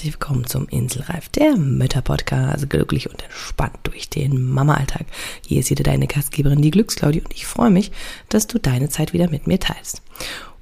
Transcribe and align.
Herzlich 0.00 0.14
willkommen 0.14 0.46
zum 0.46 0.66
Inselreif, 0.66 1.28
der 1.28 1.58
Mütter-Podcast, 1.58 2.70
glücklich 2.70 3.10
und 3.10 3.22
entspannt 3.22 3.76
durch 3.82 4.08
den 4.08 4.50
Mama-Alltag. 4.50 5.04
Hier 5.46 5.60
ist 5.60 5.68
wieder 5.68 5.82
deine 5.82 6.06
Gastgeberin, 6.06 6.62
die 6.62 6.70
Glücksklaudie, 6.70 7.20
und 7.20 7.34
ich 7.34 7.44
freue 7.44 7.68
mich, 7.68 7.92
dass 8.30 8.46
du 8.46 8.58
deine 8.58 8.88
Zeit 8.88 9.12
wieder 9.12 9.28
mit 9.28 9.46
mir 9.46 9.60
teilst. 9.60 10.00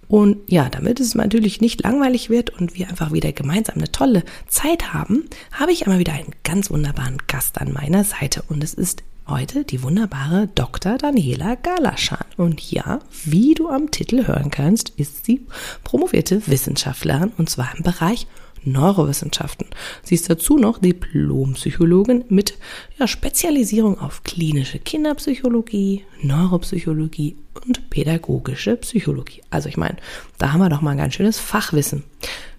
Und 0.09 0.39
ja, 0.48 0.69
damit 0.69 0.98
es 0.98 1.15
natürlich 1.15 1.61
nicht 1.61 1.85
langweilig 1.85 2.30
wird 2.30 2.51
und 2.51 2.75
wir 2.75 2.89
einfach 2.89 3.12
wieder 3.12 3.30
gemeinsam 3.30 3.77
eine 3.77 3.93
tolle 3.93 4.25
Zeit 4.48 4.93
haben, 4.93 5.27
habe 5.52 5.70
ich 5.70 5.87
einmal 5.87 6.01
wieder 6.01 6.15
einen 6.15 6.34
ganz 6.43 6.69
wunderbaren 6.69 7.19
Gast 7.29 7.61
an 7.61 7.73
meiner 7.73 8.02
Seite 8.02 8.43
und 8.48 8.65
es 8.65 8.75
ist 8.75 9.05
heute 9.29 9.65
die 9.65 9.84
wunderbare 9.84 10.48
Dr. 10.55 10.98
Daniela 10.98 11.55
Galaschan. 11.55 12.25
Und 12.37 12.73
ja, 12.73 12.98
wie 13.25 13.55
du 13.55 13.69
am 13.69 13.93
Titel 13.93 14.27
hören 14.27 14.51
kannst, 14.51 14.91
ist 14.91 15.27
sie 15.27 15.47
promovierte 15.84 16.45
Wissenschaftlerin 16.48 17.33
und 17.39 17.48
zwar 17.48 17.77
im 17.77 17.84
Bereich 17.84 18.27
Neurowissenschaften. 18.73 19.67
Sie 20.03 20.15
ist 20.15 20.29
dazu 20.31 20.57
noch 20.59 20.79
Diplompsychologin 20.79 22.25
mit 22.29 22.59
ja, 22.99 23.07
Spezialisierung 23.07 24.01
auf 24.01 24.23
klinische 24.25 24.79
Kinderpsychologie, 24.79 26.05
Neuropsychologie 26.23 27.37
und 27.67 27.91
pädagogische 27.91 28.77
Psychologie. 28.77 29.43
Also 29.51 29.69
ich 29.69 29.77
meine, 29.77 29.97
da 30.39 30.53
haben 30.53 30.61
wir 30.61 30.69
doch 30.69 30.81
mal 30.81 30.93
ein 30.93 30.99
ganz 30.99 31.15
schönes 31.15 31.39
Fachwissen. 31.39 32.05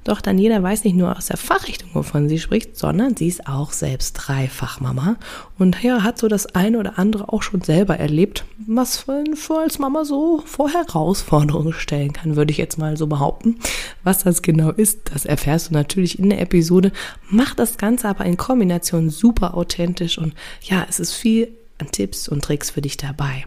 Doch 0.06 0.22
Daniela 0.22 0.64
weiß 0.64 0.86
nicht 0.86 0.96
nur 0.96 1.16
aus 1.18 1.28
der 1.28 1.38
Fachrichtung, 1.38 1.90
wovon 1.94 2.30
sie 2.30 2.40
spricht, 2.40 2.78
sondern 2.78 3.18
sie 3.18 3.28
ist 3.28 3.48
auch 3.48 3.72
selbst 3.74 4.14
Dreifachmama 4.14 5.18
und 5.58 5.84
ja, 5.84 6.04
hat 6.04 6.18
so 6.18 6.28
das 6.30 6.56
eine 6.56 6.80
oder 6.80 6.98
andere 6.98 7.32
auch 7.34 7.44
schon 7.44 7.62
selber 7.62 7.98
erlebt, 7.98 8.46
was 8.66 8.98
für 8.98 9.60
als 9.60 9.78
Mama 9.78 10.06
so 10.06 10.42
vor 10.46 10.70
Herausforderungen 10.70 11.74
stellen 11.74 12.14
kann, 12.14 12.38
würde 12.38 12.52
ich 12.52 12.58
jetzt 12.58 12.78
mal 12.78 12.96
so 12.96 13.08
behaupten. 13.08 13.58
Was 14.04 14.24
das 14.24 14.42
genau 14.42 14.72
ist, 14.72 15.12
das 15.14 15.26
erfährst 15.26 15.70
du 15.70 15.74
natürlich 15.74 16.18
in 16.18 16.30
der 16.30 16.42
Episode. 16.42 16.92
Macht 17.30 17.60
das 17.60 17.78
Ganze 17.78 18.08
aber 18.08 18.26
in 18.26 18.38
Kombination 18.38 19.10
super 19.10 19.56
authentisch 19.56 20.18
und 20.18 20.34
ja, 20.62 20.86
es 20.88 21.00
ist 21.00 21.14
viel 21.14 21.50
an 21.78 21.92
Tipps 21.92 22.30
und 22.30 22.44
Tricks 22.44 22.70
für 22.70 22.82
dich 22.82 22.98
dabei. 22.98 23.46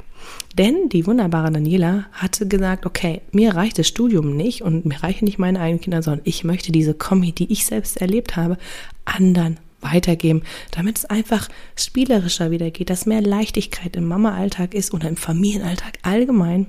Denn 0.59 0.89
die 0.89 1.06
wunderbare 1.06 1.51
Daniela 1.51 2.06
hatte 2.12 2.47
gesagt, 2.47 2.87
okay, 2.87 3.23
mir 3.33 3.55
reicht 3.55 3.78
das 3.78 3.89
Studium 3.89 4.37
nicht 4.37 4.62
und 4.62 4.84
mir 4.84 5.03
reichen 5.03 5.25
nicht 5.25 5.39
meine 5.39 5.61
eigenen 5.61 5.81
Kinder, 5.81 6.03
sondern 6.03 6.23
ich 6.25 6.45
möchte 6.45 6.73
diese 6.73 6.95
Kombi, 6.95 7.33
die 7.33 7.51
ich 7.53 7.64
selbst 7.64 7.97
erlebt 7.97 8.37
habe, 8.37 8.59
anderen 9.05 9.59
weitergeben, 9.81 10.42
damit 10.70 10.98
es 10.98 11.05
einfach 11.05 11.48
spielerischer 11.77 12.51
wieder 12.51 12.70
geht, 12.70 12.91
dass 12.91 13.06
mehr 13.06 13.20
Leichtigkeit 13.20 13.97
im 13.97 14.06
Mama-Alltag 14.06 14.75
ist 14.75 14.95
oder 14.95 15.09
im 15.09 15.17
Familienalltag 15.17 15.98
allgemein 16.03 16.67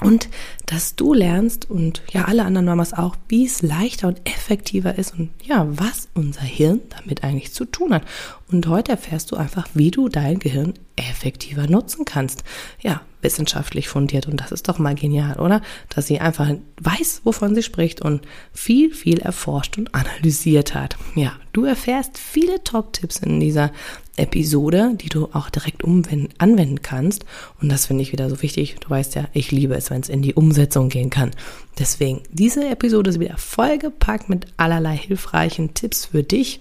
und 0.00 0.28
dass 0.66 0.96
du 0.96 1.14
lernst 1.14 1.70
und 1.70 2.02
ja 2.10 2.24
alle 2.24 2.44
anderen 2.44 2.66
Mamas 2.66 2.92
auch, 2.92 3.16
wie 3.28 3.46
es 3.46 3.62
leichter 3.62 4.08
und 4.08 4.20
effektiver 4.28 4.98
ist 4.98 5.14
und 5.16 5.30
ja, 5.42 5.66
was 5.68 6.08
unser 6.14 6.42
Hirn 6.42 6.80
damit 6.90 7.22
eigentlich 7.22 7.52
zu 7.52 7.64
tun 7.64 7.94
hat. 7.94 8.02
Und 8.50 8.66
heute 8.66 8.92
erfährst 8.92 9.30
du 9.30 9.36
einfach, 9.36 9.68
wie 9.74 9.90
du 9.90 10.08
dein 10.08 10.38
Gehirn 10.38 10.74
effektiver 10.96 11.66
nutzen 11.68 12.04
kannst. 12.04 12.44
Ja, 12.80 13.02
wissenschaftlich 13.24 13.88
fundiert 13.88 14.28
und 14.28 14.40
das 14.40 14.52
ist 14.52 14.68
doch 14.68 14.78
mal 14.78 14.94
genial, 14.94 15.40
oder? 15.40 15.62
Dass 15.88 16.06
sie 16.06 16.20
einfach 16.20 16.50
weiß, 16.80 17.22
wovon 17.24 17.54
sie 17.54 17.62
spricht 17.62 18.00
und 18.00 18.22
viel, 18.52 18.94
viel 18.94 19.18
erforscht 19.18 19.78
und 19.78 19.94
analysiert 19.94 20.74
hat. 20.74 20.96
Ja, 21.16 21.32
du 21.52 21.64
erfährst 21.64 22.18
viele 22.18 22.62
Top-Tipps 22.62 23.18
in 23.18 23.40
dieser 23.40 23.72
Episode, 24.16 24.92
die 24.94 25.08
du 25.08 25.28
auch 25.32 25.50
direkt 25.50 25.82
anwenden 25.84 26.82
kannst. 26.82 27.24
Und 27.60 27.70
das 27.70 27.86
finde 27.86 28.02
ich 28.02 28.12
wieder 28.12 28.30
so 28.30 28.42
wichtig. 28.42 28.76
Du 28.80 28.90
weißt 28.90 29.16
ja, 29.16 29.24
ich 29.32 29.50
liebe 29.50 29.74
es, 29.74 29.90
wenn 29.90 30.00
es 30.00 30.08
in 30.08 30.22
die 30.22 30.34
Umsetzung 30.34 30.88
gehen 30.88 31.10
kann. 31.10 31.32
Deswegen, 31.78 32.22
diese 32.30 32.68
Episode 32.68 33.10
ist 33.10 33.20
wieder 33.20 33.36
vollgepackt 33.36 34.28
mit 34.28 34.46
allerlei 34.56 34.96
hilfreichen 34.96 35.74
Tipps 35.74 36.06
für 36.06 36.22
dich, 36.22 36.60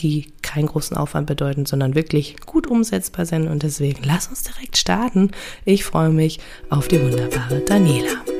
die 0.00 0.32
keinen 0.42 0.66
großen 0.66 0.96
Aufwand 0.96 1.26
bedeuten, 1.26 1.66
sondern 1.66 1.94
wirklich 1.94 2.36
gut 2.46 2.66
umsetzbar 2.66 3.26
sind. 3.26 3.48
Und 3.48 3.62
deswegen 3.62 4.02
lass 4.04 4.28
uns 4.28 4.42
direkt 4.42 4.76
starten. 4.76 5.30
Ich 5.64 5.84
freue 5.84 6.10
mich 6.10 6.40
auf 6.70 6.88
die 6.88 7.00
wunderbare 7.00 7.60
Daniela. 7.60 8.39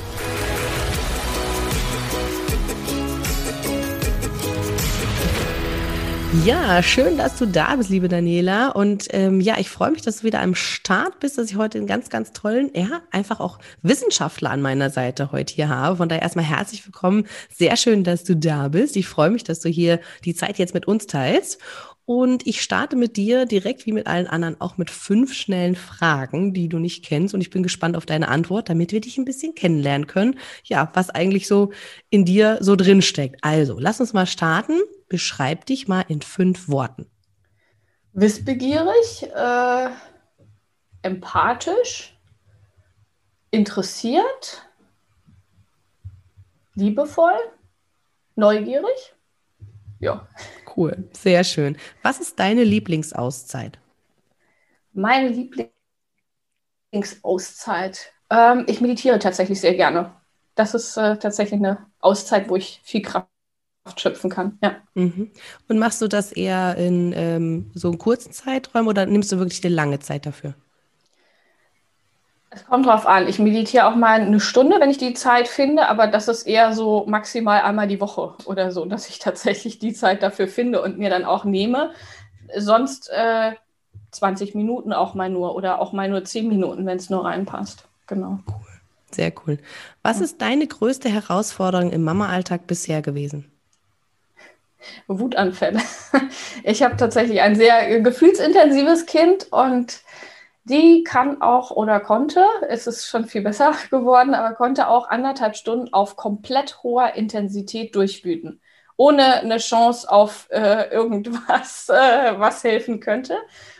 Ja, 6.45 6.81
schön, 6.81 7.17
dass 7.17 7.37
du 7.37 7.45
da 7.45 7.75
bist, 7.75 7.89
liebe 7.89 8.07
Daniela. 8.07 8.69
Und 8.69 9.07
ähm, 9.11 9.41
ja, 9.41 9.59
ich 9.59 9.69
freue 9.69 9.91
mich, 9.91 10.01
dass 10.01 10.19
du 10.19 10.23
wieder 10.23 10.39
am 10.39 10.55
Start 10.55 11.19
bist, 11.19 11.37
dass 11.37 11.51
ich 11.51 11.57
heute 11.57 11.77
einen 11.77 11.87
ganz, 11.87 12.09
ganz 12.09 12.31
tollen, 12.31 12.71
ja, 12.73 13.01
einfach 13.11 13.41
auch 13.41 13.59
Wissenschaftler 13.81 14.49
an 14.49 14.61
meiner 14.61 14.89
Seite 14.89 15.33
heute 15.33 15.53
hier 15.53 15.67
habe. 15.67 15.97
Von 15.97 16.07
daher 16.07 16.21
erstmal 16.21 16.45
herzlich 16.45 16.85
willkommen. 16.85 17.27
Sehr 17.53 17.75
schön, 17.75 18.05
dass 18.05 18.23
du 18.23 18.37
da 18.37 18.69
bist. 18.69 18.95
Ich 18.95 19.07
freue 19.07 19.29
mich, 19.29 19.43
dass 19.43 19.59
du 19.59 19.67
hier 19.67 19.99
die 20.23 20.33
Zeit 20.33 20.57
jetzt 20.57 20.73
mit 20.73 20.87
uns 20.87 21.05
teilst. 21.05 21.59
Und 22.05 22.47
ich 22.47 22.61
starte 22.61 22.95
mit 22.95 23.17
dir 23.17 23.45
direkt 23.45 23.85
wie 23.85 23.91
mit 23.91 24.07
allen 24.07 24.27
anderen 24.27 24.59
auch 24.59 24.77
mit 24.77 24.89
fünf 24.89 25.33
schnellen 25.33 25.75
Fragen, 25.75 26.53
die 26.53 26.69
du 26.69 26.79
nicht 26.79 27.03
kennst. 27.03 27.33
Und 27.33 27.41
ich 27.41 27.49
bin 27.49 27.61
gespannt 27.61 27.97
auf 27.97 28.05
deine 28.05 28.29
Antwort, 28.29 28.69
damit 28.69 28.93
wir 28.93 29.01
dich 29.01 29.17
ein 29.17 29.25
bisschen 29.25 29.53
kennenlernen 29.53 30.07
können. 30.07 30.39
Ja, 30.63 30.89
was 30.93 31.09
eigentlich 31.09 31.47
so 31.47 31.71
in 32.09 32.23
dir 32.23 32.57
so 32.61 32.77
drin 32.77 33.01
steckt. 33.01 33.43
Also, 33.43 33.77
lass 33.79 33.99
uns 33.99 34.13
mal 34.13 34.25
starten. 34.25 34.79
Beschreib 35.11 35.65
dich 35.65 35.89
mal 35.89 36.05
in 36.07 36.21
fünf 36.21 36.69
Worten. 36.69 37.05
Wissbegierig, 38.13 39.23
äh, 39.23 39.89
empathisch, 41.01 42.17
interessiert, 43.49 44.71
liebevoll, 46.75 47.37
neugierig. 48.37 49.13
Ja. 49.99 50.29
Cool, 50.77 51.09
sehr 51.11 51.43
schön. 51.43 51.75
Was 52.03 52.21
ist 52.21 52.39
deine 52.39 52.63
Lieblingsauszeit? 52.63 53.79
Meine 54.93 55.27
Lieblingsauszeit. 56.93 58.13
Ähm, 58.29 58.63
ich 58.69 58.79
meditiere 58.79 59.19
tatsächlich 59.19 59.59
sehr 59.59 59.75
gerne. 59.75 60.15
Das 60.55 60.73
ist 60.73 60.95
äh, 60.95 61.17
tatsächlich 61.17 61.59
eine 61.59 61.85
Auszeit, 61.99 62.47
wo 62.47 62.55
ich 62.55 62.79
viel 62.85 63.01
Kraft 63.01 63.27
schöpfen 63.99 64.29
kann. 64.29 64.57
Ja. 64.61 64.75
Mhm. 64.93 65.31
Und 65.67 65.79
machst 65.79 66.01
du 66.01 66.07
das 66.07 66.31
eher 66.31 66.75
in 66.77 67.13
ähm, 67.15 67.71
so 67.73 67.89
einem 67.89 67.97
kurzen 67.97 68.31
Zeitraum 68.31 68.87
oder 68.87 69.05
nimmst 69.05 69.31
du 69.31 69.39
wirklich 69.39 69.63
eine 69.63 69.73
lange 69.73 69.99
Zeit 69.99 70.25
dafür? 70.25 70.53
Es 72.53 72.65
kommt 72.65 72.85
drauf 72.85 73.07
an. 73.07 73.29
Ich 73.29 73.39
meditiere 73.39 73.87
auch 73.87 73.95
mal 73.95 74.19
eine 74.19 74.41
Stunde, 74.41 74.77
wenn 74.81 74.89
ich 74.89 74.97
die 74.97 75.13
Zeit 75.13 75.47
finde, 75.47 75.87
aber 75.87 76.07
das 76.07 76.27
ist 76.27 76.43
eher 76.43 76.73
so 76.73 77.05
maximal 77.07 77.61
einmal 77.61 77.87
die 77.87 78.01
Woche 78.01 78.33
oder 78.45 78.71
so, 78.71 78.85
dass 78.85 79.07
ich 79.07 79.19
tatsächlich 79.19 79.79
die 79.79 79.93
Zeit 79.93 80.21
dafür 80.21 80.47
finde 80.47 80.81
und 80.81 80.97
mir 80.97 81.09
dann 81.09 81.23
auch 81.23 81.45
nehme. 81.45 81.91
Sonst 82.57 83.09
äh, 83.09 83.53
20 84.11 84.55
Minuten 84.55 84.91
auch 84.91 85.13
mal 85.13 85.29
nur 85.29 85.55
oder 85.55 85.79
auch 85.79 85.93
mal 85.93 86.09
nur 86.09 86.25
10 86.25 86.49
Minuten, 86.49 86.85
wenn 86.85 86.97
es 86.97 87.09
nur 87.09 87.23
reinpasst. 87.23 87.87
Genau. 88.07 88.39
Cool. 88.45 88.71
Sehr 89.11 89.33
cool. 89.45 89.57
Was 90.03 90.21
ist 90.21 90.41
deine 90.41 90.67
größte 90.67 91.09
Herausforderung 91.09 91.91
im 91.91 92.03
Mama-Alltag 92.03 92.67
bisher 92.67 93.01
gewesen? 93.01 93.50
Wutanfälle. 95.07 95.79
Ich 96.63 96.83
habe 96.83 96.97
tatsächlich 96.97 97.41
ein 97.41 97.55
sehr 97.55 98.01
gefühlsintensives 98.01 99.05
Kind 99.05 99.51
und 99.51 100.01
die 100.63 101.03
kann 101.03 101.41
auch 101.41 101.71
oder 101.71 101.99
konnte, 101.99 102.45
es 102.69 102.85
ist 102.87 103.07
schon 103.07 103.25
viel 103.25 103.41
besser 103.41 103.73
geworden, 103.89 104.33
aber 104.33 104.55
konnte 104.55 104.87
auch 104.87 105.09
anderthalb 105.09 105.55
Stunden 105.55 105.91
auf 105.93 106.15
komplett 106.15 106.83
hoher 106.83 107.15
Intensität 107.15 107.95
durchwüten, 107.95 108.61
ohne 108.95 109.37
eine 109.39 109.57
Chance 109.57 110.09
auf 110.09 110.47
äh, 110.51 110.89
irgendwas, 110.91 111.89
äh, 111.89 112.39
was 112.39 112.63
helfen 112.63 112.99
könnte. 112.99 113.37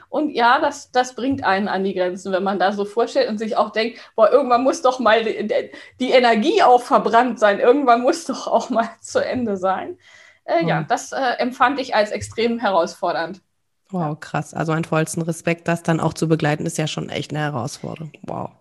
Und 0.09 0.31
ja, 0.31 0.59
das, 0.59 0.91
das 0.91 1.15
bringt 1.15 1.45
einen 1.45 1.69
an 1.69 1.85
die 1.85 1.93
Grenzen, 1.93 2.33
wenn 2.33 2.43
man 2.43 2.59
da 2.59 2.73
so 2.73 2.83
vorstellt 2.83 3.29
und 3.29 3.37
sich 3.37 3.55
auch 3.55 3.69
denkt, 3.69 3.99
boah, 4.15 4.29
irgendwann 4.29 4.63
muss 4.63 4.81
doch 4.81 4.99
mal 4.99 5.23
die, 5.23 5.71
die 6.01 6.11
Energie 6.11 6.61
auch 6.63 6.81
verbrannt 6.81 7.39
sein, 7.39 7.61
irgendwann 7.61 8.01
muss 8.01 8.25
doch 8.25 8.47
auch 8.47 8.69
mal 8.69 8.89
zu 9.01 9.23
Ende 9.23 9.55
sein. 9.55 9.97
Äh. 10.45 10.65
Ja, 10.65 10.83
das 10.83 11.11
äh, 11.11 11.19
empfand 11.37 11.79
ich 11.79 11.95
als 11.95 12.11
extrem 12.11 12.59
herausfordernd. 12.59 13.41
Wow, 13.89 14.19
krass. 14.19 14.53
Also 14.53 14.71
einen 14.71 14.85
vollsten 14.85 15.21
Respekt, 15.21 15.67
das 15.67 15.83
dann 15.83 15.99
auch 15.99 16.13
zu 16.13 16.27
begleiten, 16.27 16.65
ist 16.65 16.77
ja 16.77 16.87
schon 16.87 17.09
echt 17.09 17.31
eine 17.31 17.39
Herausforderung. 17.39 18.11
Wow. 18.23 18.51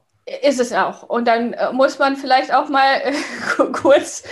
Ist 0.42 0.60
es 0.60 0.72
auch. 0.72 1.02
Und 1.02 1.26
dann 1.26 1.54
äh, 1.54 1.72
muss 1.72 1.98
man 1.98 2.14
vielleicht 2.14 2.54
auch 2.54 2.68
mal 2.68 3.00
äh, 3.02 3.12
kurz 3.72 4.22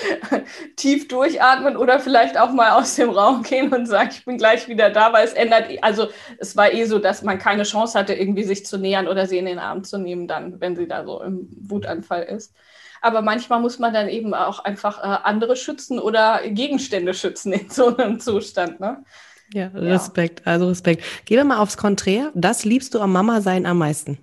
tief 0.77 1.09
durchatmen 1.09 1.77
oder 1.77 1.99
vielleicht 1.99 2.39
auch 2.39 2.53
mal 2.53 2.73
aus 2.73 2.95
dem 2.97 3.11
Raum 3.11 3.43
gehen 3.43 3.73
und 3.73 3.87
sagen, 3.87 4.11
ich 4.13 4.25
bin 4.25 4.37
gleich 4.39 4.69
wieder 4.69 4.91
da, 4.91 5.13
weil 5.13 5.25
es 5.25 5.33
ändert, 5.33 5.67
also 5.83 6.09
es 6.39 6.57
war 6.57 6.73
eh 6.73 6.85
so, 6.85 6.99
dass 6.99 7.23
man 7.23 7.39
keine 7.39 7.63
Chance 7.65 7.99
hatte, 7.99 8.15
irgendwie 8.15 8.45
sich 8.45 8.67
zu 8.67 8.79
nähern 8.79 9.09
oder 9.09 9.27
sie 9.27 9.39
in 9.39 9.47
den 9.47 9.59
Arm 9.59 9.83
zu 9.83 9.99
nehmen, 9.99 10.29
dann, 10.29 10.61
wenn 10.61 10.77
sie 10.77 10.87
da 10.87 11.05
so 11.05 11.23
im 11.23 11.49
Wutanfall 11.59 12.25
ist. 12.25 12.55
Aber 13.01 13.23
manchmal 13.23 13.61
muss 13.61 13.79
man 13.79 13.93
dann 13.93 14.09
eben 14.09 14.35
auch 14.35 14.61
einfach 14.61 14.99
äh, 15.03 15.19
andere 15.25 15.57
schützen 15.57 15.99
oder 15.99 16.43
Gegenstände 16.47 17.15
schützen 17.15 17.53
in 17.53 17.71
so 17.71 17.97
einem 17.97 18.21
Zustand. 18.21 18.79
Ne? 18.79 19.03
Ja, 19.53 19.69
Respekt, 19.75 20.43
ja. 20.45 20.53
also 20.53 20.69
Respekt. 20.69 21.03
Gehen 21.25 21.39
wir 21.39 21.45
mal 21.45 21.59
aufs 21.59 21.77
Konträr. 21.77 22.31
Das 22.35 22.65
liebst 22.65 22.95
du 22.95 23.01
am 23.01 23.13
Mama 23.13 23.41
sein 23.41 23.67
am 23.67 23.79
meisten 23.79 24.19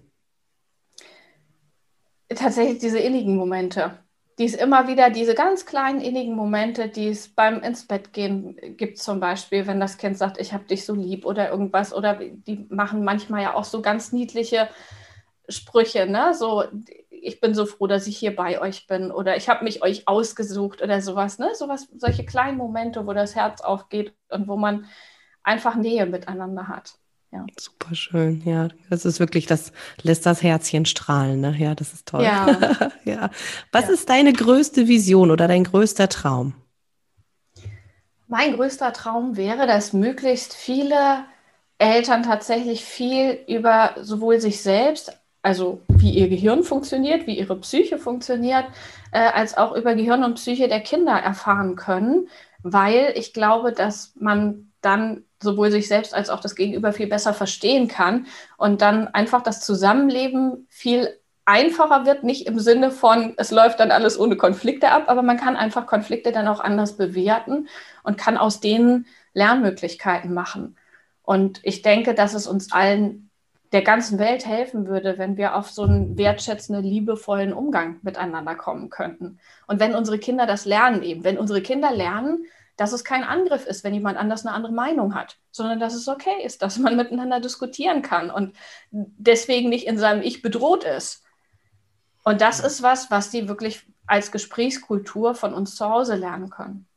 tatsächlich 2.34 2.80
diese 2.80 3.00
innigen 3.00 3.36
Momente. 3.36 4.00
Die 4.38 4.46
es 4.46 4.54
immer 4.54 4.88
wieder, 4.90 5.10
diese 5.10 5.34
ganz 5.34 5.66
kleinen 5.66 6.02
innigen 6.02 6.36
Momente, 6.36 6.90
die 6.90 7.08
es 7.08 7.30
beim 7.30 7.62
ins 7.62 7.88
Bett 7.88 8.12
gehen 8.12 8.58
gibt, 8.76 8.98
zum 8.98 9.22
Beispiel, 9.22 9.66
wenn 9.66 9.80
das 9.80 9.98
Kind 9.98 10.18
sagt, 10.18 10.40
ich 10.40 10.52
habe 10.54 10.66
dich 10.66 10.86
so 10.86 10.94
lieb 10.94 11.26
oder 11.26 11.50
irgendwas. 11.50 11.94
Oder 11.94 12.16
die 12.16 12.66
machen 12.70 13.04
manchmal 13.06 13.44
ja 13.44 13.54
auch 13.54 13.64
so 13.64 13.82
ganz 13.82 14.12
niedliche 14.12 14.68
Sprüche, 15.48 16.06
ne? 16.08 16.34
So, 16.34 16.66
ich 17.10 17.40
bin 17.40 17.54
so 17.54 17.66
froh, 17.66 17.88
dass 17.88 18.08
ich 18.08 18.18
hier 18.18 18.36
bei 18.36 18.60
euch 18.60 18.88
bin 18.88 19.12
oder 19.12 19.38
ich 19.38 19.50
habe 19.50 19.64
mich 19.64 19.82
euch 19.84 20.08
ausgesucht 20.08 20.82
oder 20.82 21.02
sowas, 21.02 21.40
ne? 21.40 21.56
Sowas, 21.56 21.88
solche 21.96 22.26
kleinen 22.26 22.58
Momente, 22.58 23.08
wo 23.08 23.14
das 23.14 23.36
Herz 23.36 23.62
aufgeht 23.62 24.14
und 24.30 24.48
wo 24.48 24.58
man 24.58 24.88
einfach 25.44 25.76
Nähe 25.76 26.06
miteinander 26.06 26.68
hat. 26.68 26.96
Ja. 27.36 27.46
Super 27.60 27.96
schön, 27.96 28.42
ja. 28.46 28.70
Das 28.90 29.04
ist 29.04 29.20
wirklich, 29.20 29.46
das 29.46 29.74
lässt 30.02 30.26
das 30.26 30.42
Herzchen 30.42 30.86
strahlen, 30.86 31.42
ne? 31.42 31.54
Ja, 31.58 31.76
das 31.76 31.92
ist 31.92 32.08
toll. 32.08 32.24
Ja. 32.24 32.92
ja. 33.04 33.30
Was 33.74 33.88
ja. 33.88 33.94
ist 33.94 34.10
deine 34.10 34.32
größte 34.32 34.88
Vision 34.88 35.32
oder 35.32 35.48
dein 35.48 35.66
größter 35.66 36.08
Traum? 36.08 36.54
Mein 38.28 38.54
größter 38.56 38.94
Traum 38.94 39.36
wäre, 39.36 39.68
dass 39.68 39.92
möglichst 39.92 40.54
viele 40.54 41.26
Eltern 41.78 42.24
tatsächlich 42.24 42.86
viel 42.86 43.38
über 43.48 43.96
sowohl 44.02 44.40
sich 44.40 44.62
selbst, 44.62 45.20
also 45.42 45.82
wie 45.90 46.12
ihr 46.12 46.30
Gehirn 46.30 46.64
funktioniert, 46.64 47.28
wie 47.28 47.38
ihre 47.38 47.58
Psyche 47.58 47.98
funktioniert, 47.98 48.66
äh, 49.12 49.20
als 49.20 49.58
auch 49.58 49.76
über 49.76 49.94
Gehirn 49.94 50.24
und 50.24 50.36
Psyche 50.36 50.70
der 50.70 50.80
Kinder 50.80 51.14
erfahren 51.14 51.76
können, 51.76 52.30
weil 52.64 53.14
ich 53.16 53.34
glaube, 53.34 53.74
dass 53.74 54.14
man 54.20 54.72
dann 54.86 55.24
sowohl 55.42 55.72
sich 55.72 55.88
selbst 55.88 56.14
als 56.14 56.30
auch 56.30 56.40
das 56.40 56.56
Gegenüber 56.56 56.94
viel 56.94 57.08
besser 57.08 57.34
verstehen 57.34 57.88
kann 57.88 58.28
und 58.58 58.82
dann 58.82 59.08
einfach 59.10 59.42
das 59.42 59.62
Zusammenleben 59.62 60.68
viel 60.70 61.10
einfacher 61.46 62.06
wird, 62.06 62.24
nicht 62.24 62.48
im 62.48 62.60
Sinne 62.60 62.92
von, 62.92 63.34
es 63.38 63.52
läuft 63.52 63.80
dann 63.80 63.92
alles 63.92 64.20
ohne 64.20 64.36
Konflikte 64.36 64.92
ab, 64.92 65.04
aber 65.08 65.22
man 65.22 65.38
kann 65.38 65.56
einfach 65.56 65.86
Konflikte 65.86 66.32
dann 66.32 66.48
auch 66.48 66.60
anders 66.60 66.98
bewerten 66.98 67.68
und 68.04 68.18
kann 68.18 68.38
aus 68.38 68.60
denen 68.60 69.06
Lernmöglichkeiten 69.34 70.34
machen. 70.34 70.76
Und 71.22 71.60
ich 71.64 71.82
denke, 71.82 72.14
dass 72.16 72.34
es 72.34 72.48
uns 72.48 72.72
allen 72.72 73.30
der 73.72 73.82
ganzen 73.82 74.20
Welt 74.20 74.46
helfen 74.46 74.88
würde, 74.88 75.18
wenn 75.18 75.38
wir 75.38 75.56
auf 75.56 75.70
so 75.70 75.84
einen 75.84 76.18
wertschätzenden, 76.18 76.84
liebevollen 76.84 77.52
Umgang 77.52 77.98
miteinander 78.04 78.56
kommen 78.56 78.90
könnten. 78.90 79.40
Und 79.68 79.80
wenn 79.80 79.96
unsere 79.96 80.18
Kinder 80.18 80.46
das 80.46 80.66
lernen 80.66 81.04
eben, 81.04 81.24
wenn 81.24 81.38
unsere 81.38 81.62
Kinder 81.62 81.92
lernen, 81.92 82.46
dass 82.78 82.94
es 82.94 83.04
kein 83.04 83.24
Angriff 83.24 83.66
ist, 83.66 83.84
wenn 83.84 83.94
jemand 83.94 84.18
anders 84.18 84.46
eine 84.46 84.56
andere 84.56 84.74
Meinung 84.74 85.16
hat, 85.16 85.38
sondern 85.52 85.80
dass 85.80 85.94
es 85.94 86.08
okay 86.08 86.44
ist, 86.44 86.62
dass 86.62 86.78
man 86.78 86.96
miteinander 86.98 87.40
diskutieren 87.40 88.02
kann 88.02 88.30
und 88.30 88.56
deswegen 88.92 89.70
nicht 89.70 89.88
in 89.88 89.98
seinem 89.98 90.22
Ich 90.22 90.42
bedroht 90.42 90.84
ist. 90.84 91.24
Und 92.24 92.42
das 92.42 92.60
ist 92.60 92.82
was, 92.82 93.12
was 93.12 93.30
die 93.30 93.48
wirklich 93.48 93.86
als 94.08 94.32
Gesprächskultur 94.32 95.36
von 95.36 95.54
uns 95.54 95.76
zu 95.76 95.88
Hause 95.88 96.16
lernen 96.16 96.50
können. 96.50 96.88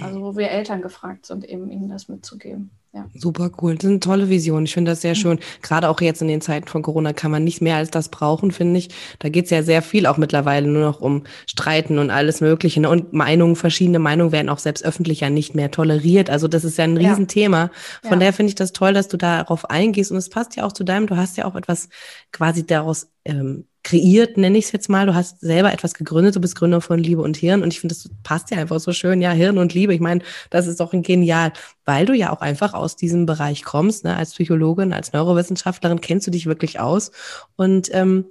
Also 0.00 0.20
wo 0.20 0.36
wir 0.36 0.50
Eltern 0.50 0.80
gefragt 0.80 1.26
sind, 1.26 1.44
eben 1.44 1.68
ihnen 1.70 1.88
das 1.88 2.08
mitzugeben. 2.08 2.70
Ja. 2.94 3.06
Super 3.14 3.50
cool. 3.60 3.74
Das 3.74 3.84
ist 3.84 3.90
eine 3.90 4.00
tolle 4.00 4.28
Vision. 4.28 4.64
Ich 4.64 4.74
finde 4.74 4.92
das 4.92 5.00
sehr 5.00 5.12
mhm. 5.12 5.18
schön. 5.18 5.38
Gerade 5.62 5.88
auch 5.88 6.00
jetzt 6.00 6.20
in 6.20 6.28
den 6.28 6.42
Zeiten 6.42 6.68
von 6.68 6.82
Corona 6.82 7.12
kann 7.14 7.30
man 7.30 7.42
nicht 7.42 7.62
mehr 7.62 7.76
als 7.76 7.90
das 7.90 8.10
brauchen, 8.10 8.52
finde 8.52 8.78
ich. 8.78 8.90
Da 9.18 9.30
geht 9.30 9.46
es 9.46 9.50
ja 9.50 9.62
sehr 9.62 9.80
viel 9.80 10.06
auch 10.06 10.18
mittlerweile 10.18 10.68
nur 10.68 10.82
noch 10.82 11.00
um 11.00 11.24
Streiten 11.46 11.98
und 11.98 12.10
alles 12.10 12.42
Mögliche. 12.42 12.80
Ne? 12.80 12.90
Und 12.90 13.12
Meinungen, 13.12 13.56
verschiedene 13.56 13.98
Meinungen 13.98 14.30
werden 14.30 14.50
auch 14.50 14.58
selbst 14.58 14.84
öffentlich 14.84 15.20
ja 15.20 15.30
nicht 15.30 15.54
mehr 15.54 15.70
toleriert. 15.70 16.28
Also 16.28 16.48
das 16.48 16.64
ist 16.64 16.76
ja 16.76 16.84
ein 16.84 16.98
Riesenthema. 16.98 17.70
Von 18.02 18.12
ja. 18.12 18.16
daher 18.18 18.32
finde 18.34 18.50
ich 18.50 18.56
das 18.56 18.72
toll, 18.72 18.92
dass 18.92 19.08
du 19.08 19.16
darauf 19.16 19.70
eingehst. 19.70 20.12
Und 20.12 20.18
es 20.18 20.28
passt 20.28 20.54
ja 20.56 20.64
auch 20.64 20.72
zu 20.72 20.84
deinem, 20.84 21.06
du 21.06 21.16
hast 21.16 21.38
ja 21.38 21.46
auch 21.46 21.56
etwas 21.56 21.88
quasi 22.30 22.66
daraus 22.66 23.10
ähm, 23.24 23.64
kreiert, 23.82 24.36
nenne 24.36 24.58
ich 24.58 24.66
es 24.66 24.72
jetzt 24.72 24.88
mal. 24.88 25.06
Du 25.06 25.14
hast 25.14 25.40
selber 25.40 25.72
etwas 25.72 25.94
gegründet, 25.94 26.36
du 26.36 26.40
bist 26.40 26.56
Gründer 26.56 26.80
von 26.80 26.98
Liebe 26.98 27.22
und 27.22 27.36
Hirn 27.36 27.62
und 27.62 27.72
ich 27.72 27.80
finde, 27.80 27.94
das 27.94 28.08
passt 28.22 28.50
ja 28.50 28.58
einfach 28.58 28.80
so 28.80 28.92
schön. 28.92 29.20
Ja, 29.20 29.32
Hirn 29.32 29.58
und 29.58 29.74
Liebe, 29.74 29.94
ich 29.94 30.00
meine, 30.00 30.22
das 30.50 30.66
ist 30.66 30.80
doch 30.80 30.92
ein 30.92 31.02
genial, 31.02 31.52
weil 31.84 32.06
du 32.06 32.14
ja 32.14 32.32
auch 32.32 32.40
einfach 32.40 32.74
aus 32.74 32.96
diesem 32.96 33.26
Bereich 33.26 33.64
kommst. 33.64 34.04
Ne? 34.04 34.16
Als 34.16 34.32
Psychologin, 34.32 34.92
als 34.92 35.12
Neurowissenschaftlerin 35.12 36.00
kennst 36.00 36.26
du 36.26 36.30
dich 36.30 36.46
wirklich 36.46 36.78
aus. 36.80 37.10
Und 37.56 37.92
ähm, 37.92 38.26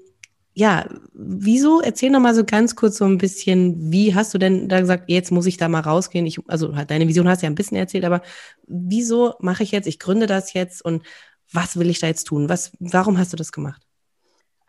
ja, 0.53 0.85
wieso? 1.13 1.81
Erzähl 1.81 2.09
noch 2.09 2.19
mal 2.19 2.35
so 2.35 2.43
ganz 2.43 2.75
kurz 2.75 2.97
so 2.97 3.05
ein 3.05 3.17
bisschen, 3.17 3.91
wie 3.91 4.15
hast 4.15 4.33
du 4.33 4.37
denn 4.37 4.67
da 4.67 4.79
gesagt, 4.81 5.05
jetzt 5.07 5.31
muss 5.31 5.45
ich 5.45 5.57
da 5.57 5.69
mal 5.69 5.79
rausgehen? 5.79 6.25
Ich, 6.25 6.39
also 6.47 6.69
deine 6.69 7.07
Vision 7.07 7.27
hast 7.27 7.41
du 7.41 7.45
ja 7.45 7.51
ein 7.51 7.55
bisschen 7.55 7.77
erzählt, 7.77 8.03
aber 8.05 8.21
wieso 8.67 9.35
mache 9.39 9.63
ich 9.63 9.71
jetzt, 9.71 9.87
ich 9.87 9.99
gründe 9.99 10.27
das 10.27 10.53
jetzt 10.53 10.83
und 10.83 11.03
was 11.53 11.77
will 11.77 11.89
ich 11.89 11.99
da 11.99 12.07
jetzt 12.07 12.25
tun? 12.25 12.49
Was, 12.49 12.71
warum 12.79 13.17
hast 13.17 13.33
du 13.33 13.37
das 13.37 13.51
gemacht? 13.51 13.81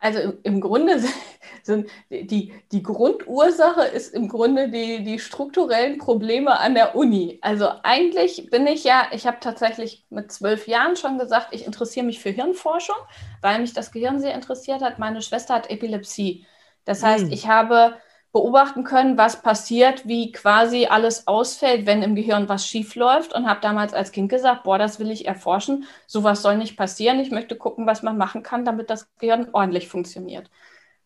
Also 0.03 0.33
im 0.43 0.61
Grunde 0.61 1.01
sind 1.63 1.89
die, 2.11 2.53
die 2.73 2.83
Grundursache 2.83 3.85
ist 3.85 4.13
im 4.13 4.29
Grunde 4.29 4.69
die, 4.69 5.05
die 5.05 5.21
strukturellen 5.21 5.99
Probleme 5.99 6.59
an 6.59 6.75
der 6.75 6.97
Uni. 6.97 7.39
Also 7.41 7.69
eigentlich 7.85 8.51
bin 8.51 8.67
ich 8.67 8.83
ja, 8.83 9.07
ich 9.13 9.29
habe 9.29 9.39
tatsächlich 9.41 10.05
mit 10.11 10.33
zwölf 10.33 10.67
Jahren 10.67 10.97
schon 10.97 11.19
gesagt, 11.19 11.49
ich 11.53 11.65
interessiere 11.65 12.05
mich 12.05 12.19
für 12.19 12.31
Hirnforschung, 12.31 12.97
weil 13.43 13.61
mich 13.61 13.75
das 13.75 13.93
Gehirn 13.93 14.19
sehr 14.19 14.35
interessiert 14.35 14.83
hat. 14.83 14.99
Meine 14.99 15.23
Schwester 15.23 15.55
hat 15.55 15.71
Epilepsie. 15.71 16.47
Das 16.85 17.05
heißt, 17.05 17.27
hm. 17.27 17.33
ich 17.33 17.47
habe 17.47 17.95
beobachten 18.33 18.85
können, 18.85 19.19
was 19.19 19.43
passiert, 19.43 20.07
wie 20.09 20.33
quasi 20.33 20.87
alles 20.87 21.27
ausfällt, 21.27 21.87
wenn 21.87 22.03
im 22.03 22.15
Gehirn 22.15 22.49
was 22.49 22.67
schief 22.67 22.95
läuft 22.95 23.35
und 23.35 23.47
habe 23.47 23.61
damals 23.61 23.93
als 23.93 24.11
Kind 24.11 24.31
gesagt, 24.31 24.65
boah, 24.65 24.79
das 24.79 24.99
will 24.99 25.11
ich 25.11 25.27
erforschen, 25.27 25.85
sowas 26.07 26.41
soll 26.41 26.57
nicht 26.57 26.77
passieren, 26.77 27.21
ich 27.21 27.31
möchte 27.31 27.57
gucken, 27.57 27.87
was 27.87 28.03
man 28.03 28.17
machen 28.17 28.43
kann, 28.43 28.65
damit 28.65 28.89
das 28.89 29.09
Gehirn 29.19 29.49
ordentlich 29.53 29.89
funktioniert. 29.89 30.51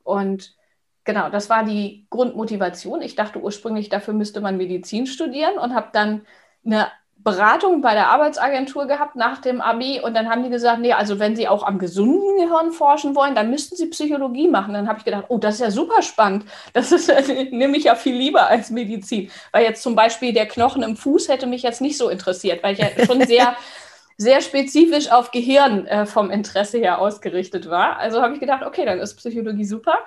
Und 0.04 0.56
genau, 1.04 1.28
das 1.28 1.50
war 1.50 1.64
die 1.64 2.06
Grundmotivation. 2.10 3.02
Ich 3.02 3.16
dachte 3.16 3.40
ursprünglich, 3.40 3.88
dafür 3.88 4.14
müsste 4.14 4.40
man 4.40 4.56
Medizin 4.56 5.06
studieren 5.06 5.58
und 5.58 5.74
habe 5.74 5.88
dann 5.92 6.26
eine 6.64 6.90
Beratung 7.26 7.80
bei 7.80 7.92
der 7.92 8.06
Arbeitsagentur 8.06 8.86
gehabt 8.86 9.16
nach 9.16 9.40
dem 9.40 9.60
Abi 9.60 10.00
und 10.00 10.14
dann 10.14 10.30
haben 10.30 10.44
die 10.44 10.48
gesagt, 10.48 10.78
nee, 10.78 10.92
also 10.92 11.18
wenn 11.18 11.34
Sie 11.34 11.48
auch 11.48 11.64
am 11.64 11.80
gesunden 11.80 12.36
Gehirn 12.36 12.70
forschen 12.70 13.16
wollen, 13.16 13.34
dann 13.34 13.50
müssten 13.50 13.74
Sie 13.74 13.86
Psychologie 13.86 14.46
machen. 14.46 14.74
Dann 14.74 14.86
habe 14.86 15.00
ich 15.00 15.04
gedacht, 15.04 15.24
oh, 15.26 15.36
das 15.36 15.56
ist 15.56 15.60
ja 15.60 15.72
super 15.72 16.02
spannend. 16.02 16.44
Das 16.72 16.92
ist 16.92 17.08
nämlich 17.50 17.82
ja 17.82 17.96
viel 17.96 18.14
lieber 18.14 18.46
als 18.46 18.70
Medizin, 18.70 19.28
weil 19.50 19.64
jetzt 19.64 19.82
zum 19.82 19.96
Beispiel 19.96 20.32
der 20.32 20.46
Knochen 20.46 20.84
im 20.84 20.96
Fuß 20.96 21.28
hätte 21.28 21.48
mich 21.48 21.64
jetzt 21.64 21.80
nicht 21.80 21.98
so 21.98 22.08
interessiert, 22.10 22.62
weil 22.62 22.74
ich 22.74 22.78
ja 22.78 23.04
schon 23.04 23.20
sehr 23.26 23.56
sehr 24.16 24.40
spezifisch 24.40 25.10
auf 25.10 25.32
Gehirn 25.32 25.84
äh, 25.88 26.06
vom 26.06 26.30
Interesse 26.30 26.78
her 26.78 27.00
ausgerichtet 27.00 27.68
war. 27.68 27.98
Also 27.98 28.22
habe 28.22 28.34
ich 28.34 28.40
gedacht, 28.40 28.64
okay, 28.64 28.84
dann 28.84 29.00
ist 29.00 29.16
Psychologie 29.16 29.64
super, 29.64 29.98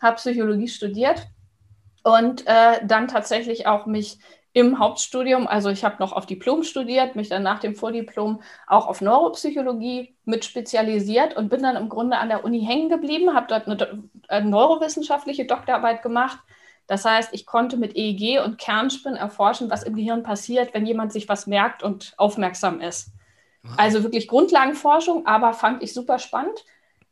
habe 0.00 0.16
Psychologie 0.16 0.68
studiert 0.68 1.26
und 2.04 2.46
äh, 2.46 2.84
dann 2.84 3.08
tatsächlich 3.08 3.66
auch 3.66 3.86
mich 3.86 4.18
im 4.56 4.78
Hauptstudium, 4.78 5.46
also 5.46 5.68
ich 5.68 5.84
habe 5.84 5.96
noch 5.98 6.14
auf 6.14 6.24
Diplom 6.24 6.62
studiert, 6.62 7.14
mich 7.14 7.28
dann 7.28 7.42
nach 7.42 7.58
dem 7.58 7.74
Vordiplom 7.74 8.40
auch 8.66 8.86
auf 8.86 9.02
Neuropsychologie 9.02 10.16
mit 10.24 10.46
spezialisiert 10.46 11.36
und 11.36 11.50
bin 11.50 11.62
dann 11.62 11.76
im 11.76 11.90
Grunde 11.90 12.16
an 12.16 12.30
der 12.30 12.42
Uni 12.42 12.64
hängen 12.64 12.88
geblieben, 12.88 13.34
habe 13.34 13.48
dort 13.50 13.66
eine, 13.66 14.02
eine 14.28 14.48
neurowissenschaftliche 14.48 15.44
Doktorarbeit 15.44 16.00
gemacht. 16.00 16.38
Das 16.86 17.04
heißt, 17.04 17.34
ich 17.34 17.44
konnte 17.44 17.76
mit 17.76 17.96
EEG 17.96 18.42
und 18.42 18.56
Kernspin 18.56 19.14
erforschen, 19.14 19.68
was 19.68 19.82
im 19.82 19.94
Gehirn 19.94 20.22
passiert, 20.22 20.72
wenn 20.72 20.86
jemand 20.86 21.12
sich 21.12 21.28
was 21.28 21.46
merkt 21.46 21.82
und 21.82 22.14
aufmerksam 22.16 22.80
ist. 22.80 23.10
Also 23.76 24.04
wirklich 24.04 24.26
Grundlagenforschung, 24.26 25.26
aber 25.26 25.52
fand 25.52 25.82
ich 25.82 25.92
super 25.92 26.18
spannend. 26.18 26.64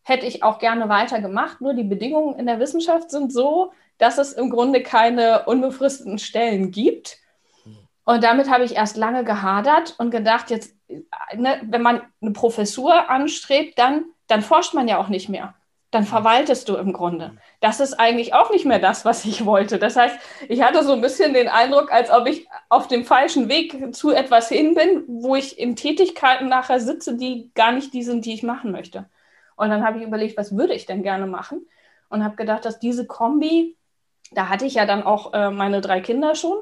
Hätte 0.02 0.24
ich 0.24 0.42
auch 0.42 0.58
gerne 0.60 0.88
weiter 0.88 1.20
gemacht. 1.20 1.60
Nur 1.60 1.74
die 1.74 1.84
Bedingungen 1.84 2.38
in 2.38 2.46
der 2.46 2.58
Wissenschaft 2.58 3.10
sind 3.10 3.34
so, 3.34 3.72
dass 3.98 4.16
es 4.16 4.32
im 4.32 4.48
Grunde 4.48 4.82
keine 4.82 5.44
unbefristeten 5.44 6.18
Stellen 6.18 6.70
gibt. 6.70 7.18
Und 8.04 8.22
damit 8.22 8.50
habe 8.50 8.64
ich 8.64 8.76
erst 8.76 8.96
lange 8.96 9.24
gehadert 9.24 9.94
und 9.98 10.10
gedacht, 10.10 10.50
jetzt, 10.50 10.76
ne, 11.34 11.60
wenn 11.64 11.82
man 11.82 12.02
eine 12.20 12.32
Professur 12.32 13.08
anstrebt, 13.08 13.78
dann, 13.78 14.04
dann 14.26 14.42
forscht 14.42 14.74
man 14.74 14.88
ja 14.88 14.98
auch 14.98 15.08
nicht 15.08 15.28
mehr. 15.28 15.54
Dann 15.90 16.04
verwaltest 16.04 16.68
du 16.68 16.76
im 16.76 16.92
Grunde. 16.92 17.36
Das 17.60 17.80
ist 17.80 17.94
eigentlich 17.94 18.34
auch 18.34 18.50
nicht 18.50 18.66
mehr 18.66 18.80
das, 18.80 19.04
was 19.04 19.24
ich 19.24 19.46
wollte. 19.46 19.78
Das 19.78 19.96
heißt, 19.96 20.18
ich 20.48 20.62
hatte 20.62 20.82
so 20.84 20.92
ein 20.92 21.00
bisschen 21.00 21.34
den 21.34 21.48
Eindruck, 21.48 21.92
als 21.92 22.10
ob 22.10 22.26
ich 22.26 22.46
auf 22.68 22.88
dem 22.88 23.04
falschen 23.04 23.48
Weg 23.48 23.94
zu 23.94 24.10
etwas 24.10 24.48
hin 24.48 24.74
bin, 24.74 25.04
wo 25.06 25.36
ich 25.36 25.58
in 25.58 25.76
Tätigkeiten 25.76 26.48
nachher 26.48 26.80
sitze, 26.80 27.16
die 27.16 27.52
gar 27.54 27.72
nicht 27.72 27.94
die 27.94 28.02
sind, 28.02 28.26
die 28.26 28.34
ich 28.34 28.42
machen 28.42 28.72
möchte. 28.72 29.08
Und 29.56 29.70
dann 29.70 29.86
habe 29.86 29.98
ich 29.98 30.04
überlegt, 30.04 30.36
was 30.36 30.56
würde 30.56 30.74
ich 30.74 30.84
denn 30.84 31.04
gerne 31.04 31.26
machen? 31.26 31.64
und 32.14 32.24
habe 32.24 32.36
gedacht, 32.36 32.64
dass 32.64 32.78
diese 32.78 33.06
Kombi, 33.06 33.76
da 34.32 34.48
hatte 34.48 34.66
ich 34.66 34.74
ja 34.74 34.86
dann 34.86 35.02
auch 35.02 35.34
äh, 35.34 35.50
meine 35.50 35.80
drei 35.80 36.00
Kinder 36.00 36.34
schon 36.34 36.56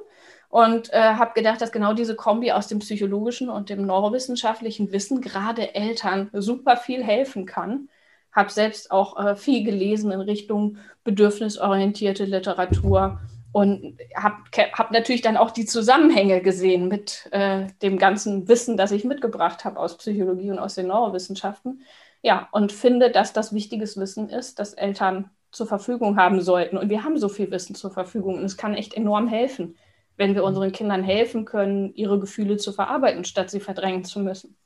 und 0.53 0.93
äh, 0.93 1.15
habe 1.15 1.33
gedacht, 1.33 1.63
dass 1.63 1.73
genau 1.73 1.95
diese 1.95 2.15
Kombi 2.15 2.53
aus 2.53 2.67
dem 2.67 2.81
psychologischen 2.81 3.49
und 3.49 3.71
dem 3.71 3.87
neurowissenschaftlichen 3.87 4.93
Wissen 4.93 5.23
gerade 5.23 5.75
Eltern 5.75 6.29
super 6.35 6.77
viel 6.77 7.03
helfen 7.03 7.47
kann. 7.47 7.89
Habe 8.33 8.51
selbst 8.51 8.91
auch 8.91 9.19
äh, 9.19 9.35
viel 9.35 9.65
gelesen 9.65 10.13
in 10.13 10.21
Richtung 10.21 10.77
bedürfnisorientierte 11.05 12.27
Literatur 12.27 13.19
und 13.53 13.97
habe 14.15 14.37
hab 14.75 14.91
natürlich 14.91 15.23
dann 15.23 15.39
auch 15.39 15.53
die 15.53 15.65
Zusammenhänge 15.65 16.43
gesehen 16.43 16.87
mit 16.87 17.31
äh, 17.31 17.69
dem 17.81 17.97
ganzen 17.97 18.47
Wissen, 18.47 18.77
das 18.77 18.93
ich 18.93 19.05
mitgebracht 19.05 19.65
habe 19.65 19.81
aus 19.81 19.97
Psychologie 19.97 20.51
und 20.51 20.59
aus 20.59 20.75
den 20.75 20.89
Neurowissenschaften. 20.89 21.81
Ja, 22.21 22.49
und 22.53 22.73
finde, 22.73 23.11
dass 23.11 23.33
das 23.33 23.55
wichtiges 23.55 23.97
Wissen 23.97 24.29
ist, 24.29 24.59
das 24.59 24.75
Eltern 24.75 25.31
zur 25.51 25.67
Verfügung 25.67 26.19
haben 26.19 26.43
sollten. 26.43 26.77
Und 26.77 26.91
wir 26.91 27.05
haben 27.05 27.17
so 27.17 27.31
viel 27.31 27.51
Wissen 27.51 27.75
zur 27.75 27.91
Verfügung 27.91 28.35
und 28.37 28.45
es 28.45 28.59
kann 28.59 28.75
echt 28.75 28.93
enorm 28.93 29.29
helfen, 29.29 29.77
wenn 30.23 30.35
wir 30.37 30.45
unseren 30.45 30.71
Kindern 30.73 31.03
helfen 31.03 31.45
können, 31.45 31.93
ihre 31.97 32.21
Gefühle 32.21 32.57
zu 32.57 32.73
verarbeiten, 32.73 33.25
statt 33.25 33.51
sie 33.51 33.61
verdrängen 33.61 34.05
zu 34.05 34.21
müssen. 34.21 34.57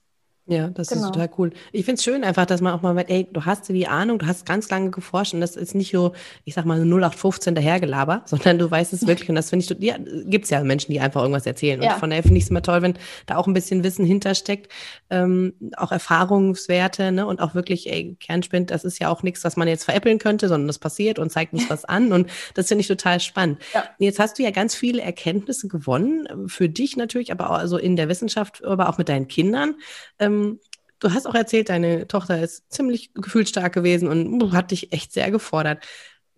Ja, 0.49 0.69
das 0.69 0.89
genau. 0.89 1.07
ist 1.07 1.13
total 1.13 1.31
cool. 1.39 1.51
Ich 1.73 1.85
finde 1.85 1.99
es 1.99 2.05
schön 2.05 2.23
einfach, 2.23 2.47
dass 2.47 2.61
man 2.61 2.73
auch 2.73 2.81
mal 2.81 2.95
merkt, 2.95 3.11
ey, 3.11 3.27
du 3.33 3.45
hast 3.45 3.69
die 3.69 3.89
Ahnung, 3.89 4.21
du 4.21 4.27
hast 4.27 4.47
ganz 4.47 4.71
lange 4.71 4.91
geforscht 4.91 5.35
und 5.35 5.41
das 5.41 5.57
ist 5.57 5.75
nicht 5.75 5.91
so, 5.91 6.13
ich 6.45 6.55
sag 6.55 6.65
mal, 6.65 6.81
0815 6.81 7.57
dahergelaber, 7.57 8.23
sondern 8.27 8.57
du 8.59 8.71
weißt 8.71 8.93
es 8.93 9.09
wirklich 9.09 9.29
und 9.29 9.35
das 9.35 9.51
finde 9.51 9.65
ich, 9.65 9.83
ja, 9.83 9.97
gibt's 10.25 10.51
ja 10.51 10.63
Menschen, 10.63 10.93
die 10.93 11.01
einfach 11.01 11.23
irgendwas 11.23 11.47
erzählen 11.47 11.83
ja. 11.83 11.95
und 11.95 11.99
von 12.01 12.11
daher 12.11 12.23
finde 12.23 12.39
ich 12.39 12.45
es 12.45 12.51
immer 12.51 12.63
toll, 12.63 12.81
wenn 12.83 12.95
da 13.27 13.39
auch 13.39 13.49
ein 13.49 13.55
bisschen 13.55 13.83
Wissen 13.83 14.07
hintersteckt, 14.07 14.73
ähm, 15.11 15.55
auch 15.77 15.91
Erfahrungswerte, 15.91 17.11
ne, 17.11 17.27
und 17.27 17.41
auch 17.41 17.57
wirklich, 17.57 17.91
ey, 17.91 18.17
Kernspind, 18.21 18.71
das 18.71 18.85
ist 18.85 19.01
ja 19.01 19.09
auch 19.09 19.25
nichts, 19.25 19.43
was 19.43 19.57
man 19.57 19.67
jetzt 19.67 19.85
veräppeln 19.85 20.21
könnte, 20.21 20.47
sondern 20.47 20.69
das 20.69 20.79
passiert 20.79 21.19
und 21.19 21.33
zeigt 21.33 21.55
uns 21.55 21.69
was 21.71 21.85
an 21.85 22.13
und 22.13 22.31
das 22.55 22.69
finde 22.69 22.83
ich 22.83 22.89
total 22.89 23.19
spannend. 23.19 23.59
Ja. 23.75 23.83
Jetzt 23.99 24.21
hast 24.21 24.39
du 24.39 24.45
ja 24.45 24.53
ganz 24.53 24.77
viele 24.77 25.03
Erkenntnisse 25.03 25.67
gewonnen, 25.67 26.29
für 26.47 26.69
dich 26.69 26.97
natürlich, 26.97 27.33
aber 27.33 27.51
auch 27.51 27.59
also 27.59 27.79
in 27.79 27.97
der 27.97 28.09
Wissenschaft, 28.09 28.65
aber 28.65 28.89
auch 28.89 28.99
mit 28.99 29.09
deinen 29.09 29.27
Kindern. 29.27 29.75
Ähm, 30.21 30.36
ähm, 30.37 30.61
du 30.99 31.13
hast 31.13 31.27
auch 31.27 31.35
erzählt, 31.35 31.69
deine 31.69 32.09
Tochter 32.09 32.41
ist 32.41 32.71
ziemlich 32.73 33.13
gefühlsstark 33.15 33.73
gewesen 33.73 34.09
und 34.09 34.53
hat 34.53 34.71
dich 34.71 34.93
echt 34.93 35.13
sehr 35.13 35.31
gefordert. 35.31 35.85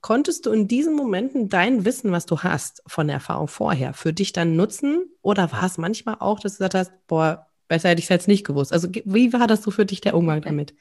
Konntest 0.00 0.46
du 0.46 0.52
in 0.52 0.68
diesen 0.68 0.94
Momenten 0.94 1.48
dein 1.48 1.84
Wissen, 1.84 2.12
was 2.12 2.26
du 2.26 2.40
hast 2.40 2.82
von 2.86 3.08
der 3.08 3.14
Erfahrung 3.14 3.48
vorher, 3.48 3.94
für 3.94 4.12
dich 4.12 4.32
dann 4.32 4.54
nutzen? 4.54 5.10
Oder 5.22 5.50
war 5.52 5.64
es 5.64 5.76
manchmal 5.76 6.16
auch, 6.20 6.38
dass 6.38 6.52
du 6.52 6.58
gesagt 6.58 6.74
hast, 6.74 6.92
boah, 7.08 7.46
besser 7.66 7.88
hätte 7.88 7.98
ich 7.98 8.04
es 8.06 8.10
jetzt 8.10 8.28
nicht 8.28 8.46
gewusst? 8.46 8.72
Also 8.72 8.88
wie 9.04 9.32
war 9.32 9.46
das 9.46 9.62
so 9.62 9.70
für 9.70 9.86
dich 9.86 10.00
der 10.00 10.14
Umgang 10.14 10.42
damit? 10.42 10.74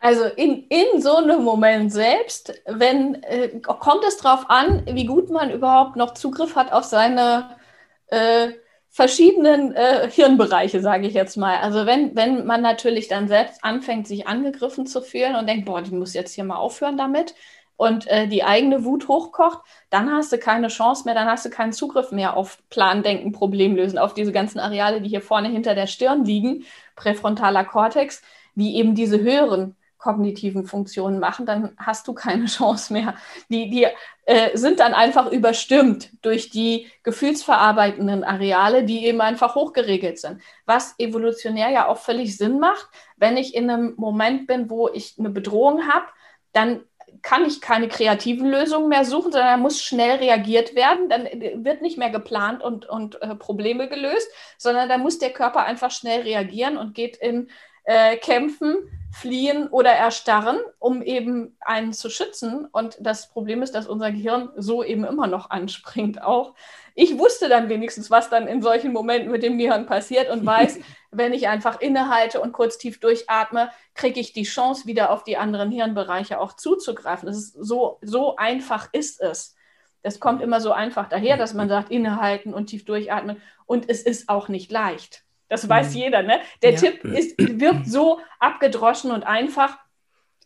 Also 0.00 0.24
in, 0.24 0.64
in 0.68 1.02
so 1.02 1.16
einem 1.16 1.42
Moment 1.42 1.92
selbst, 1.92 2.54
wenn 2.66 3.22
äh, 3.24 3.60
kommt 3.60 4.02
es 4.06 4.16
darauf 4.16 4.48
an, 4.48 4.86
wie 4.86 5.04
gut 5.04 5.28
man 5.30 5.50
überhaupt 5.50 5.96
noch 5.96 6.14
Zugriff 6.14 6.56
hat 6.56 6.72
auf 6.72 6.84
seine 6.84 7.56
äh, 8.06 8.52
verschiedenen 8.90 9.72
äh, 9.74 10.10
Hirnbereiche, 10.10 10.80
sage 10.80 11.06
ich 11.06 11.14
jetzt 11.14 11.36
mal. 11.36 11.56
Also 11.58 11.86
wenn, 11.86 12.16
wenn 12.16 12.44
man 12.44 12.60
natürlich 12.60 13.06
dann 13.08 13.28
selbst 13.28 13.62
anfängt, 13.64 14.06
sich 14.08 14.26
angegriffen 14.26 14.86
zu 14.86 15.00
fühlen 15.00 15.36
und 15.36 15.48
denkt, 15.48 15.64
boah, 15.66 15.80
ich 15.80 15.92
muss 15.92 16.12
jetzt 16.12 16.34
hier 16.34 16.44
mal 16.44 16.56
aufhören 16.56 16.96
damit 16.96 17.34
und 17.76 18.08
äh, 18.08 18.26
die 18.26 18.42
eigene 18.42 18.84
Wut 18.84 19.06
hochkocht, 19.06 19.60
dann 19.90 20.12
hast 20.12 20.32
du 20.32 20.38
keine 20.38 20.68
Chance 20.68 21.04
mehr, 21.04 21.14
dann 21.14 21.28
hast 21.28 21.46
du 21.46 21.50
keinen 21.50 21.72
Zugriff 21.72 22.10
mehr 22.10 22.36
auf 22.36 22.58
Plandenken, 22.68 23.32
Problemlösen, 23.32 23.98
auf 23.98 24.12
diese 24.12 24.32
ganzen 24.32 24.58
Areale, 24.58 25.00
die 25.00 25.08
hier 25.08 25.22
vorne 25.22 25.48
hinter 25.48 25.74
der 25.74 25.86
Stirn 25.86 26.24
liegen, 26.24 26.64
präfrontaler 26.96 27.64
Kortex, 27.64 28.22
wie 28.56 28.74
eben 28.74 28.96
diese 28.96 29.20
höheren 29.20 29.76
kognitiven 30.00 30.66
Funktionen 30.66 31.20
machen, 31.20 31.46
dann 31.46 31.72
hast 31.76 32.08
du 32.08 32.14
keine 32.14 32.44
Chance 32.46 32.92
mehr. 32.92 33.14
Die, 33.48 33.70
die 33.70 33.86
äh, 34.24 34.56
sind 34.56 34.80
dann 34.80 34.94
einfach 34.94 35.30
überstimmt 35.30 36.10
durch 36.22 36.50
die 36.50 36.88
gefühlsverarbeitenden 37.02 38.24
Areale, 38.24 38.84
die 38.84 39.06
eben 39.06 39.20
einfach 39.20 39.54
hochgeregelt 39.54 40.18
sind. 40.18 40.40
Was 40.66 40.94
evolutionär 40.98 41.70
ja 41.70 41.86
auch 41.86 41.98
völlig 41.98 42.36
Sinn 42.36 42.58
macht, 42.58 42.88
wenn 43.16 43.36
ich 43.36 43.54
in 43.54 43.70
einem 43.70 43.94
Moment 43.96 44.46
bin, 44.46 44.70
wo 44.70 44.88
ich 44.88 45.16
eine 45.18 45.30
Bedrohung 45.30 45.86
habe, 45.86 46.06
dann 46.52 46.80
kann 47.22 47.44
ich 47.44 47.60
keine 47.60 47.88
kreativen 47.88 48.50
Lösungen 48.50 48.88
mehr 48.88 49.04
suchen, 49.04 49.32
sondern 49.32 49.60
muss 49.60 49.82
schnell 49.82 50.16
reagiert 50.16 50.74
werden. 50.74 51.08
Dann 51.08 51.24
wird 51.64 51.82
nicht 51.82 51.98
mehr 51.98 52.10
geplant 52.10 52.62
und, 52.62 52.88
und 52.88 53.20
äh, 53.20 53.34
Probleme 53.34 53.88
gelöst, 53.88 54.30
sondern 54.56 54.88
da 54.88 54.96
muss 54.96 55.18
der 55.18 55.30
Körper 55.30 55.64
einfach 55.64 55.90
schnell 55.90 56.22
reagieren 56.22 56.78
und 56.78 56.94
geht 56.94 57.16
in 57.16 57.50
äh, 57.84 58.16
Kämpfen, 58.16 58.76
fliehen 59.12 59.68
oder 59.68 59.90
erstarren, 59.90 60.58
um 60.78 61.02
eben 61.02 61.56
einen 61.60 61.92
zu 61.92 62.10
schützen. 62.10 62.66
Und 62.66 62.96
das 63.00 63.28
Problem 63.28 63.62
ist, 63.62 63.74
dass 63.74 63.88
unser 63.88 64.12
Gehirn 64.12 64.50
so 64.56 64.84
eben 64.84 65.04
immer 65.04 65.26
noch 65.26 65.50
anspringt 65.50 66.22
auch. 66.22 66.54
Ich 66.94 67.18
wusste 67.18 67.48
dann 67.48 67.68
wenigstens, 67.68 68.10
was 68.10 68.30
dann 68.30 68.46
in 68.46 68.62
solchen 68.62 68.92
Momenten 68.92 69.30
mit 69.30 69.42
dem 69.42 69.58
Gehirn 69.58 69.86
passiert 69.86 70.30
und 70.30 70.46
weiß, 70.46 70.78
wenn 71.10 71.32
ich 71.32 71.48
einfach 71.48 71.80
innehalte 71.80 72.40
und 72.40 72.52
kurz 72.52 72.78
tief 72.78 73.00
durchatme, 73.00 73.70
kriege 73.94 74.20
ich 74.20 74.32
die 74.32 74.44
Chance, 74.44 74.86
wieder 74.86 75.10
auf 75.10 75.24
die 75.24 75.36
anderen 75.36 75.70
Hirnbereiche 75.70 76.38
auch 76.40 76.52
zuzugreifen. 76.52 77.26
Das 77.26 77.36
ist 77.36 77.52
so, 77.52 77.98
so 78.02 78.36
einfach 78.36 78.88
ist 78.92 79.20
es. 79.20 79.56
Das 80.02 80.20
kommt 80.20 80.40
immer 80.40 80.60
so 80.60 80.72
einfach 80.72 81.08
daher, 81.08 81.36
dass 81.36 81.52
man 81.52 81.68
sagt, 81.68 81.90
innehalten 81.90 82.54
und 82.54 82.66
tief 82.66 82.84
durchatmen. 82.84 83.42
Und 83.66 83.88
es 83.90 84.02
ist 84.02 84.28
auch 84.28 84.48
nicht 84.48 84.70
leicht. 84.70 85.24
Das 85.50 85.68
weiß 85.68 85.90
mhm. 85.90 86.00
jeder, 86.00 86.22
ne? 86.22 86.40
Der 86.62 86.72
ja. 86.72 86.78
Tipp 86.78 87.04
ist, 87.04 87.34
wirkt 87.38 87.86
so 87.90 88.20
abgedroschen 88.38 89.10
und 89.10 89.24
einfach, 89.24 89.76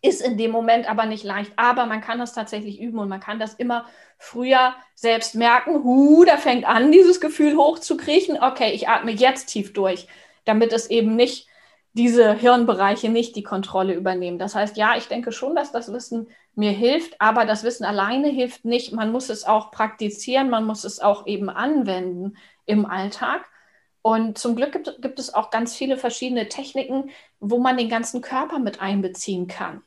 ist 0.02 0.20
in 0.20 0.36
dem 0.36 0.50
Moment 0.50 0.88
aber 0.88 1.06
nicht 1.06 1.24
leicht. 1.24 1.52
Aber 1.56 1.86
man 1.86 2.00
kann 2.00 2.18
das 2.18 2.34
tatsächlich 2.34 2.80
üben 2.80 2.98
und 2.98 3.08
man 3.08 3.20
kann 3.20 3.38
das 3.38 3.54
immer 3.54 3.86
früher 4.18 4.74
selbst 4.94 5.34
merken. 5.34 5.84
Hu, 5.84 6.24
da 6.24 6.36
fängt 6.36 6.66
an, 6.66 6.90
dieses 6.90 7.20
Gefühl 7.20 7.56
hochzukriechen. 7.56 8.42
Okay, 8.42 8.72
ich 8.72 8.88
atme 8.88 9.12
jetzt 9.12 9.46
tief 9.46 9.72
durch, 9.72 10.08
damit 10.44 10.72
es 10.72 10.90
eben 10.90 11.16
nicht 11.16 11.46
diese 11.94 12.34
Hirnbereiche 12.34 13.08
nicht 13.08 13.36
die 13.36 13.44
Kontrolle 13.44 13.94
übernehmen. 13.94 14.38
Das 14.38 14.54
heißt, 14.54 14.76
ja, 14.76 14.96
ich 14.96 15.06
denke 15.06 15.32
schon, 15.32 15.54
dass 15.54 15.70
das 15.70 15.92
Wissen 15.92 16.28
mir 16.54 16.72
hilft, 16.72 17.20
aber 17.20 17.46
das 17.46 17.62
Wissen 17.62 17.84
alleine 17.84 18.28
hilft 18.28 18.64
nicht. 18.64 18.92
Man 18.92 19.12
muss 19.12 19.30
es 19.30 19.44
auch 19.44 19.70
praktizieren, 19.70 20.50
man 20.50 20.64
muss 20.64 20.84
es 20.84 21.00
auch 21.00 21.26
eben 21.26 21.48
anwenden 21.48 22.36
im 22.66 22.84
Alltag. 22.84 23.48
Und 24.06 24.36
zum 24.38 24.54
Glück 24.54 24.72
gibt, 24.72 25.00
gibt 25.00 25.18
es 25.18 25.32
auch 25.32 25.50
ganz 25.50 25.74
viele 25.76 25.96
verschiedene 25.96 26.48
Techniken, 26.48 27.10
wo 27.40 27.58
man 27.58 27.76
den 27.78 27.88
ganzen 27.88 28.20
Körper 28.20 28.58
mit 28.58 28.80
einbeziehen 28.80 29.46
kann. 29.46 29.82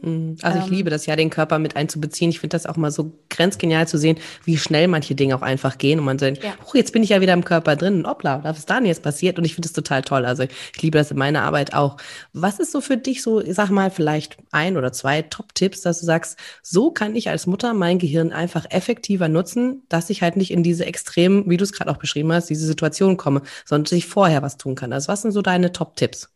Mhm. 0.00 0.36
Also 0.42 0.58
ich 0.58 0.66
ähm, 0.66 0.72
liebe 0.72 0.90
das 0.90 1.06
ja, 1.06 1.16
den 1.16 1.30
Körper 1.30 1.58
mit 1.58 1.76
einzubeziehen. 1.76 2.30
Ich 2.30 2.40
finde 2.40 2.54
das 2.54 2.66
auch 2.66 2.76
mal 2.76 2.90
so 2.90 3.12
grenzgenial 3.30 3.88
zu 3.88 3.98
sehen, 3.98 4.18
wie 4.44 4.58
schnell 4.58 4.88
manche 4.88 5.14
Dinge 5.14 5.34
auch 5.36 5.42
einfach 5.42 5.78
gehen 5.78 5.98
und 5.98 6.04
man 6.04 6.18
sagt, 6.18 6.42
ja. 6.42 6.54
oh, 6.66 6.70
jetzt 6.74 6.92
bin 6.92 7.02
ich 7.02 7.10
ja 7.10 7.20
wieder 7.20 7.32
im 7.32 7.44
Körper 7.44 7.76
drin 7.76 7.98
und 7.98 8.06
hoppla, 8.06 8.44
was 8.44 8.58
ist 8.58 8.70
da 8.70 8.76
denn 8.76 8.86
jetzt 8.86 9.02
passiert? 9.02 9.38
Und 9.38 9.44
ich 9.44 9.54
finde 9.54 9.68
das 9.68 9.72
total 9.72 10.02
toll. 10.02 10.24
Also 10.26 10.44
ich 10.44 10.82
liebe 10.82 10.98
das 10.98 11.10
in 11.10 11.18
meiner 11.18 11.42
Arbeit 11.42 11.74
auch. 11.74 11.96
Was 12.32 12.58
ist 12.58 12.72
so 12.72 12.80
für 12.80 12.96
dich 12.96 13.22
so, 13.22 13.40
ich 13.40 13.54
sag 13.54 13.70
mal, 13.70 13.90
vielleicht 13.90 14.36
ein 14.50 14.76
oder 14.76 14.92
zwei 14.92 15.22
Top-Tipps, 15.22 15.80
dass 15.80 16.00
du 16.00 16.06
sagst, 16.06 16.38
so 16.62 16.90
kann 16.90 17.16
ich 17.16 17.28
als 17.28 17.46
Mutter 17.46 17.74
mein 17.74 17.98
Gehirn 17.98 18.32
einfach 18.32 18.66
effektiver 18.70 19.28
nutzen, 19.28 19.82
dass 19.88 20.10
ich 20.10 20.22
halt 20.22 20.36
nicht 20.36 20.50
in 20.50 20.62
diese 20.62 20.84
extremen, 20.84 21.48
wie 21.48 21.56
du 21.56 21.64
es 21.64 21.72
gerade 21.72 21.90
auch 21.90 21.98
beschrieben 21.98 22.32
hast, 22.32 22.50
diese 22.50 22.66
Situation 22.66 23.16
komme, 23.16 23.42
sondern 23.64 23.84
dass 23.84 23.92
ich 23.92 24.06
vorher 24.06 24.42
was 24.42 24.56
tun 24.56 24.74
kann. 24.74 24.92
Also 24.92 25.08
was 25.08 25.22
sind 25.22 25.32
so 25.32 25.42
deine 25.42 25.72
Top-Tipps? 25.72 26.30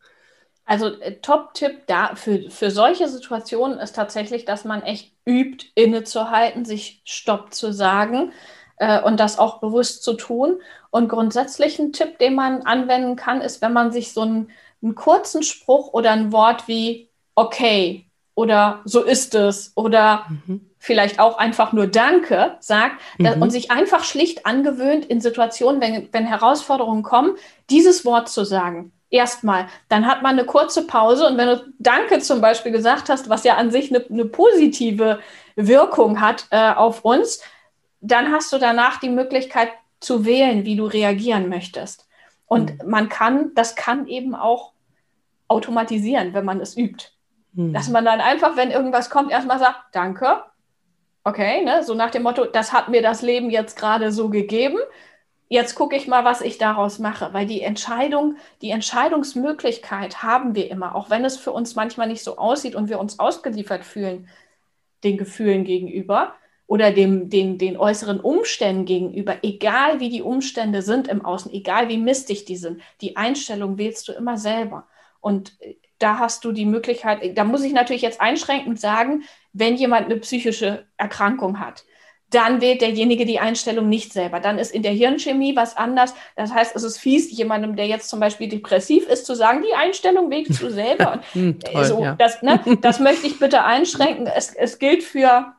Also 0.70 0.86
äh, 1.00 1.16
Top-Tipp 1.16 1.88
da 1.88 2.14
für, 2.14 2.48
für 2.48 2.70
solche 2.70 3.08
Situationen 3.08 3.80
ist 3.80 3.96
tatsächlich, 3.96 4.44
dass 4.44 4.64
man 4.64 4.82
echt 4.82 5.12
übt, 5.26 5.66
innezuhalten, 5.74 6.64
sich 6.64 7.02
Stopp 7.04 7.52
zu 7.52 7.72
sagen 7.72 8.30
äh, 8.76 9.02
und 9.02 9.18
das 9.18 9.40
auch 9.40 9.58
bewusst 9.58 10.04
zu 10.04 10.14
tun. 10.14 10.60
Und 10.90 11.08
grundsätzlich 11.08 11.80
ein 11.80 11.92
Tipp, 11.92 12.20
den 12.20 12.36
man 12.36 12.62
anwenden 12.62 13.16
kann, 13.16 13.40
ist, 13.40 13.62
wenn 13.62 13.72
man 13.72 13.90
sich 13.90 14.12
so 14.12 14.20
einen, 14.20 14.50
einen 14.80 14.94
kurzen 14.94 15.42
Spruch 15.42 15.92
oder 15.92 16.12
ein 16.12 16.30
Wort 16.30 16.68
wie 16.68 17.10
okay 17.34 18.06
oder 18.36 18.80
so 18.84 19.02
ist 19.02 19.34
es 19.34 19.72
oder 19.74 20.26
mhm. 20.28 20.70
vielleicht 20.78 21.18
auch 21.18 21.36
einfach 21.36 21.72
nur 21.72 21.88
Danke 21.88 22.58
sagt 22.60 23.00
mhm. 23.18 23.42
und 23.42 23.50
sich 23.50 23.72
einfach 23.72 24.04
schlicht 24.04 24.46
angewöhnt, 24.46 25.04
in 25.04 25.20
Situationen, 25.20 25.80
wenn, 25.80 26.08
wenn 26.12 26.26
Herausforderungen 26.26 27.02
kommen, 27.02 27.34
dieses 27.70 28.04
Wort 28.04 28.28
zu 28.28 28.44
sagen 28.44 28.92
erstmal. 29.10 29.66
Dann 29.88 30.06
hat 30.06 30.22
man 30.22 30.32
eine 30.32 30.46
kurze 30.46 30.86
Pause 30.86 31.26
und 31.26 31.36
wenn 31.36 31.48
du 31.48 31.72
Danke 31.78 32.20
zum 32.20 32.40
Beispiel 32.40 32.72
gesagt 32.72 33.08
hast, 33.08 33.28
was 33.28 33.44
ja 33.44 33.56
an 33.56 33.70
sich 33.70 33.94
eine, 33.94 34.04
eine 34.08 34.24
positive 34.24 35.18
Wirkung 35.56 36.20
hat 36.20 36.46
äh, 36.50 36.72
auf 36.72 37.04
uns, 37.04 37.42
dann 38.00 38.32
hast 38.32 38.52
du 38.52 38.58
danach 38.58 38.98
die 39.00 39.10
Möglichkeit 39.10 39.70
zu 39.98 40.24
wählen, 40.24 40.64
wie 40.64 40.76
du 40.76 40.86
reagieren 40.86 41.48
möchtest. 41.48 42.08
Und 42.46 42.82
mhm. 42.82 42.90
man 42.90 43.08
kann, 43.08 43.50
das 43.54 43.76
kann 43.76 44.06
eben 44.06 44.34
auch 44.34 44.72
automatisieren, 45.48 46.32
wenn 46.32 46.44
man 46.44 46.60
es 46.60 46.76
übt. 46.76 47.06
Mhm. 47.52 47.72
Dass 47.72 47.88
man 47.88 48.04
dann 48.04 48.20
einfach, 48.20 48.56
wenn 48.56 48.70
irgendwas 48.70 49.10
kommt, 49.10 49.30
erstmal 49.30 49.58
sagt, 49.58 49.78
danke. 49.92 50.44
Okay, 51.22 51.62
ne? 51.64 51.82
so 51.82 51.94
nach 51.94 52.10
dem 52.10 52.22
Motto, 52.22 52.46
das 52.46 52.72
hat 52.72 52.88
mir 52.88 53.02
das 53.02 53.20
Leben 53.20 53.50
jetzt 53.50 53.76
gerade 53.76 54.10
so 54.10 54.30
gegeben 54.30 54.78
jetzt 55.50 55.75
gucke 55.75 55.97
ich 55.97 56.07
mal, 56.09 56.25
was 56.25 56.40
ich 56.40 56.59
daraus 56.59 56.99
mache, 56.99 57.35
weil 57.35 57.47
die 57.47 57.61
Entscheidung, 57.61 58.37
die 58.62 58.71
Entscheidungsmöglichkeit 58.71 60.23
haben 60.23 60.54
wir 60.54 60.71
immer, 60.71 60.95
auch 60.95 61.11
wenn 61.11 61.25
es 61.25 61.37
für 61.37 61.52
uns 61.52 61.75
manchmal 61.75 62.09
nicht 62.09 62.23
so 62.25 62.38
aussieht 62.38 62.75
und 62.76 62.88
wir 62.88 63.00
uns 63.00 63.19
ausgeliefert 63.19 63.85
fühlen. 63.85 64.28
den 65.04 65.19
Gefühlen 65.19 65.64
gegenüber 65.64 66.35
oder 66.66 66.92
dem, 66.92 67.30
den, 67.30 67.59
den 67.59 67.76
äußeren 67.76 68.21
Umständen 68.21 68.85
gegenüber, 68.85 69.38
egal 69.42 70.00
wie 70.00 70.11
die 70.11 70.23
Umstände 70.23 70.83
sind 70.83 71.09
im 71.09 71.25
Außen, 71.25 71.52
egal 71.52 71.88
wie 71.88 71.99
mistig 71.99 72.45
die 72.45 72.57
sind, 72.57 72.83
die 73.00 73.16
Einstellung 73.16 73.78
wählst 73.78 74.09
du 74.09 74.12
immer 74.12 74.38
selber. 74.38 74.87
Und 75.21 75.57
da 75.99 76.19
hast 76.19 76.45
du 76.45 76.52
die 76.52 76.66
Möglichkeit, 76.66 77.37
da 77.37 77.45
muss 77.45 77.64
ich 77.64 77.73
natürlich 77.73 78.02
jetzt 78.02 78.21
einschränkend 78.21 78.80
sagen, 78.80 79.25
wenn 79.52 79.76
jemand 79.76 80.07
eine 80.07 80.16
psychische 80.19 80.87
Erkrankung 80.97 81.61
hat, 81.61 81.85
dann 82.30 82.60
wählt 82.60 82.80
derjenige 82.80 83.26
die 83.26 83.40
Einstellung 83.40 83.88
nicht 83.88 84.12
selber. 84.12 84.40
Dann 84.40 84.58
ist 84.58 84.72
in 84.72 84.82
der 84.82 84.92
Hirnchemie 84.92 85.56
was 85.56 85.76
anders. 85.76 86.14
Das 86.37 86.52
heißt, 86.52 86.75
es 86.76 86.84
ist 86.84 86.99
fies, 86.99 87.30
jemandem, 87.30 87.76
der 87.76 87.87
jetzt 87.87 88.08
zum 88.08 88.20
Beispiel 88.20 88.49
depressiv 88.49 89.08
ist, 89.08 89.26
zu 89.26 89.34
sagen, 89.34 89.64
die 89.66 89.75
Einstellung 89.75 90.30
wählst 90.30 90.62
du 90.62 90.70
selber. 90.70 91.20
hm, 91.32 91.58
toll, 91.58 91.84
so, 91.84 92.02
ja. 92.02 92.14
das, 92.14 92.42
ne, 92.42 92.60
das 92.80 93.00
möchte 93.00 93.26
ich 93.26 93.38
bitte 93.38 93.64
einschränken. 93.64 94.26
Es, 94.26 94.54
es 94.54 94.78
gilt 94.78 95.02
für 95.02 95.54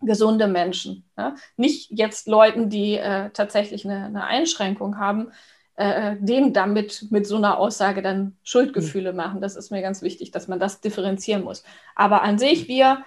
gesunde 0.00 0.46
Menschen. 0.46 1.04
Ne? 1.16 1.34
Nicht 1.56 1.90
jetzt 1.90 2.26
Leuten, 2.26 2.70
die 2.70 2.96
äh, 2.96 3.30
tatsächlich 3.30 3.84
eine, 3.84 4.06
eine, 4.06 4.24
Einschränkung 4.24 4.98
haben, 4.98 5.30
äh, 5.76 6.16
denen 6.20 6.52
damit 6.52 7.06
mit 7.10 7.26
so 7.26 7.36
einer 7.36 7.58
Aussage 7.58 8.00
dann 8.00 8.36
Schuldgefühle 8.42 9.12
mhm. 9.12 9.16
machen. 9.16 9.40
Das 9.40 9.56
ist 9.56 9.70
mir 9.70 9.82
ganz 9.82 10.02
wichtig, 10.02 10.30
dass 10.30 10.48
man 10.48 10.60
das 10.60 10.80
differenzieren 10.80 11.44
muss. 11.44 11.64
Aber 11.94 12.22
an 12.22 12.38
sich, 12.38 12.68
wir 12.68 13.04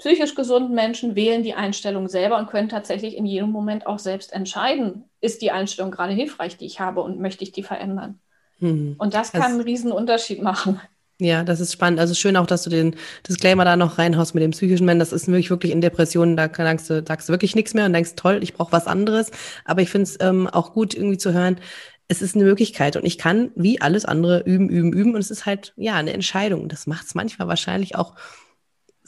psychisch 0.00 0.34
gesunden 0.34 0.74
Menschen 0.74 1.14
wählen 1.14 1.42
die 1.42 1.54
Einstellung 1.54 2.08
selber 2.08 2.38
und 2.38 2.48
können 2.48 2.68
tatsächlich 2.68 3.16
in 3.16 3.26
jedem 3.26 3.50
Moment 3.50 3.86
auch 3.86 3.98
selbst 3.98 4.32
entscheiden, 4.32 5.04
ist 5.20 5.42
die 5.42 5.50
Einstellung 5.50 5.90
gerade 5.90 6.14
hilfreich, 6.14 6.56
die 6.56 6.66
ich 6.66 6.80
habe 6.80 7.02
und 7.02 7.20
möchte 7.20 7.44
ich 7.44 7.52
die 7.52 7.62
verändern. 7.62 8.18
Mhm. 8.58 8.96
Und 8.98 9.14
das 9.14 9.32
kann 9.32 9.42
das, 9.42 9.52
einen 9.52 9.60
riesen 9.60 9.92
Unterschied 9.92 10.42
machen. 10.42 10.80
Ja, 11.20 11.44
das 11.44 11.60
ist 11.60 11.72
spannend. 11.72 12.00
Also 12.00 12.14
schön 12.14 12.38
auch, 12.38 12.46
dass 12.46 12.62
du 12.62 12.70
den 12.70 12.96
Disclaimer 13.28 13.66
da 13.66 13.76
noch 13.76 13.98
reinhaust 13.98 14.34
mit 14.34 14.42
dem 14.42 14.52
psychischen 14.52 14.86
Menschen. 14.86 15.00
Das 15.00 15.12
ist 15.12 15.28
wirklich, 15.28 15.50
wirklich 15.50 15.72
in 15.72 15.82
Depressionen, 15.82 16.34
da 16.34 16.48
sagst 16.52 16.88
du, 16.88 17.04
sagst 17.06 17.28
du 17.28 17.32
wirklich 17.34 17.54
nichts 17.54 17.74
mehr 17.74 17.84
und 17.84 17.92
denkst, 17.92 18.14
toll, 18.16 18.40
ich 18.42 18.54
brauche 18.54 18.72
was 18.72 18.86
anderes. 18.86 19.30
Aber 19.66 19.82
ich 19.82 19.90
finde 19.90 20.04
es 20.04 20.16
ähm, 20.20 20.46
auch 20.48 20.72
gut, 20.72 20.94
irgendwie 20.94 21.18
zu 21.18 21.34
hören, 21.34 21.60
es 22.08 22.22
ist 22.22 22.34
eine 22.34 22.44
Möglichkeit 22.44 22.96
und 22.96 23.04
ich 23.04 23.18
kann 23.18 23.50
wie 23.54 23.82
alles 23.82 24.06
andere 24.06 24.40
üben, 24.40 24.70
üben, 24.70 24.94
üben. 24.94 25.14
Und 25.14 25.20
es 25.20 25.30
ist 25.30 25.44
halt, 25.44 25.74
ja, 25.76 25.94
eine 25.94 26.14
Entscheidung. 26.14 26.68
Das 26.68 26.86
macht 26.86 27.06
es 27.06 27.14
manchmal 27.14 27.48
wahrscheinlich 27.48 27.96
auch 27.96 28.14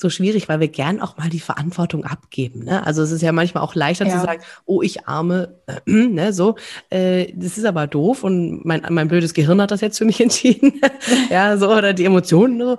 so 0.02 0.11
schwierig, 0.11 0.49
weil 0.49 0.61
wir 0.61 0.68
gern 0.68 1.00
auch 1.00 1.16
mal 1.16 1.30
die 1.30 1.40
Verantwortung 1.40 2.04
abgeben. 2.04 2.64
Ne? 2.64 2.85
Also 2.87 3.02
es 3.02 3.11
ist 3.11 3.23
ja 3.23 3.32
manchmal 3.32 3.62
auch 3.62 3.75
leichter 3.75 4.06
ja. 4.06 4.12
zu 4.12 4.21
sagen, 4.21 4.42
oh, 4.66 4.82
ich 4.82 5.09
arme, 5.09 5.54
äh, 5.66 5.80
ne, 5.90 6.35
so. 6.35 6.56
Äh, 6.90 7.32
das 7.35 7.56
ist 7.56 7.64
aber 7.64 7.87
doof 7.87 8.25
und 8.25 8.64
mein, 8.64 8.82
mein 8.90 9.09
blödes 9.09 9.32
Gehirn 9.32 9.62
hat 9.62 9.71
das 9.71 9.80
jetzt 9.80 9.99
für 9.99 10.04
mich 10.04 10.21
entschieden. 10.21 10.80
ja, 11.30 11.56
so, 11.56 11.71
oder 11.73 11.94
die 11.94 12.04
Emotionen 12.04 12.61
so. 12.61 12.76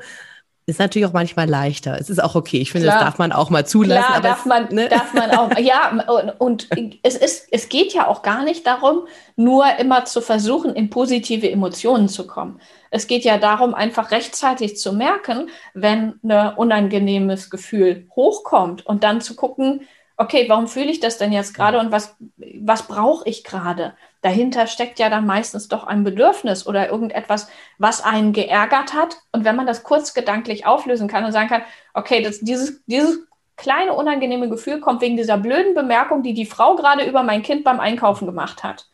Ist 0.65 0.79
natürlich 0.79 1.05
auch 1.05 1.13
manchmal 1.13 1.49
leichter. 1.49 1.97
Es 1.99 2.09
ist 2.09 2.23
auch 2.23 2.35
okay. 2.35 2.57
Ich 2.57 2.71
finde, 2.71 2.87
Klar. 2.87 2.99
das 2.99 3.05
darf 3.05 3.17
man 3.17 3.33
auch 3.33 3.49
mal 3.49 3.65
zulassen. 3.65 4.05
Klar, 4.05 4.21
darf, 4.21 4.39
es, 4.39 4.45
man, 4.45 4.69
ne? 4.69 4.87
darf 4.87 5.13
man 5.13 5.31
auch. 5.31 5.57
Ja, 5.57 5.89
und, 6.07 6.39
und, 6.39 6.67
es, 7.03 7.17
ist, 7.17 7.47
es 7.51 7.67
geht 7.67 7.93
ja 7.93 8.07
auch 8.07 8.21
gar 8.21 8.45
nicht 8.45 8.65
darum, 8.65 9.07
nur 9.35 9.65
immer 9.77 10.05
zu 10.05 10.21
versuchen, 10.21 10.73
in 10.73 10.89
positive 10.89 11.51
Emotionen 11.51 12.07
zu 12.07 12.27
kommen. 12.27 12.61
Es 12.91 13.07
geht 13.07 13.25
ja 13.25 13.37
darum, 13.37 13.73
einfach 13.73 14.11
rechtzeitig 14.11 14.77
zu 14.77 14.93
merken, 14.93 15.49
wenn 15.73 16.19
ein 16.23 16.53
unangenehmes 16.55 17.49
Gefühl 17.49 18.07
hochkommt 18.15 18.85
und 18.85 19.03
dann 19.03 19.19
zu 19.19 19.35
gucken, 19.35 19.81
okay, 20.15 20.45
warum 20.47 20.67
fühle 20.67 20.91
ich 20.91 21.01
das 21.01 21.17
denn 21.17 21.33
jetzt 21.33 21.53
gerade 21.53 21.79
und 21.79 21.91
was, 21.91 22.15
was 22.61 22.87
brauche 22.87 23.27
ich 23.27 23.43
gerade? 23.43 23.95
Dahinter 24.23 24.67
steckt 24.67 24.99
ja 24.99 25.09
dann 25.09 25.27
meistens 25.27 25.67
doch 25.67 25.85
ein 25.85 26.03
Bedürfnis 26.03 26.65
oder 26.65 26.89
irgendetwas, 26.89 27.47
was 27.77 28.03
einen 28.03 28.33
geärgert 28.33 28.93
hat. 28.93 29.17
Und 29.31 29.45
wenn 29.45 29.55
man 29.55 29.67
das 29.67 29.83
kurz 29.83 30.13
gedanklich 30.13 30.65
auflösen 30.65 31.07
kann 31.07 31.25
und 31.25 31.33
sagen 31.33 31.49
kann, 31.49 31.63
okay, 31.93 32.23
das, 32.23 32.39
dieses, 32.39 32.83
dieses 32.85 33.19
kleine 33.57 33.93
unangenehme 33.93 34.49
Gefühl 34.49 34.79
kommt 34.79 35.01
wegen 35.01 35.17
dieser 35.17 35.37
blöden 35.37 35.75
Bemerkung, 35.75 36.23
die 36.23 36.33
die 36.33 36.45
Frau 36.45 36.75
gerade 36.75 37.05
über 37.05 37.21
mein 37.21 37.43
Kind 37.43 37.63
beim 37.63 37.79
Einkaufen 37.79 38.25
gemacht 38.25 38.63
hat. 38.63 38.87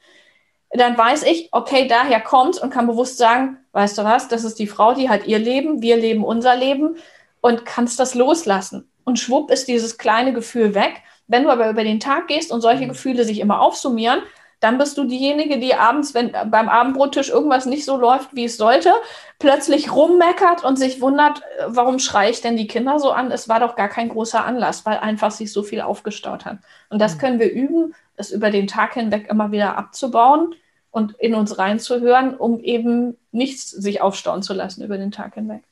Dann 0.71 0.97
weiß 0.97 1.23
ich, 1.23 1.49
okay, 1.51 1.87
daher 1.87 2.21
kommt 2.21 2.59
und 2.59 2.71
kann 2.71 2.87
bewusst 2.87 3.17
sagen, 3.17 3.57
weißt 3.71 3.97
du 3.97 4.03
was, 4.03 4.27
das 4.27 4.43
ist 4.43 4.59
die 4.59 4.67
Frau, 4.67 4.93
die 4.93 5.09
hat 5.09 5.25
ihr 5.25 5.39
Leben, 5.39 5.81
wir 5.81 5.95
leben 5.95 6.23
unser 6.23 6.55
Leben 6.55 6.97
und 7.41 7.65
kannst 7.65 7.99
das 7.99 8.15
loslassen. 8.15 8.91
Und 9.03 9.17
schwupp 9.17 9.49
ist 9.51 9.67
dieses 9.67 9.97
kleine 9.97 10.33
Gefühl 10.33 10.75
weg. 10.75 11.01
Wenn 11.27 11.43
du 11.43 11.49
aber 11.49 11.69
über 11.69 11.83
den 11.83 11.99
Tag 11.99 12.27
gehst 12.27 12.51
und 12.51 12.61
solche 12.61 12.85
mhm. 12.85 12.89
Gefühle 12.89 13.23
sich 13.23 13.39
immer 13.39 13.61
aufsummieren, 13.61 14.21
dann 14.59 14.77
bist 14.77 14.97
du 14.97 15.05
diejenige, 15.05 15.57
die 15.57 15.73
abends, 15.73 16.13
wenn 16.13 16.31
beim 16.31 16.67
Abendbrottisch 16.67 17.29
irgendwas 17.29 17.65
nicht 17.65 17.85
so 17.85 17.97
läuft, 17.97 18.35
wie 18.35 18.45
es 18.45 18.57
sollte, 18.57 18.91
plötzlich 19.39 19.93
rummeckert 19.93 20.65
und 20.65 20.77
sich 20.77 20.99
wundert, 21.01 21.41
warum 21.67 21.99
schreie 21.99 22.31
ich 22.31 22.41
denn 22.41 22.57
die 22.57 22.67
Kinder 22.67 22.99
so 22.99 23.11
an? 23.11 23.31
Es 23.31 23.47
war 23.47 23.59
doch 23.61 23.75
gar 23.75 23.87
kein 23.87 24.09
großer 24.09 24.43
Anlass, 24.43 24.85
weil 24.85 24.97
einfach 24.97 25.31
sich 25.31 25.53
so 25.53 25.63
viel 25.63 25.81
aufgestaut 25.81 26.45
hat. 26.45 26.57
Und 26.89 26.99
das 26.99 27.15
mhm. 27.15 27.19
können 27.19 27.39
wir 27.39 27.51
üben, 27.51 27.95
das 28.17 28.31
über 28.31 28.51
den 28.51 28.67
Tag 28.67 28.95
hinweg 28.95 29.29
immer 29.29 29.51
wieder 29.51 29.77
abzubauen 29.77 30.53
und 30.91 31.13
in 31.19 31.35
uns 31.35 31.57
reinzuhören, 31.57 32.35
um 32.35 32.59
eben 32.59 33.15
nichts 33.31 33.69
sich 33.69 34.01
aufstauen 34.01 34.43
zu 34.43 34.53
lassen 34.53 34.83
über 34.83 34.97
den 34.97 35.11
Tag 35.11 35.35
hinweg. 35.35 35.63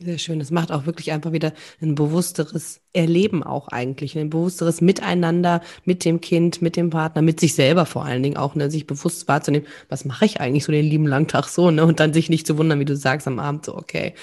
Sehr 0.00 0.18
schön. 0.18 0.40
Das 0.40 0.50
macht 0.50 0.72
auch 0.72 0.86
wirklich 0.86 1.12
einfach 1.12 1.32
wieder 1.32 1.52
ein 1.80 1.94
bewussteres 1.94 2.81
Erleben 2.94 3.42
auch 3.42 3.68
eigentlich, 3.68 4.18
ein 4.18 4.30
bewussteres 4.30 4.80
Miteinander 4.80 5.62
mit 5.84 6.04
dem 6.04 6.20
Kind, 6.20 6.60
mit 6.60 6.76
dem 6.76 6.90
Partner, 6.90 7.22
mit 7.22 7.40
sich 7.40 7.54
selber 7.54 7.86
vor 7.86 8.04
allen 8.04 8.22
Dingen 8.22 8.36
auch, 8.36 8.54
ne, 8.54 8.70
sich 8.70 8.86
bewusst 8.86 9.28
wahrzunehmen, 9.28 9.66
was 9.88 10.04
mache 10.04 10.24
ich 10.24 10.40
eigentlich 10.40 10.64
so 10.64 10.72
den 10.72 10.84
lieben 10.84 11.06
langen 11.06 11.28
Tag 11.28 11.48
so, 11.48 11.70
ne, 11.70 11.84
und 11.84 12.00
dann 12.00 12.12
sich 12.12 12.28
nicht 12.28 12.46
zu 12.46 12.58
wundern, 12.58 12.80
wie 12.80 12.84
du 12.84 12.96
sagst 12.96 13.26
am 13.26 13.38
Abend 13.38 13.64
so, 13.64 13.76
okay. 13.76 14.14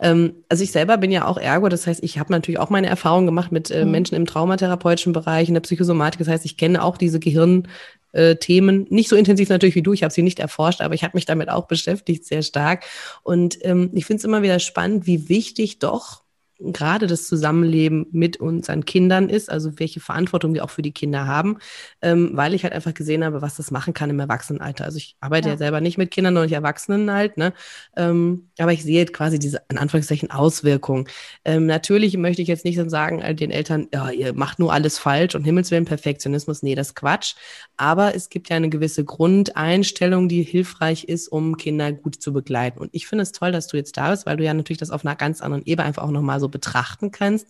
Ähm, 0.00 0.34
also 0.48 0.62
ich 0.62 0.72
selber 0.72 0.98
bin 0.98 1.10
ja 1.10 1.26
auch 1.26 1.38
Ergo, 1.38 1.68
das 1.68 1.86
heißt, 1.86 2.02
ich 2.02 2.18
habe 2.18 2.32
natürlich 2.32 2.58
auch 2.58 2.70
meine 2.70 2.88
Erfahrungen 2.88 3.26
gemacht 3.26 3.52
mit 3.52 3.70
äh, 3.70 3.84
mhm. 3.84 3.92
Menschen 3.92 4.14
im 4.14 4.26
traumatherapeutischen 4.26 5.12
Bereich, 5.12 5.48
in 5.48 5.54
der 5.54 5.62
Psychosomatik, 5.62 6.18
das 6.18 6.28
heißt, 6.28 6.44
ich 6.44 6.56
kenne 6.56 6.84
auch 6.84 6.98
diese 6.98 7.20
Gehirn 7.20 7.68
äh, 8.12 8.36
Themen. 8.36 8.86
Nicht 8.90 9.08
so 9.08 9.16
intensiv 9.16 9.48
natürlich 9.48 9.74
wie 9.74 9.82
du, 9.82 9.92
ich 9.92 10.02
habe 10.02 10.12
sie 10.12 10.22
nicht 10.22 10.38
erforscht, 10.38 10.80
aber 10.80 10.94
ich 10.94 11.04
habe 11.04 11.16
mich 11.16 11.26
damit 11.26 11.48
auch 11.48 11.66
beschäftigt, 11.66 12.24
sehr 12.24 12.42
stark. 12.42 12.84
Und 13.22 13.58
ähm, 13.62 13.90
ich 13.94 14.06
finde 14.06 14.18
es 14.18 14.24
immer 14.24 14.42
wieder 14.42 14.58
spannend, 14.58 15.06
wie 15.06 15.28
wichtig 15.28 15.78
doch 15.78 16.22
gerade 16.60 17.06
das 17.06 17.28
Zusammenleben 17.28 18.06
mit 18.10 18.38
unseren 18.38 18.84
Kindern 18.84 19.28
ist, 19.28 19.50
also 19.50 19.78
welche 19.78 20.00
Verantwortung 20.00 20.54
wir 20.54 20.64
auch 20.64 20.70
für 20.70 20.82
die 20.82 20.92
Kinder 20.92 21.26
haben, 21.26 21.58
ähm, 22.02 22.30
weil 22.34 22.52
ich 22.52 22.64
halt 22.64 22.72
einfach 22.72 22.94
gesehen 22.94 23.24
habe, 23.24 23.42
was 23.42 23.56
das 23.56 23.70
machen 23.70 23.94
kann 23.94 24.10
im 24.10 24.18
Erwachsenenalter. 24.18 24.84
Also 24.84 24.98
ich 24.98 25.16
arbeite 25.20 25.48
ja, 25.48 25.54
ja 25.54 25.58
selber 25.58 25.80
nicht 25.80 25.98
mit 25.98 26.10
Kindern, 26.10 26.34
noch 26.34 26.42
nicht 26.42 26.52
Erwachsenen 26.52 27.12
halt, 27.12 27.36
ne? 27.36 27.52
Ähm, 27.96 28.48
aber 28.58 28.72
ich 28.72 28.82
sehe 28.82 29.06
quasi 29.06 29.38
diese, 29.38 29.62
in 29.70 29.78
Anführungszeichen, 29.78 30.30
Auswirkungen. 30.32 31.06
Ähm, 31.44 31.66
natürlich 31.66 32.16
möchte 32.16 32.42
ich 32.42 32.48
jetzt 32.48 32.64
nicht 32.64 32.78
sagen, 32.90 33.22
den 33.36 33.50
Eltern, 33.50 33.86
ja, 33.94 34.10
ihr 34.10 34.32
macht 34.32 34.58
nur 34.58 34.72
alles 34.72 34.98
falsch 34.98 35.34
und 35.36 35.44
Himmelswillen 35.44 35.84
Perfektionismus, 35.84 36.62
nee, 36.62 36.74
das 36.74 36.88
ist 36.88 36.94
Quatsch. 36.96 37.34
Aber 37.76 38.16
es 38.16 38.30
gibt 38.30 38.48
ja 38.48 38.56
eine 38.56 38.68
gewisse 38.68 39.04
Grundeinstellung, 39.04 40.28
die 40.28 40.42
hilfreich 40.42 41.04
ist, 41.04 41.28
um 41.28 41.56
Kinder 41.56 41.92
gut 41.92 42.16
zu 42.20 42.32
begleiten. 42.32 42.80
Und 42.80 42.90
ich 42.92 43.06
finde 43.06 43.22
es 43.22 43.32
toll, 43.32 43.52
dass 43.52 43.68
du 43.68 43.76
jetzt 43.76 43.96
da 43.96 44.10
bist, 44.10 44.26
weil 44.26 44.36
du 44.36 44.44
ja 44.44 44.54
natürlich 44.54 44.78
das 44.78 44.90
auf 44.90 45.04
einer 45.04 45.14
ganz 45.14 45.40
anderen 45.40 45.64
Ebene 45.64 45.86
einfach 45.86 46.02
auch 46.02 46.10
nochmal 46.10 46.40
so 46.40 46.47
betrachten 46.48 47.10
kannst. 47.10 47.46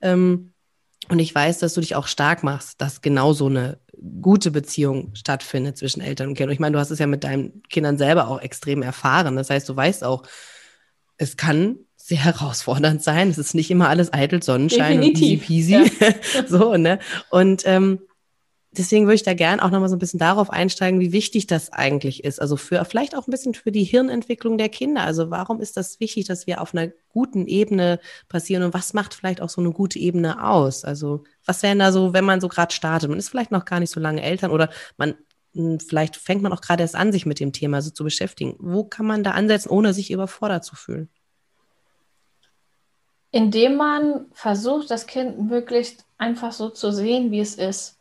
Ähm, 0.00 0.52
und 1.08 1.18
ich 1.18 1.34
weiß, 1.34 1.58
dass 1.58 1.74
du 1.74 1.80
dich 1.80 1.96
auch 1.96 2.06
stark 2.06 2.42
machst, 2.42 2.80
dass 2.80 3.00
genau 3.00 3.32
so 3.32 3.46
eine 3.46 3.78
gute 4.20 4.50
Beziehung 4.50 5.14
stattfindet 5.14 5.76
zwischen 5.76 6.00
Eltern 6.00 6.28
und 6.28 6.34
Kindern. 6.34 6.52
Ich 6.52 6.60
meine, 6.60 6.74
du 6.74 6.78
hast 6.78 6.90
es 6.90 6.98
ja 6.98 7.06
mit 7.06 7.24
deinen 7.24 7.62
Kindern 7.68 7.98
selber 7.98 8.28
auch 8.28 8.40
extrem 8.40 8.82
erfahren. 8.82 9.36
Das 9.36 9.50
heißt, 9.50 9.68
du 9.68 9.76
weißt 9.76 10.04
auch, 10.04 10.22
es 11.16 11.36
kann 11.36 11.78
sehr 11.96 12.18
herausfordernd 12.24 13.02
sein. 13.02 13.28
Es 13.30 13.38
ist 13.38 13.54
nicht 13.54 13.70
immer 13.70 13.88
alles 13.88 14.12
eitel 14.12 14.42
Sonnenschein 14.42 15.00
Definitiv. 15.00 15.42
und 15.42 15.50
easy 15.50 15.78
peasy. 15.78 15.96
Ja. 16.00 16.46
so, 16.46 16.76
ne? 16.76 16.98
Und 17.30 17.62
ähm, 17.66 18.00
deswegen 18.72 19.06
würde 19.06 19.16
ich 19.16 19.22
da 19.22 19.34
gern 19.34 19.60
auch 19.60 19.70
nochmal 19.70 19.88
so 19.88 19.96
ein 19.96 19.98
bisschen 19.98 20.20
darauf 20.20 20.50
einsteigen, 20.50 21.00
wie 21.00 21.12
wichtig 21.12 21.46
das 21.46 21.72
eigentlich 21.72 22.24
ist. 22.24 22.40
Also 22.40 22.56
für 22.56 22.84
vielleicht 22.84 23.16
auch 23.16 23.26
ein 23.26 23.30
bisschen 23.30 23.54
für 23.54 23.72
die 23.72 23.84
Hirnentwicklung 23.84 24.58
der 24.58 24.68
Kinder. 24.68 25.02
Also 25.02 25.30
warum 25.30 25.60
ist 25.60 25.76
das 25.76 25.98
wichtig, 26.00 26.26
dass 26.26 26.46
wir 26.46 26.60
auf 26.60 26.74
einer 26.74 26.92
guten 27.08 27.46
Ebene 27.46 27.98
passieren 28.28 28.62
und 28.62 28.74
was 28.74 28.94
macht 28.94 29.14
vielleicht 29.14 29.40
auch 29.40 29.48
so 29.48 29.60
eine 29.60 29.72
gute 29.72 29.98
Ebene 29.98 30.46
aus? 30.46 30.84
Also 30.84 31.24
was 31.44 31.62
wären 31.62 31.80
da 31.80 31.90
so, 31.92 32.12
wenn 32.12 32.24
man 32.24 32.40
so 32.40 32.48
gerade 32.48 32.72
startet? 32.72 33.10
Man 33.10 33.18
ist 33.18 33.28
vielleicht 33.28 33.50
noch 33.50 33.64
gar 33.64 33.80
nicht 33.80 33.90
so 33.90 34.00
lange 34.00 34.22
Eltern 34.22 34.50
oder 34.52 34.70
man 34.96 35.14
hm, 35.54 35.80
vielleicht 35.80 36.16
fängt 36.16 36.42
man 36.42 36.52
auch 36.52 36.60
gerade 36.60 36.82
erst 36.82 36.94
an, 36.94 37.12
sich 37.12 37.26
mit 37.26 37.40
dem 37.40 37.52
Thema 37.52 37.82
so 37.82 37.90
zu 37.90 38.04
beschäftigen. 38.04 38.54
Wo 38.58 38.84
kann 38.84 39.06
man 39.06 39.24
da 39.24 39.32
ansetzen, 39.32 39.70
ohne 39.70 39.92
sich 39.92 40.12
überfordert 40.12 40.64
zu 40.64 40.76
fühlen? 40.76 41.08
Indem 43.32 43.76
man 43.76 44.26
versucht, 44.32 44.90
das 44.90 45.06
Kind 45.06 45.40
möglichst 45.40 46.04
einfach 46.18 46.52
so 46.52 46.68
zu 46.68 46.92
sehen, 46.92 47.30
wie 47.30 47.40
es 47.40 47.54
ist 47.54 47.99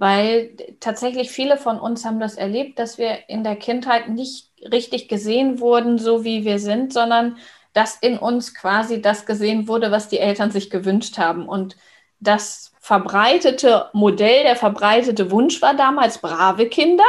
weil 0.00 0.56
tatsächlich 0.80 1.30
viele 1.30 1.58
von 1.58 1.78
uns 1.78 2.06
haben 2.06 2.20
das 2.20 2.36
erlebt, 2.36 2.78
dass 2.78 2.96
wir 2.96 3.28
in 3.28 3.44
der 3.44 3.54
Kindheit 3.54 4.08
nicht 4.08 4.48
richtig 4.72 5.08
gesehen 5.08 5.60
wurden, 5.60 5.98
so 5.98 6.24
wie 6.24 6.46
wir 6.46 6.58
sind, 6.58 6.94
sondern 6.94 7.36
dass 7.74 7.96
in 7.96 8.16
uns 8.16 8.54
quasi 8.54 9.02
das 9.02 9.26
gesehen 9.26 9.68
wurde, 9.68 9.90
was 9.90 10.08
die 10.08 10.18
Eltern 10.18 10.50
sich 10.50 10.70
gewünscht 10.70 11.18
haben. 11.18 11.46
Und 11.46 11.76
das 12.18 12.72
verbreitete 12.80 13.90
Modell, 13.92 14.44
der 14.44 14.56
verbreitete 14.56 15.30
Wunsch 15.30 15.60
war 15.60 15.74
damals 15.74 16.16
brave 16.16 16.66
Kinder, 16.70 17.04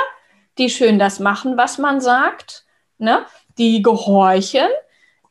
die 0.58 0.70
schön 0.70 1.00
das 1.00 1.22
machen, 1.22 1.56
was 1.56 1.78
man 1.78 2.02
sagt, 2.02 2.66
ne? 2.98 3.26
die 3.58 3.82
gehorchen, 3.82 4.68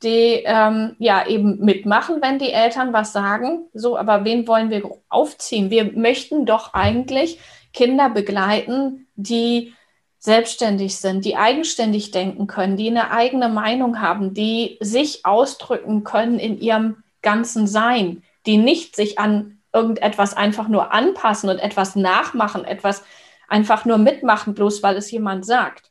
die 0.02 0.42
ähm, 0.44 0.96
ja 0.98 1.26
eben 1.26 1.58
mitmachen, 1.60 2.22
wenn 2.22 2.38
die 2.38 2.52
Eltern 2.52 2.92
was 2.92 3.12
sagen. 3.12 3.66
So, 3.74 3.98
aber 3.98 4.24
wen 4.24 4.48
wollen 4.48 4.70
wir 4.70 4.90
aufziehen? 5.08 5.70
Wir 5.70 5.92
möchten 5.92 6.46
doch 6.46 6.72
eigentlich 6.72 7.38
Kinder 7.72 8.08
begleiten, 8.08 9.06
die 9.16 9.74
selbstständig 10.18 10.96
sind, 10.96 11.24
die 11.24 11.36
eigenständig 11.36 12.10
denken 12.10 12.46
können, 12.46 12.76
die 12.76 12.88
eine 12.88 13.10
eigene 13.10 13.48
Meinung 13.48 14.00
haben, 14.00 14.34
die 14.34 14.76
sich 14.80 15.24
ausdrücken 15.24 16.04
können 16.04 16.38
in 16.38 16.60
ihrem 16.60 17.02
ganzen 17.22 17.66
Sein, 17.66 18.22
die 18.46 18.58
nicht 18.58 18.96
sich 18.96 19.18
an 19.18 19.58
irgendetwas 19.72 20.36
einfach 20.36 20.68
nur 20.68 20.92
anpassen 20.92 21.48
und 21.48 21.58
etwas 21.58 21.96
nachmachen, 21.96 22.64
etwas 22.64 23.02
einfach 23.48 23.84
nur 23.84 23.98
mitmachen, 23.98 24.54
bloß 24.54 24.82
weil 24.82 24.96
es 24.96 25.10
jemand 25.10 25.46
sagt. 25.46 25.90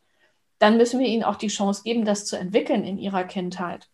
Dann 0.60 0.78
müssen 0.78 1.00
wir 1.00 1.08
ihnen 1.08 1.24
auch 1.24 1.38
die 1.38 1.48
Chance 1.48 1.84
geben, 1.84 2.06
das 2.06 2.26
zu 2.26 2.38
entwickeln 2.38 2.84
in 2.84 2.98
ihrer 2.98 3.24
Kindheit. 3.24 3.88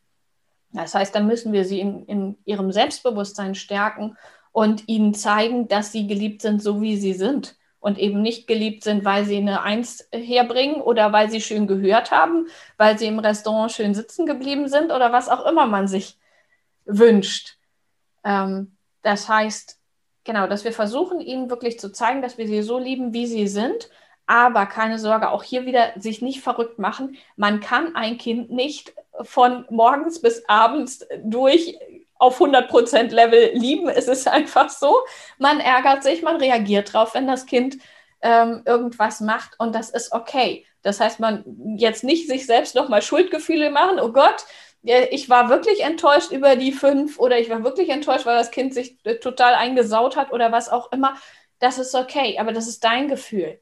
Das 0.75 0.93
heißt, 0.93 1.15
dann 1.15 1.27
müssen 1.27 1.53
wir 1.53 1.65
sie 1.65 1.79
in, 1.79 2.05
in 2.05 2.37
ihrem 2.45 2.71
Selbstbewusstsein 2.71 3.55
stärken 3.55 4.17
und 4.51 4.87
ihnen 4.87 5.13
zeigen, 5.13 5.67
dass 5.67 5.91
sie 5.91 6.07
geliebt 6.07 6.41
sind, 6.41 6.61
so 6.61 6.81
wie 6.81 6.97
sie 6.97 7.13
sind 7.13 7.57
und 7.85 7.99
eben 7.99 8.21
nicht 8.23 8.47
geliebt 8.47 8.83
sind, 8.83 9.05
weil 9.05 9.25
sie 9.25 9.37
eine 9.37 9.61
Eins 9.61 10.07
herbringen 10.11 10.81
oder 10.81 11.13
weil 11.13 11.29
sie 11.29 11.39
schön 11.39 11.67
gehört 11.67 12.09
haben, 12.09 12.47
weil 12.77 12.97
sie 12.97 13.05
im 13.05 13.19
Restaurant 13.19 13.71
schön 13.71 13.93
sitzen 13.93 14.25
geblieben 14.25 14.67
sind 14.67 14.91
oder 14.91 15.11
was 15.11 15.29
auch 15.29 15.45
immer 15.45 15.67
man 15.67 15.87
sich 15.87 16.17
wünscht. 16.85 17.57
Ähm, 18.23 18.75
das 19.03 19.29
heißt, 19.29 19.79
genau, 20.23 20.47
dass 20.47 20.63
wir 20.63 20.73
versuchen, 20.73 21.19
ihnen 21.19 21.51
wirklich 21.51 21.79
zu 21.79 21.91
zeigen, 21.91 22.23
dass 22.23 22.39
wir 22.39 22.47
sie 22.47 22.63
so 22.63 22.79
lieben, 22.79 23.13
wie 23.13 23.27
sie 23.27 23.47
sind. 23.47 23.89
Aber 24.27 24.65
keine 24.65 24.97
Sorge, 24.97 25.29
auch 25.29 25.43
hier 25.43 25.65
wieder 25.65 25.93
sich 25.97 26.21
nicht 26.21 26.41
verrückt 26.41 26.79
machen. 26.79 27.17
Man 27.35 27.59
kann 27.59 27.95
ein 27.95 28.17
Kind 28.17 28.49
nicht 28.49 28.93
von 29.21 29.65
morgens 29.69 30.21
bis 30.21 30.43
abends 30.47 31.05
durch 31.23 31.77
auf 32.17 32.39
100% 32.39 33.13
Level 33.13 33.51
lieben. 33.53 33.89
Es 33.89 34.07
ist 34.07 34.27
einfach 34.27 34.69
so. 34.69 34.99
Man 35.37 35.59
ärgert 35.59 36.03
sich, 36.03 36.21
man 36.21 36.37
reagiert 36.37 36.93
drauf, 36.93 37.13
wenn 37.13 37.27
das 37.27 37.45
Kind 37.45 37.77
ähm, 38.21 38.63
irgendwas 38.65 39.21
macht 39.21 39.59
und 39.59 39.75
das 39.75 39.89
ist 39.89 40.11
okay. 40.11 40.65
Das 40.81 40.99
heißt, 40.99 41.19
man 41.19 41.43
jetzt 41.77 42.03
nicht 42.03 42.27
sich 42.27 42.45
selbst 42.45 42.75
nochmal 42.75 43.01
Schuldgefühle 43.01 43.69
machen. 43.69 43.99
Oh 43.99 44.11
Gott, 44.11 44.45
ich 44.83 45.29
war 45.29 45.49
wirklich 45.49 45.83
enttäuscht 45.83 46.31
über 46.31 46.55
die 46.55 46.71
fünf 46.71 47.19
oder 47.19 47.39
ich 47.39 47.49
war 47.49 47.63
wirklich 47.63 47.89
enttäuscht, 47.89 48.25
weil 48.25 48.37
das 48.37 48.51
Kind 48.51 48.73
sich 48.73 48.97
äh, 49.03 49.15
total 49.15 49.55
eingesaut 49.55 50.15
hat 50.15 50.31
oder 50.31 50.51
was 50.51 50.69
auch 50.69 50.91
immer. 50.91 51.15
Das 51.59 51.79
ist 51.79 51.95
okay, 51.95 52.37
aber 52.39 52.51
das 52.53 52.67
ist 52.67 52.83
dein 52.83 53.07
Gefühl. 53.07 53.59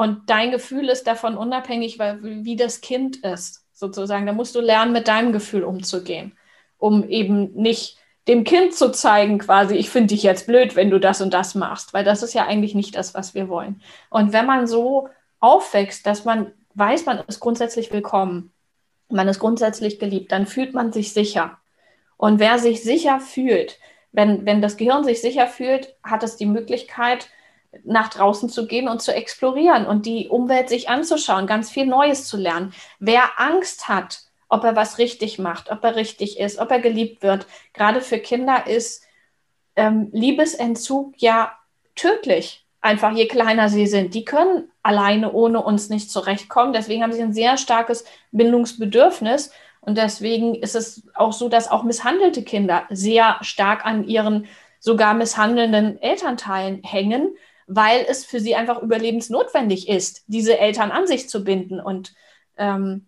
Und 0.00 0.30
dein 0.30 0.50
Gefühl 0.50 0.88
ist 0.88 1.06
davon 1.06 1.36
unabhängig, 1.36 1.98
weil, 1.98 2.22
wie 2.22 2.56
das 2.56 2.80
Kind 2.80 3.18
ist, 3.18 3.66
sozusagen. 3.74 4.24
Da 4.24 4.32
musst 4.32 4.54
du 4.54 4.60
lernen, 4.60 4.92
mit 4.92 5.08
deinem 5.08 5.32
Gefühl 5.32 5.64
umzugehen 5.64 6.32
um 6.80 7.08
eben 7.08 7.52
nicht 7.52 7.98
dem 8.26 8.44
Kind 8.44 8.74
zu 8.74 8.90
zeigen, 8.90 9.38
quasi, 9.38 9.76
ich 9.76 9.90
finde 9.90 10.08
dich 10.08 10.22
jetzt 10.22 10.46
blöd, 10.46 10.76
wenn 10.76 10.90
du 10.90 10.98
das 10.98 11.20
und 11.20 11.32
das 11.32 11.54
machst, 11.54 11.94
weil 11.94 12.04
das 12.04 12.22
ist 12.22 12.34
ja 12.34 12.46
eigentlich 12.46 12.74
nicht 12.74 12.96
das, 12.96 13.14
was 13.14 13.34
wir 13.34 13.48
wollen. 13.48 13.82
Und 14.08 14.32
wenn 14.32 14.46
man 14.46 14.66
so 14.66 15.08
aufwächst, 15.38 16.06
dass 16.06 16.24
man 16.24 16.52
weiß, 16.74 17.06
man 17.06 17.20
ist 17.26 17.40
grundsätzlich 17.40 17.92
willkommen, 17.92 18.52
man 19.08 19.28
ist 19.28 19.38
grundsätzlich 19.38 19.98
geliebt, 19.98 20.32
dann 20.32 20.46
fühlt 20.46 20.74
man 20.74 20.92
sich 20.92 21.12
sicher. 21.12 21.58
Und 22.16 22.38
wer 22.38 22.58
sich 22.58 22.82
sicher 22.82 23.20
fühlt, 23.20 23.78
wenn, 24.12 24.46
wenn 24.46 24.62
das 24.62 24.76
Gehirn 24.76 25.04
sich 25.04 25.20
sicher 25.20 25.46
fühlt, 25.46 25.94
hat 26.02 26.22
es 26.22 26.36
die 26.36 26.46
Möglichkeit, 26.46 27.28
nach 27.84 28.08
draußen 28.08 28.48
zu 28.48 28.66
gehen 28.66 28.88
und 28.88 29.00
zu 29.00 29.14
explorieren 29.14 29.86
und 29.86 30.06
die 30.06 30.28
Umwelt 30.28 30.68
sich 30.68 30.88
anzuschauen, 30.88 31.46
ganz 31.46 31.70
viel 31.70 31.86
Neues 31.86 32.26
zu 32.26 32.36
lernen. 32.36 32.72
Wer 32.98 33.38
Angst 33.38 33.88
hat, 33.88 34.22
ob 34.48 34.64
er 34.64 34.74
was 34.74 34.98
richtig 34.98 35.38
macht, 35.38 35.70
ob 35.70 35.84
er 35.84 35.94
richtig 35.96 36.38
ist, 36.38 36.58
ob 36.58 36.70
er 36.70 36.80
geliebt 36.80 37.22
wird. 37.22 37.46
Gerade 37.72 38.00
für 38.00 38.18
Kinder 38.18 38.66
ist 38.66 39.04
ähm, 39.76 40.08
Liebesentzug 40.12 41.14
ja 41.18 41.52
tödlich. 41.94 42.66
Einfach 42.80 43.12
je 43.12 43.26
kleiner 43.26 43.68
sie 43.68 43.86
sind. 43.86 44.14
Die 44.14 44.24
können 44.24 44.70
alleine 44.82 45.32
ohne 45.32 45.62
uns 45.62 45.88
nicht 45.90 46.10
zurechtkommen. 46.10 46.72
Deswegen 46.72 47.02
haben 47.02 47.12
sie 47.12 47.22
ein 47.22 47.34
sehr 47.34 47.56
starkes 47.56 48.04
Bindungsbedürfnis. 48.32 49.52
Und 49.80 49.96
deswegen 49.96 50.54
ist 50.54 50.74
es 50.74 51.06
auch 51.14 51.32
so, 51.32 51.48
dass 51.48 51.70
auch 51.70 51.84
misshandelte 51.84 52.42
Kinder 52.42 52.84
sehr 52.90 53.36
stark 53.42 53.86
an 53.86 54.04
ihren 54.04 54.46
sogar 54.78 55.14
misshandelnden 55.14 56.00
Elternteilen 56.00 56.82
hängen, 56.82 57.34
weil 57.72 58.04
es 58.08 58.24
für 58.24 58.40
sie 58.40 58.56
einfach 58.56 58.82
überlebensnotwendig 58.82 59.88
ist, 59.88 60.24
diese 60.26 60.58
Eltern 60.58 60.90
an 60.90 61.06
sich 61.06 61.28
zu 61.28 61.44
binden. 61.44 61.78
Und 61.78 62.12
ähm, 62.56 63.06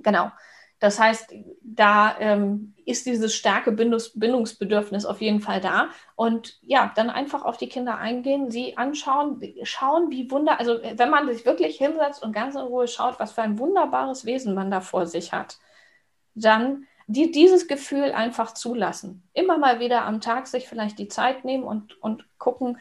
genau. 0.00 0.32
Das 0.80 0.98
heißt, 0.98 1.32
da 1.62 2.16
ähm, 2.18 2.74
ist 2.84 3.06
dieses 3.06 3.36
starke 3.36 3.70
Bindungs 3.70 4.18
Bindungsbedürfnis 4.18 5.06
auf 5.06 5.20
jeden 5.20 5.40
Fall 5.40 5.60
da. 5.60 5.90
Und 6.16 6.58
ja, 6.60 6.92
dann 6.96 7.08
einfach 7.08 7.44
auf 7.44 7.56
die 7.56 7.68
Kinder 7.68 7.96
eingehen, 7.96 8.50
sie 8.50 8.76
anschauen, 8.76 9.40
schauen, 9.62 10.10
wie 10.10 10.28
wunder, 10.28 10.58
also 10.58 10.80
wenn 10.96 11.10
man 11.10 11.32
sich 11.32 11.46
wirklich 11.46 11.78
hinsetzt 11.78 12.20
und 12.20 12.32
ganz 12.32 12.56
in 12.56 12.62
Ruhe 12.62 12.88
schaut, 12.88 13.20
was 13.20 13.32
für 13.32 13.42
ein 13.42 13.60
wunderbares 13.60 14.24
Wesen 14.24 14.54
man 14.54 14.72
da 14.72 14.80
vor 14.80 15.06
sich 15.06 15.32
hat, 15.32 15.58
dann 16.34 16.86
die, 17.06 17.30
dieses 17.30 17.68
Gefühl 17.68 18.10
einfach 18.10 18.54
zulassen. 18.54 19.22
Immer 19.34 19.56
mal 19.56 19.78
wieder 19.78 20.04
am 20.04 20.20
Tag 20.20 20.48
sich 20.48 20.68
vielleicht 20.68 20.98
die 20.98 21.08
Zeit 21.08 21.44
nehmen 21.44 21.62
und, 21.62 22.02
und 22.02 22.26
gucken, 22.38 22.78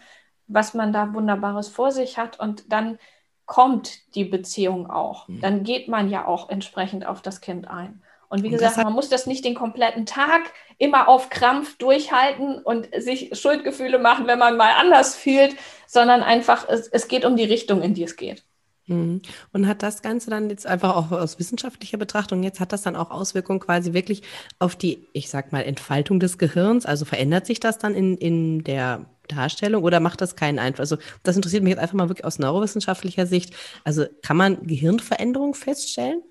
was 0.47 0.73
man 0.73 0.93
da 0.93 1.13
Wunderbares 1.13 1.69
vor 1.69 1.91
sich 1.91 2.17
hat 2.17 2.39
und 2.39 2.71
dann 2.71 2.97
kommt 3.45 4.15
die 4.15 4.25
Beziehung 4.25 4.89
auch. 4.89 5.27
Mhm. 5.27 5.41
Dann 5.41 5.63
geht 5.63 5.87
man 5.87 6.09
ja 6.09 6.25
auch 6.25 6.49
entsprechend 6.49 7.05
auf 7.05 7.21
das 7.21 7.41
Kind 7.41 7.67
ein. 7.67 8.01
Und 8.29 8.41
wie 8.41 8.47
und 8.47 8.53
gesagt, 8.53 8.77
man 8.77 8.93
muss 8.93 9.09
das 9.09 9.27
nicht 9.27 9.45
den 9.45 9.53
kompletten 9.53 10.07
Tag 10.07 10.41
immer 10.79 11.07
auf 11.07 11.29
Krampf 11.29 11.77
durchhalten 11.77 12.57
und 12.57 12.89
sich 12.97 13.37
Schuldgefühle 13.39 13.99
machen, 13.99 14.25
wenn 14.25 14.39
man 14.39 14.57
mal 14.57 14.71
anders 14.71 15.15
fühlt, 15.15 15.55
sondern 15.85 16.23
einfach, 16.23 16.67
es, 16.67 16.87
es 16.87 17.07
geht 17.07 17.25
um 17.25 17.35
die 17.35 17.43
Richtung, 17.43 17.83
in 17.83 17.93
die 17.93 18.03
es 18.03 18.15
geht. 18.15 18.43
Mhm. 18.87 19.21
Und 19.51 19.67
hat 19.67 19.83
das 19.83 20.01
Ganze 20.01 20.29
dann 20.29 20.49
jetzt 20.49 20.65
einfach 20.65 20.95
auch 20.95 21.11
aus 21.11 21.37
wissenschaftlicher 21.37 21.97
Betrachtung, 21.97 22.41
jetzt 22.41 22.59
hat 22.59 22.73
das 22.73 22.81
dann 22.81 22.95
auch 22.95 23.11
Auswirkungen 23.11 23.59
quasi 23.59 23.93
wirklich 23.93 24.23
auf 24.57 24.75
die, 24.75 25.07
ich 25.13 25.29
sag 25.29 25.51
mal, 25.51 25.61
Entfaltung 25.61 26.19
des 26.19 26.39
Gehirns? 26.39 26.85
Also 26.85 27.05
verändert 27.05 27.45
sich 27.45 27.59
das 27.59 27.77
dann 27.77 27.93
in, 27.93 28.17
in 28.17 28.63
der 28.63 29.05
Darstellung 29.27 29.83
oder 29.83 29.99
macht 29.99 30.21
das 30.21 30.35
keinen 30.35 30.59
Einfluss? 30.59 30.91
Also 30.91 31.03
das 31.23 31.35
interessiert 31.35 31.63
mich 31.63 31.71
jetzt 31.71 31.79
einfach 31.79 31.95
mal 31.95 32.09
wirklich 32.09 32.25
aus 32.25 32.39
neurowissenschaftlicher 32.39 33.25
Sicht. 33.25 33.53
Also 33.83 34.05
kann 34.21 34.37
man 34.37 34.65
Gehirnveränderungen 34.65 35.53
feststellen? 35.53 36.21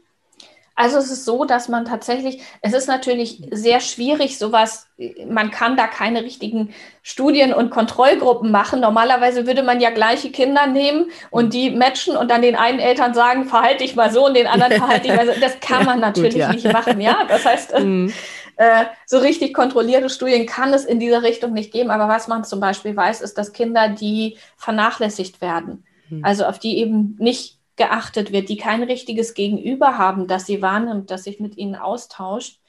Also 0.75 0.97
es 0.97 1.11
ist 1.11 1.27
so, 1.27 1.45
dass 1.45 1.69
man 1.69 1.85
tatsächlich, 1.85 2.43
es 2.63 2.73
ist 2.73 2.89
natürlich 2.89 3.43
sehr 3.51 3.81
schwierig, 3.81 4.39
sowas, 4.39 4.87
man 5.29 5.51
kann 5.51 5.77
da 5.77 5.87
keine 5.87 6.23
richtigen 6.23 6.73
Studien 7.03 7.53
und 7.53 7.71
Kontrollgruppen 7.71 8.51
machen. 8.51 8.81
Normalerweise 8.81 9.47
würde 9.47 9.63
man 9.63 9.81
ja 9.81 9.91
gleiche 9.91 10.31
Kinder 10.31 10.67
nehmen 10.67 11.11
und 11.31 11.53
die 11.53 11.71
matchen 11.71 12.17
und 12.17 12.31
dann 12.31 12.41
den 12.41 12.57
einen 12.57 12.79
Eltern 12.79 13.13
sagen, 13.13 13.45
verhalte 13.45 13.85
dich 13.85 13.97
mal 13.97 14.11
so 14.11 14.27
und 14.27 14.35
den 14.35 14.47
anderen 14.47 14.73
verhalte 14.79 15.09
dich 15.09 15.17
mal 15.17 15.27
so. 15.27 15.39
Das 15.41 15.61
kann 15.61 15.85
man 15.85 16.01
natürlich 16.01 16.35
Gut, 16.35 16.41
ja. 16.41 16.53
nicht 16.53 16.73
machen, 16.73 17.01
ja. 17.01 17.27
Das 17.29 17.45
heißt, 17.45 17.79
mhm. 17.79 18.13
Äh, 18.57 18.87
so 19.07 19.19
richtig 19.19 19.55
kontrollierte 19.55 20.11
Studien 20.11 20.47
kann 20.47 20.73
es 20.73 20.85
in 20.85 21.01
dieser 21.01 21.23
Richtung 21.23 21.53
nicht 21.53 21.73
geben. 21.73 21.91
Aber 21.91 22.09
was 22.09 22.29
man 22.29 22.45
zum 22.45 22.61
Beispiel 22.61 22.97
weiß, 22.97 23.21
ist, 23.21 23.39
dass 23.39 23.53
Kinder, 23.53 23.89
die 23.89 24.39
vernachlässigt 24.57 25.41
werden, 25.41 25.85
hm. 26.09 26.25
also 26.25 26.45
auf 26.45 26.59
die 26.59 26.79
eben 26.79 27.17
nicht 27.19 27.59
geachtet 27.77 28.33
wird, 28.33 28.49
die 28.49 28.57
kein 28.57 28.83
richtiges 28.83 29.35
Gegenüber 29.35 29.99
haben, 29.99 30.27
das 30.27 30.47
sie 30.47 30.61
wahrnimmt, 30.61 31.11
das 31.11 31.25
sich 31.25 31.41
mit 31.41 31.57
ihnen 31.57 31.75
austauscht, 31.75 32.61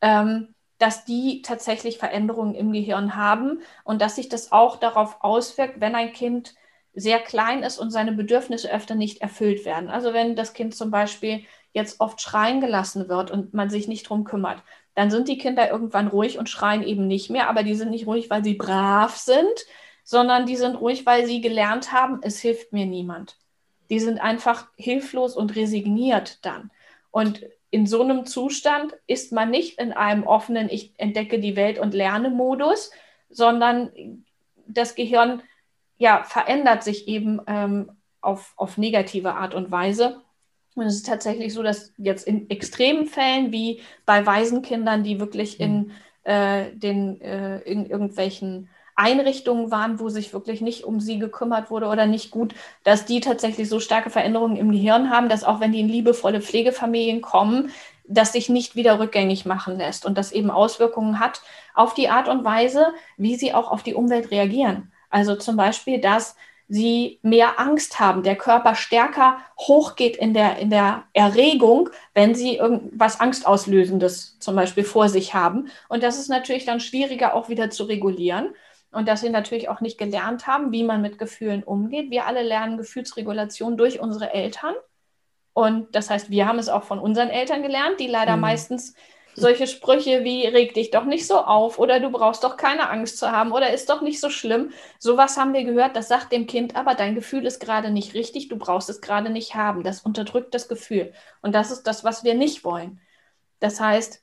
ähm, 0.00 0.54
dass 0.78 1.04
die 1.04 1.42
tatsächlich 1.42 1.98
Veränderungen 1.98 2.54
im 2.54 2.72
Gehirn 2.72 3.16
haben 3.16 3.60
und 3.84 4.00
dass 4.00 4.16
sich 4.16 4.28
das 4.28 4.52
auch 4.52 4.76
darauf 4.76 5.18
auswirkt, 5.20 5.80
wenn 5.80 5.94
ein 5.94 6.12
Kind 6.12 6.54
sehr 6.94 7.18
klein 7.18 7.62
ist 7.62 7.78
und 7.78 7.90
seine 7.90 8.12
Bedürfnisse 8.12 8.72
öfter 8.72 8.94
nicht 8.94 9.20
erfüllt 9.20 9.64
werden. 9.64 9.90
Also 9.90 10.12
wenn 10.12 10.34
das 10.34 10.52
Kind 10.54 10.74
zum 10.74 10.90
Beispiel 10.90 11.44
jetzt 11.72 12.00
oft 12.00 12.20
schreien 12.20 12.60
gelassen 12.60 13.08
wird 13.08 13.30
und 13.30 13.54
man 13.54 13.70
sich 13.70 13.88
nicht 13.88 14.08
drum 14.08 14.24
kümmert, 14.24 14.62
dann 14.98 15.12
sind 15.12 15.28
die 15.28 15.38
Kinder 15.38 15.70
irgendwann 15.70 16.08
ruhig 16.08 16.40
und 16.40 16.48
schreien 16.48 16.82
eben 16.82 17.06
nicht 17.06 17.30
mehr, 17.30 17.48
aber 17.48 17.62
die 17.62 17.76
sind 17.76 17.90
nicht 17.90 18.08
ruhig, 18.08 18.30
weil 18.30 18.42
sie 18.42 18.54
brav 18.54 19.16
sind, 19.16 19.64
sondern 20.02 20.44
die 20.44 20.56
sind 20.56 20.74
ruhig, 20.74 21.06
weil 21.06 21.24
sie 21.24 21.40
gelernt 21.40 21.92
haben, 21.92 22.18
es 22.22 22.40
hilft 22.40 22.72
mir 22.72 22.84
niemand. 22.84 23.36
Die 23.90 24.00
sind 24.00 24.18
einfach 24.18 24.66
hilflos 24.74 25.36
und 25.36 25.54
resigniert 25.54 26.44
dann. 26.44 26.72
Und 27.12 27.46
in 27.70 27.86
so 27.86 28.02
einem 28.02 28.26
Zustand 28.26 28.92
ist 29.06 29.30
man 29.30 29.50
nicht 29.50 29.78
in 29.78 29.92
einem 29.92 30.24
offenen 30.24 30.68
Ich 30.68 30.94
entdecke 30.96 31.38
die 31.38 31.54
Welt 31.54 31.78
und 31.78 31.94
lerne 31.94 32.28
Modus, 32.28 32.90
sondern 33.30 34.24
das 34.66 34.96
Gehirn 34.96 35.44
ja, 35.96 36.24
verändert 36.24 36.82
sich 36.82 37.06
eben 37.06 37.40
ähm, 37.46 37.92
auf, 38.20 38.52
auf 38.56 38.78
negative 38.78 39.34
Art 39.34 39.54
und 39.54 39.70
Weise. 39.70 40.22
Und 40.78 40.86
es 40.86 40.96
ist 40.96 41.06
tatsächlich 41.06 41.52
so, 41.54 41.62
dass 41.62 41.92
jetzt 41.98 42.26
in 42.26 42.48
extremen 42.50 43.06
Fällen 43.06 43.52
wie 43.52 43.80
bei 44.06 44.24
Waisenkindern, 44.24 45.02
die 45.02 45.20
wirklich 45.20 45.60
in, 45.60 45.78
mhm. 45.78 45.90
äh, 46.24 46.70
den, 46.72 47.20
äh, 47.20 47.58
in 47.60 47.86
irgendwelchen 47.86 48.68
Einrichtungen 48.98 49.70
waren, 49.70 50.00
wo 50.00 50.08
sich 50.08 50.32
wirklich 50.32 50.60
nicht 50.60 50.82
um 50.82 50.98
sie 51.00 51.20
gekümmert 51.20 51.70
wurde 51.70 51.86
oder 51.86 52.06
nicht 52.06 52.32
gut, 52.32 52.54
dass 52.82 53.04
die 53.04 53.20
tatsächlich 53.20 53.68
so 53.68 53.78
starke 53.78 54.10
Veränderungen 54.10 54.56
im 54.56 54.72
Gehirn 54.72 55.10
haben, 55.10 55.28
dass 55.28 55.44
auch 55.44 55.60
wenn 55.60 55.70
die 55.70 55.80
in 55.80 55.88
liebevolle 55.88 56.40
Pflegefamilien 56.40 57.20
kommen, 57.20 57.70
das 58.08 58.32
sich 58.32 58.48
nicht 58.48 58.74
wieder 58.74 58.98
rückgängig 58.98 59.46
machen 59.46 59.78
lässt 59.78 60.04
und 60.04 60.18
das 60.18 60.32
eben 60.32 60.50
Auswirkungen 60.50 61.20
hat 61.20 61.42
auf 61.74 61.94
die 61.94 62.08
Art 62.08 62.28
und 62.28 62.44
Weise, 62.44 62.88
wie 63.16 63.36
sie 63.36 63.54
auch 63.54 63.70
auf 63.70 63.84
die 63.84 63.94
Umwelt 63.94 64.32
reagieren. 64.32 64.90
Also 65.10 65.36
zum 65.36 65.56
Beispiel, 65.56 66.00
dass 66.00 66.34
sie 66.68 67.18
mehr 67.22 67.58
Angst 67.58 67.98
haben, 67.98 68.22
der 68.22 68.36
Körper 68.36 68.74
stärker 68.74 69.38
hochgeht 69.58 70.16
in 70.16 70.34
der, 70.34 70.58
in 70.58 70.68
der 70.68 71.04
Erregung, 71.14 71.88
wenn 72.12 72.34
sie 72.34 72.56
irgendwas 72.56 73.20
Angstauslösendes 73.20 74.38
zum 74.38 74.54
Beispiel 74.54 74.84
vor 74.84 75.08
sich 75.08 75.34
haben. 75.34 75.68
Und 75.88 76.02
das 76.02 76.18
ist 76.18 76.28
natürlich 76.28 76.66
dann 76.66 76.80
schwieriger 76.80 77.34
auch 77.34 77.48
wieder 77.48 77.70
zu 77.70 77.84
regulieren. 77.84 78.54
Und 78.90 79.08
dass 79.08 79.20
sie 79.20 79.30
natürlich 79.30 79.68
auch 79.68 79.80
nicht 79.80 79.98
gelernt 79.98 80.46
haben, 80.46 80.72
wie 80.72 80.84
man 80.84 81.02
mit 81.02 81.18
Gefühlen 81.18 81.62
umgeht. 81.62 82.10
Wir 82.10 82.26
alle 82.26 82.42
lernen 82.42 82.78
Gefühlsregulation 82.78 83.76
durch 83.76 84.00
unsere 84.00 84.32
Eltern. 84.32 84.74
Und 85.52 85.94
das 85.94 86.08
heißt, 86.08 86.30
wir 86.30 86.46
haben 86.46 86.58
es 86.58 86.68
auch 86.68 86.84
von 86.84 86.98
unseren 86.98 87.28
Eltern 87.28 87.62
gelernt, 87.62 87.98
die 88.00 88.06
leider 88.06 88.36
mhm. 88.36 88.42
meistens 88.42 88.94
solche 89.38 89.66
Sprüche 89.66 90.24
wie 90.24 90.46
reg 90.46 90.74
dich 90.74 90.90
doch 90.90 91.04
nicht 91.04 91.26
so 91.26 91.38
auf 91.38 91.78
oder 91.78 92.00
du 92.00 92.10
brauchst 92.10 92.44
doch 92.44 92.56
keine 92.56 92.90
Angst 92.90 93.18
zu 93.18 93.30
haben 93.30 93.52
oder 93.52 93.72
ist 93.72 93.88
doch 93.90 94.02
nicht 94.02 94.20
so 94.20 94.30
schlimm. 94.30 94.72
Sowas 94.98 95.36
haben 95.36 95.54
wir 95.54 95.64
gehört, 95.64 95.96
das 95.96 96.08
sagt 96.08 96.32
dem 96.32 96.46
Kind, 96.46 96.76
aber 96.76 96.94
dein 96.94 97.14
Gefühl 97.14 97.46
ist 97.46 97.60
gerade 97.60 97.90
nicht 97.90 98.14
richtig, 98.14 98.48
du 98.48 98.56
brauchst 98.58 98.90
es 98.90 99.00
gerade 99.00 99.30
nicht 99.30 99.54
haben. 99.54 99.82
Das 99.82 100.00
unterdrückt 100.02 100.54
das 100.54 100.68
Gefühl. 100.68 101.12
Und 101.42 101.54
das 101.54 101.70
ist 101.70 101.84
das, 101.84 102.04
was 102.04 102.24
wir 102.24 102.34
nicht 102.34 102.64
wollen. 102.64 103.00
Das 103.60 103.80
heißt, 103.80 104.22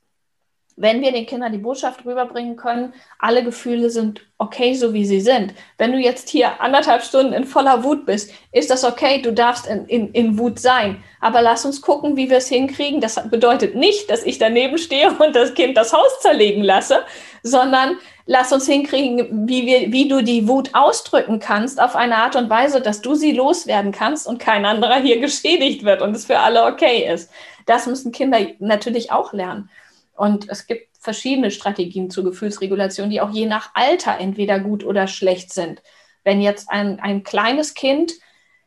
wenn 0.77 1.01
wir 1.01 1.13
den 1.13 1.25
Kindern 1.25 1.53
die 1.53 1.57
Botschaft 1.57 2.05
rüberbringen 2.05 2.57
können, 2.57 2.93
alle 3.19 3.43
Gefühle 3.43 3.89
sind 3.89 4.21
okay, 4.37 4.73
so 4.73 4.93
wie 4.93 5.05
sie 5.05 5.21
sind. 5.21 5.53
Wenn 5.77 5.93
du 5.93 5.97
jetzt 5.97 6.27
hier 6.27 6.59
anderthalb 6.59 7.01
Stunden 7.01 7.31
in 7.31 7.45
voller 7.45 7.83
Wut 7.85 8.05
bist, 8.05 8.31
ist 8.51 8.69
das 8.69 8.83
okay, 8.83 9.21
du 9.21 9.31
darfst 9.31 9.67
in, 9.67 9.85
in, 9.85 10.11
in 10.11 10.37
Wut 10.37 10.59
sein. 10.59 11.01
Aber 11.21 11.41
lass 11.41 11.65
uns 11.65 11.81
gucken, 11.81 12.17
wie 12.17 12.29
wir 12.29 12.37
es 12.37 12.49
hinkriegen. 12.49 12.99
Das 12.99 13.29
bedeutet 13.29 13.75
nicht, 13.75 14.09
dass 14.09 14.23
ich 14.23 14.37
daneben 14.37 14.77
stehe 14.77 15.11
und 15.11 15.33
das 15.35 15.53
Kind 15.53 15.77
das 15.77 15.93
Haus 15.93 16.19
zerlegen 16.19 16.63
lasse, 16.63 17.05
sondern 17.41 17.97
lass 18.25 18.51
uns 18.51 18.67
hinkriegen, 18.67 19.47
wie, 19.47 19.65
wir, 19.65 19.93
wie 19.93 20.09
du 20.09 20.21
die 20.21 20.47
Wut 20.49 20.71
ausdrücken 20.73 21.39
kannst 21.39 21.81
auf 21.81 21.95
eine 21.95 22.17
Art 22.17 22.35
und 22.35 22.49
Weise, 22.49 22.81
dass 22.81 23.01
du 23.01 23.15
sie 23.15 23.31
loswerden 23.31 23.93
kannst 23.93 24.27
und 24.27 24.39
kein 24.39 24.65
anderer 24.65 24.99
hier 24.99 25.19
geschädigt 25.21 25.85
wird 25.85 26.01
und 26.01 26.13
es 26.15 26.25
für 26.25 26.39
alle 26.39 26.65
okay 26.65 27.09
ist. 27.09 27.31
Das 27.65 27.87
müssen 27.87 28.11
Kinder 28.11 28.39
natürlich 28.59 29.13
auch 29.13 29.31
lernen. 29.31 29.69
Und 30.15 30.49
es 30.49 30.67
gibt 30.67 30.95
verschiedene 30.99 31.51
Strategien 31.51 32.09
zur 32.09 32.23
Gefühlsregulation, 32.23 33.09
die 33.09 33.21
auch 33.21 33.31
je 33.31 33.45
nach 33.45 33.71
Alter 33.73 34.17
entweder 34.19 34.59
gut 34.59 34.83
oder 34.83 35.07
schlecht 35.07 35.53
sind. 35.53 35.81
Wenn 36.23 36.41
jetzt 36.41 36.69
ein, 36.69 36.99
ein 36.99 37.23
kleines 37.23 37.73
Kind 37.75 38.13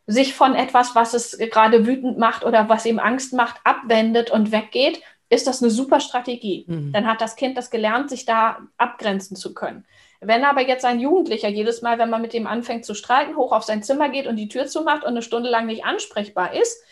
sich 0.06 0.34
von 0.34 0.54
etwas, 0.54 0.94
was 0.94 1.14
es 1.14 1.36
gerade 1.36 1.86
wütend 1.86 2.16
macht 2.16 2.44
oder 2.44 2.68
was 2.68 2.86
ihm 2.86 2.98
Angst 2.98 3.32
macht, 3.32 3.60
abwendet 3.64 4.30
und 4.30 4.52
weggeht, 4.52 5.02
ist 5.28 5.46
das 5.46 5.62
eine 5.62 5.70
super 5.70 6.00
Strategie. 6.00 6.64
Mhm. 6.66 6.92
Dann 6.92 7.06
hat 7.06 7.20
das 7.20 7.36
Kind 7.36 7.58
das 7.58 7.70
gelernt, 7.70 8.08
sich 8.08 8.24
da 8.24 8.60
abgrenzen 8.78 9.36
zu 9.36 9.52
können. 9.52 9.84
Wenn 10.20 10.44
aber 10.44 10.66
jetzt 10.66 10.84
ein 10.84 11.00
Jugendlicher 11.00 11.48
jedes 11.48 11.82
Mal, 11.82 11.98
wenn 11.98 12.10
man 12.10 12.22
mit 12.22 12.32
dem 12.32 12.46
anfängt 12.46 12.84
zu 12.84 12.94
streiten, 12.94 13.36
hoch 13.36 13.52
auf 13.52 13.62
sein 13.64 13.82
Zimmer 13.82 14.08
geht 14.08 14.26
und 14.26 14.36
die 14.36 14.48
Tür 14.48 14.66
zumacht 14.66 15.02
und 15.02 15.10
eine 15.10 15.22
Stunde 15.22 15.50
lang 15.50 15.66
nicht 15.66 15.84
ansprechbar 15.84 16.54
ist, 16.54 16.82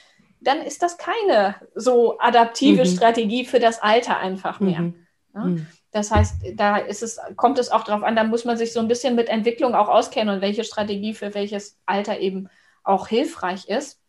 dann 0.40 0.60
ist 0.60 0.82
das 0.82 0.98
keine 0.98 1.56
so 1.74 2.18
adaptive 2.18 2.84
mhm. 2.84 2.88
Strategie 2.88 3.44
für 3.44 3.58
das 3.58 3.82
Alter 3.82 4.18
einfach 4.18 4.60
mehr. 4.60 4.80
Mhm. 4.80 4.94
Ja? 5.34 5.44
Mhm. 5.44 5.66
Das 5.92 6.10
heißt, 6.10 6.34
da 6.54 6.76
ist 6.76 7.02
es, 7.02 7.18
kommt 7.36 7.58
es 7.58 7.70
auch 7.70 7.84
darauf 7.84 8.02
an, 8.02 8.16
da 8.16 8.24
muss 8.24 8.44
man 8.44 8.58
sich 8.58 8.72
so 8.72 8.80
ein 8.80 8.88
bisschen 8.88 9.14
mit 9.14 9.28
Entwicklung 9.28 9.74
auch 9.74 9.88
auskennen 9.88 10.34
und 10.34 10.40
welche 10.42 10.64
Strategie 10.64 11.14
für 11.14 11.34
welches 11.34 11.78
Alter 11.86 12.20
eben 12.20 12.50
auch 12.84 13.08
hilfreich 13.08 13.68
ist. 13.68 14.00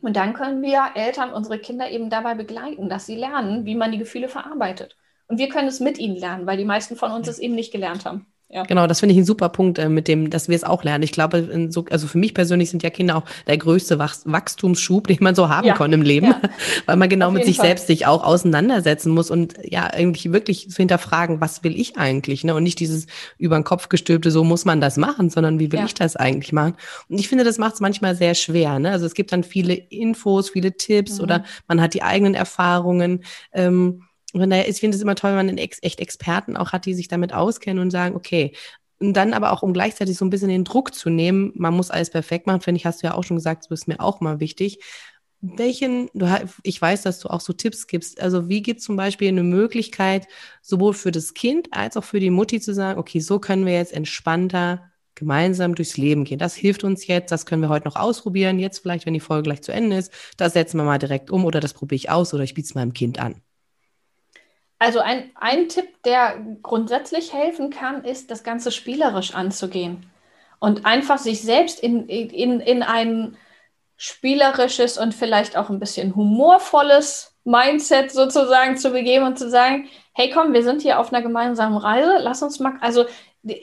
Und 0.00 0.16
dann 0.16 0.34
können 0.34 0.62
wir 0.62 0.92
Eltern 0.94 1.32
unsere 1.32 1.58
Kinder 1.58 1.90
eben 1.90 2.10
dabei 2.10 2.34
begleiten, 2.34 2.88
dass 2.88 3.06
sie 3.06 3.16
lernen, 3.16 3.64
wie 3.64 3.74
man 3.74 3.90
die 3.90 3.98
Gefühle 3.98 4.28
verarbeitet. 4.28 4.96
Und 5.26 5.38
wir 5.38 5.48
können 5.48 5.68
es 5.68 5.80
mit 5.80 5.98
ihnen 5.98 6.16
lernen, 6.16 6.46
weil 6.46 6.58
die 6.58 6.64
meisten 6.64 6.94
von 6.94 7.10
uns 7.10 7.26
es 7.26 7.38
eben 7.38 7.54
nicht 7.54 7.72
gelernt 7.72 8.04
haben. 8.04 8.26
Ja. 8.54 8.62
Genau, 8.62 8.86
das 8.86 9.00
finde 9.00 9.14
ich 9.14 9.18
ein 9.18 9.24
super 9.24 9.48
Punkt, 9.48 9.80
äh, 9.80 9.88
mit 9.88 10.06
dem, 10.06 10.30
dass 10.30 10.48
wir 10.48 10.54
es 10.54 10.62
auch 10.62 10.84
lernen. 10.84 11.02
Ich 11.02 11.10
glaube, 11.10 11.66
so, 11.70 11.84
also 11.90 12.06
für 12.06 12.18
mich 12.18 12.34
persönlich 12.34 12.70
sind 12.70 12.84
ja 12.84 12.90
Kinder 12.90 13.16
auch 13.16 13.24
der 13.48 13.58
größte 13.58 13.98
Wach 13.98 14.14
Wachstumsschub, 14.24 15.08
den 15.08 15.18
man 15.20 15.34
so 15.34 15.48
haben 15.48 15.66
ja. 15.66 15.74
kann 15.74 15.92
im 15.92 16.02
Leben, 16.02 16.26
ja. 16.26 16.40
weil 16.86 16.94
man 16.94 17.08
genau 17.08 17.26
Auf 17.28 17.32
mit 17.32 17.46
sich 17.46 17.56
Fall. 17.56 17.66
selbst 17.66 17.88
sich 17.88 18.06
auch 18.06 18.22
auseinandersetzen 18.22 19.10
muss 19.10 19.28
und 19.28 19.54
ja, 19.64 19.90
irgendwie 19.98 20.32
wirklich 20.32 20.70
zu 20.70 20.76
hinterfragen, 20.76 21.40
was 21.40 21.64
will 21.64 21.76
ich 21.76 21.96
eigentlich, 21.96 22.44
ne? 22.44 22.54
Und 22.54 22.62
nicht 22.62 22.78
dieses 22.78 23.08
über 23.38 23.58
den 23.58 23.64
Kopf 23.64 23.88
gestülpte, 23.88 24.30
so 24.30 24.44
muss 24.44 24.64
man 24.64 24.80
das 24.80 24.98
machen, 24.98 25.30
sondern 25.30 25.58
wie 25.58 25.72
will 25.72 25.80
ja. 25.80 25.86
ich 25.86 25.94
das 25.94 26.14
eigentlich 26.14 26.52
machen? 26.52 26.74
Und 27.08 27.18
ich 27.18 27.28
finde, 27.28 27.42
das 27.42 27.58
macht 27.58 27.74
es 27.74 27.80
manchmal 27.80 28.14
sehr 28.14 28.36
schwer, 28.36 28.78
ne? 28.78 28.92
Also 28.92 29.04
es 29.04 29.14
gibt 29.14 29.32
dann 29.32 29.42
viele 29.42 29.74
Infos, 29.74 30.50
viele 30.50 30.76
Tipps 30.76 31.18
mhm. 31.18 31.24
oder 31.24 31.44
man 31.66 31.80
hat 31.80 31.92
die 31.92 32.04
eigenen 32.04 32.34
Erfahrungen. 32.34 33.24
Ähm, 33.52 34.04
von 34.40 34.50
daher, 34.50 34.68
ich 34.68 34.80
finde 34.80 34.96
es 34.96 35.02
immer 35.02 35.14
toll, 35.14 35.36
wenn 35.36 35.46
man 35.46 35.58
echt 35.58 36.00
Experten 36.00 36.56
auch 36.56 36.72
hat, 36.72 36.86
die 36.86 36.94
sich 36.94 37.08
damit 37.08 37.32
auskennen 37.32 37.82
und 37.82 37.90
sagen, 37.90 38.16
okay, 38.16 38.52
und 38.98 39.14
dann 39.14 39.34
aber 39.34 39.52
auch, 39.52 39.62
um 39.62 39.72
gleichzeitig 39.72 40.16
so 40.16 40.24
ein 40.24 40.30
bisschen 40.30 40.48
den 40.48 40.64
Druck 40.64 40.94
zu 40.94 41.10
nehmen, 41.10 41.52
man 41.56 41.74
muss 41.74 41.90
alles 41.90 42.10
perfekt 42.10 42.46
machen, 42.46 42.60
finde 42.60 42.78
ich, 42.78 42.86
hast 42.86 43.02
du 43.02 43.06
ja 43.06 43.14
auch 43.14 43.24
schon 43.24 43.36
gesagt, 43.36 43.64
das 43.64 43.80
ist 43.80 43.88
mir 43.88 44.00
auch 44.00 44.20
mal 44.20 44.40
wichtig. 44.40 44.78
Welchen, 45.40 46.08
du, 46.14 46.26
ich 46.62 46.80
weiß, 46.80 47.02
dass 47.02 47.18
du 47.18 47.28
auch 47.28 47.40
so 47.40 47.52
Tipps 47.52 47.86
gibst. 47.86 48.20
Also 48.20 48.48
wie 48.48 48.62
gibt 48.62 48.80
es 48.80 48.86
zum 48.86 48.96
Beispiel 48.96 49.28
eine 49.28 49.42
Möglichkeit, 49.42 50.26
sowohl 50.62 50.94
für 50.94 51.10
das 51.10 51.34
Kind 51.34 51.68
als 51.72 51.96
auch 51.96 52.04
für 52.04 52.20
die 52.20 52.30
Mutti 52.30 52.60
zu 52.60 52.72
sagen, 52.72 52.98
okay, 52.98 53.20
so 53.20 53.38
können 53.38 53.66
wir 53.66 53.74
jetzt 53.74 53.92
entspannter 53.92 54.90
gemeinsam 55.14 55.74
durchs 55.74 55.96
Leben 55.96 56.24
gehen. 56.24 56.38
Das 56.38 56.54
hilft 56.54 56.82
uns 56.82 57.06
jetzt, 57.06 57.30
das 57.30 57.46
können 57.46 57.62
wir 57.62 57.68
heute 57.68 57.86
noch 57.86 57.96
ausprobieren. 57.96 58.58
Jetzt 58.58 58.80
vielleicht, 58.80 59.06
wenn 59.06 59.14
die 59.14 59.20
Folge 59.20 59.44
gleich 59.44 59.62
zu 59.62 59.72
Ende 59.72 59.98
ist, 59.98 60.12
das 60.36 60.54
setzen 60.54 60.78
wir 60.78 60.84
mal 60.84 60.98
direkt 60.98 61.30
um 61.30 61.44
oder 61.44 61.60
das 61.60 61.74
probiere 61.74 61.96
ich 61.96 62.10
aus 62.10 62.34
oder 62.34 62.42
ich 62.42 62.54
biete 62.54 62.66
es 62.66 62.74
meinem 62.74 62.94
Kind 62.94 63.18
an. 63.20 63.43
Also 64.84 65.00
ein, 65.00 65.30
ein 65.36 65.70
Tipp, 65.70 66.02
der 66.04 66.36
grundsätzlich 66.62 67.32
helfen 67.32 67.70
kann, 67.70 68.04
ist, 68.04 68.30
das 68.30 68.44
Ganze 68.44 68.70
spielerisch 68.70 69.34
anzugehen. 69.34 70.04
Und 70.58 70.84
einfach 70.84 71.16
sich 71.16 71.40
selbst 71.40 71.80
in, 71.80 72.06
in, 72.06 72.60
in 72.60 72.82
ein 72.82 73.38
spielerisches 73.96 74.98
und 74.98 75.14
vielleicht 75.14 75.56
auch 75.56 75.70
ein 75.70 75.80
bisschen 75.80 76.14
humorvolles 76.14 77.34
Mindset 77.44 78.12
sozusagen 78.12 78.76
zu 78.76 78.90
begeben 78.90 79.24
und 79.24 79.38
zu 79.38 79.48
sagen, 79.48 79.88
hey 80.12 80.28
komm, 80.28 80.52
wir 80.52 80.62
sind 80.62 80.82
hier 80.82 80.98
auf 81.00 81.14
einer 81.14 81.22
gemeinsamen 81.22 81.78
Reise, 81.78 82.18
lass 82.20 82.42
uns 82.42 82.60
mal, 82.60 82.74
also 82.82 83.06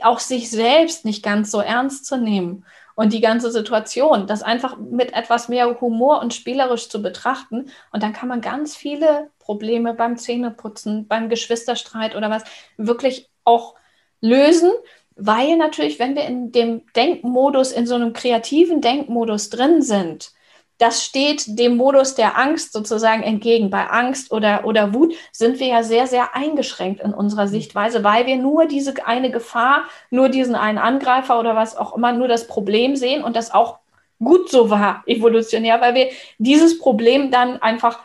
auch 0.01 0.17
sich 0.17 0.49
selbst 0.49 1.05
nicht 1.05 1.23
ganz 1.23 1.51
so 1.51 1.61
ernst 1.61 2.07
zu 2.07 2.17
nehmen 2.17 2.65
und 2.95 3.13
die 3.13 3.21
ganze 3.21 3.51
Situation, 3.51 4.27
das 4.27 4.43
einfach 4.43 4.77
mit 4.77 5.13
etwas 5.13 5.49
mehr 5.49 5.79
Humor 5.81 6.21
und 6.21 6.33
spielerisch 6.33 6.89
zu 6.89 7.01
betrachten. 7.01 7.69
Und 7.91 8.03
dann 8.03 8.13
kann 8.13 8.29
man 8.29 8.41
ganz 8.41 8.75
viele 8.75 9.29
Probleme 9.39 9.93
beim 9.93 10.17
Zähneputzen, 10.17 11.07
beim 11.07 11.29
Geschwisterstreit 11.29 12.15
oder 12.15 12.29
was 12.29 12.43
wirklich 12.77 13.29
auch 13.43 13.75
lösen, 14.21 14.71
weil 15.15 15.57
natürlich, 15.57 15.99
wenn 15.99 16.15
wir 16.15 16.25
in 16.25 16.51
dem 16.51 16.83
Denkmodus, 16.95 17.71
in 17.71 17.85
so 17.85 17.95
einem 17.95 18.13
kreativen 18.13 18.81
Denkmodus 18.81 19.49
drin 19.49 19.81
sind, 19.81 20.31
das 20.81 21.05
steht 21.05 21.59
dem 21.59 21.77
Modus 21.77 22.15
der 22.15 22.39
Angst 22.39 22.73
sozusagen 22.73 23.21
entgegen. 23.21 23.69
Bei 23.69 23.87
Angst 23.87 24.31
oder, 24.31 24.65
oder 24.65 24.95
Wut 24.95 25.13
sind 25.31 25.59
wir 25.59 25.67
ja 25.67 25.83
sehr, 25.83 26.07
sehr 26.07 26.35
eingeschränkt 26.35 27.01
in 27.01 27.13
unserer 27.13 27.45
mhm. 27.45 27.49
Sichtweise, 27.49 28.03
weil 28.03 28.25
wir 28.25 28.37
nur 28.37 28.65
diese 28.65 29.05
eine 29.05 29.29
Gefahr, 29.29 29.83
nur 30.09 30.29
diesen 30.29 30.55
einen 30.55 30.79
Angreifer 30.79 31.39
oder 31.39 31.55
was 31.55 31.77
auch 31.77 31.95
immer, 31.95 32.13
nur 32.13 32.27
das 32.27 32.47
Problem 32.47 32.95
sehen 32.95 33.23
und 33.23 33.35
das 33.35 33.53
auch 33.53 33.77
gut 34.17 34.49
so 34.49 34.71
war, 34.71 35.03
evolutionär, 35.05 35.79
weil 35.81 35.93
wir 35.93 36.09
dieses 36.39 36.79
Problem 36.79 37.29
dann 37.29 37.61
einfach 37.61 37.99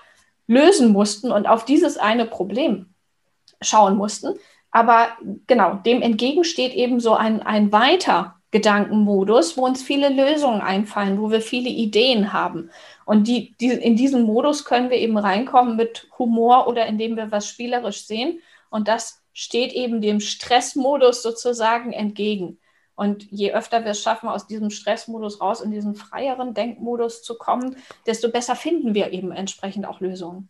lösen 0.47 0.93
mussten 0.93 1.33
und 1.33 1.47
auf 1.47 1.65
dieses 1.65 1.97
eine 1.97 2.27
Problem 2.27 2.91
schauen 3.63 3.97
mussten. 3.97 4.35
Aber 4.71 5.09
genau, 5.47 5.77
dem 5.77 6.03
entgegensteht 6.03 6.75
eben 6.75 7.01
so 7.01 7.15
ein, 7.15 7.41
ein 7.41 7.73
weiter 7.73 8.36
Gedankenmodus, 8.57 9.59
wo 9.59 9.67
uns 9.67 9.83
viele 9.83 10.09
Lösungen 10.09 10.63
einfallen, 10.63 11.21
wo 11.21 11.31
wir 11.31 11.43
viele 11.43 11.69
Ideen 11.69 12.33
haben. 12.33 12.71
Und 13.05 13.29
die, 13.29 13.55
die, 13.61 13.67
in 13.67 13.97
diesen 13.97 14.23
Modus 14.23 14.65
können 14.65 14.89
wir 14.89 14.97
eben 14.97 15.19
reinkommen 15.19 15.77
mit 15.77 16.09
Humor 16.19 16.67
oder 16.67 16.87
indem 16.87 17.19
wir 17.19 17.31
was 17.31 17.47
spielerisch 17.47 18.07
sehen. 18.07 18.41
Und 18.71 18.89
das 18.89 19.23
steht 19.35 19.75
eben 19.75 20.01
dem 20.01 20.21
Stressmodus 20.21 21.23
sozusagen 21.23 21.93
entgegen. 21.93 22.59
Und 22.95 23.31
je 23.31 23.53
öfter 23.53 23.85
wir 23.85 23.91
es 23.91 24.01
schaffen, 24.01 24.27
aus 24.27 24.47
diesem 24.47 24.71
Stressmodus 24.71 25.43
raus 25.43 25.61
in 25.61 25.71
diesen 25.71 25.95
freieren 25.95 26.55
Denkmodus 26.55 27.23
zu 27.23 27.37
kommen, 27.37 27.77
desto 28.07 28.31
besser 28.31 28.57
finden 28.57 28.95
wir 28.95 29.13
eben 29.13 29.33
entsprechend 29.33 29.85
auch 29.85 30.01
Lösungen. 30.01 30.49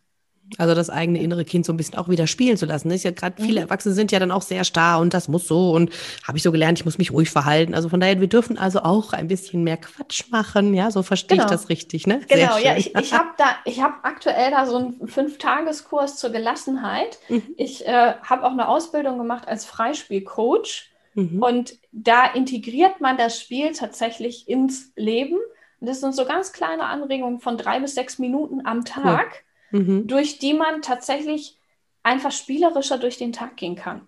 Also 0.57 0.73
das 0.73 0.89
eigene 0.89 1.21
innere 1.21 1.43
Kind 1.43 1.65
so 1.65 1.73
ein 1.73 1.77
bisschen 1.77 1.95
auch 1.95 2.07
wieder 2.07 2.25
spielen 2.25 2.57
zu 2.57 2.65
lassen. 2.65 2.89
Das 2.89 2.97
ist 2.97 3.03
ja 3.03 3.11
gerade 3.11 3.41
viele 3.41 3.59
mhm. 3.59 3.67
Erwachsene 3.67 3.93
sind 3.93 4.11
ja 4.11 4.19
dann 4.19 4.31
auch 4.31 4.41
sehr 4.41 4.63
starr 4.63 4.99
und 4.99 5.13
das 5.13 5.27
muss 5.27 5.47
so 5.47 5.71
und 5.71 5.91
habe 6.25 6.37
ich 6.37 6.43
so 6.43 6.51
gelernt, 6.51 6.79
ich 6.79 6.85
muss 6.85 6.97
mich 6.97 7.11
ruhig 7.11 7.29
verhalten. 7.29 7.75
Also 7.75 7.89
von 7.89 7.99
daher, 7.99 8.21
wir 8.21 8.27
dürfen 8.27 8.57
also 8.57 8.79
auch 8.81 9.13
ein 9.13 9.27
bisschen 9.27 9.63
mehr 9.63 9.77
Quatsch 9.77 10.29
machen. 10.31 10.73
Ja, 10.73 10.89
so 10.89 11.03
verstehe 11.03 11.37
genau. 11.37 11.45
ich 11.45 11.51
das 11.51 11.69
richtig, 11.69 12.07
ne? 12.07 12.21
Genau, 12.27 12.57
ja, 12.57 12.77
ich, 12.77 12.95
ich 12.95 13.13
habe 13.13 13.29
da, 13.37 13.45
ich 13.65 13.81
habe 13.81 13.95
aktuell 14.03 14.51
da 14.51 14.65
so 14.65 14.77
einen 14.77 15.07
Fünf-Tageskurs 15.07 16.17
zur 16.17 16.29
Gelassenheit. 16.29 17.19
Mhm. 17.27 17.43
Ich 17.57 17.85
äh, 17.85 18.13
habe 18.23 18.45
auch 18.45 18.51
eine 18.51 18.69
Ausbildung 18.69 19.17
gemacht 19.17 19.47
als 19.47 19.65
Freispielcoach 19.65 20.89
mhm. 21.13 21.43
und 21.43 21.75
da 21.91 22.25
integriert 22.25 23.01
man 23.01 23.17
das 23.17 23.39
Spiel 23.39 23.73
tatsächlich 23.73 24.47
ins 24.47 24.93
Leben. 24.95 25.37
Und 25.79 25.87
das 25.87 25.99
sind 25.99 26.15
so 26.15 26.25
ganz 26.25 26.53
kleine 26.53 26.85
Anregungen 26.85 27.39
von 27.39 27.57
drei 27.57 27.79
bis 27.79 27.95
sechs 27.95 28.17
Minuten 28.17 28.65
am 28.65 28.85
Tag. 28.85 29.27
Cool 29.27 29.46
mhm. 29.71 30.07
durch 30.07 30.39
die 30.39 30.53
man 30.53 30.81
tatsächlich 30.81 31.57
einfach 32.03 32.31
spielerischer 32.31 32.97
durch 32.97 33.17
den 33.17 33.33
Tag 33.33 33.57
gehen 33.57 33.75
kann. 33.75 34.07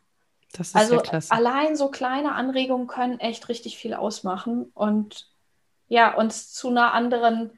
Das 0.53 0.69
ist 0.69 0.75
also 0.75 0.95
ja 0.95 1.01
klasse. 1.01 1.31
allein 1.31 1.75
so 1.75 1.89
kleine 1.89 2.33
Anregungen 2.33 2.87
können 2.87 3.19
echt 3.19 3.49
richtig 3.49 3.77
viel 3.77 3.93
ausmachen 3.93 4.71
und 4.73 5.27
ja, 5.87 6.15
uns 6.15 6.53
zu 6.53 6.69
einer 6.69 6.93
anderen 6.93 7.51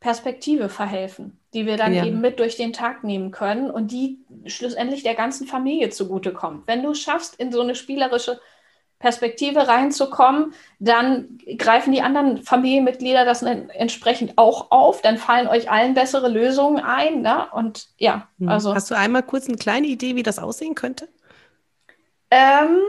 Perspektive 0.00 0.68
verhelfen, 0.68 1.38
die 1.54 1.66
wir 1.66 1.76
dann 1.76 1.94
Ja. 1.94 2.04
eben 2.04 2.20
mit 2.20 2.38
durch 2.38 2.56
den 2.56 2.72
Tag 2.72 3.02
nehmen 3.04 3.30
können 3.30 3.70
und 3.70 3.90
die 3.90 4.18
schlussendlich 4.46 5.02
der 5.02 5.14
ganzen 5.14 5.46
Familie 5.46 5.90
zugutekommt. 5.90 6.66
Wenn 6.66 6.82
du 6.82 6.94
schaffst, 6.94 7.34
in 7.36 7.50
so 7.52 7.60
eine 7.60 7.74
spielerische 7.74 8.40
Perspektive 8.98 9.68
reinzukommen, 9.68 10.52
dann 10.80 11.38
greifen 11.56 11.92
die 11.92 12.02
anderen 12.02 12.42
Familienmitglieder 12.42 13.24
das 13.24 13.42
en- 13.42 13.70
entsprechend 13.70 14.36
auch 14.36 14.70
auf, 14.72 15.02
dann 15.02 15.18
fallen 15.18 15.46
euch 15.46 15.70
allen 15.70 15.94
bessere 15.94 16.28
Lösungen 16.28 16.82
ein. 16.82 17.22
Ne? 17.22 17.46
Und 17.52 17.88
ja, 17.98 18.26
Mhm. 18.38 18.48
also 18.48 18.74
Hast 18.74 18.90
du 18.90 18.96
einmal 18.96 19.22
kurz 19.22 19.46
eine 19.48 19.56
kleine 19.56 19.86
Idee, 19.86 20.16
wie 20.16 20.24
das 20.24 20.38
aussehen 20.40 20.74
könnte? 20.74 21.08
Ähm, 22.30 22.80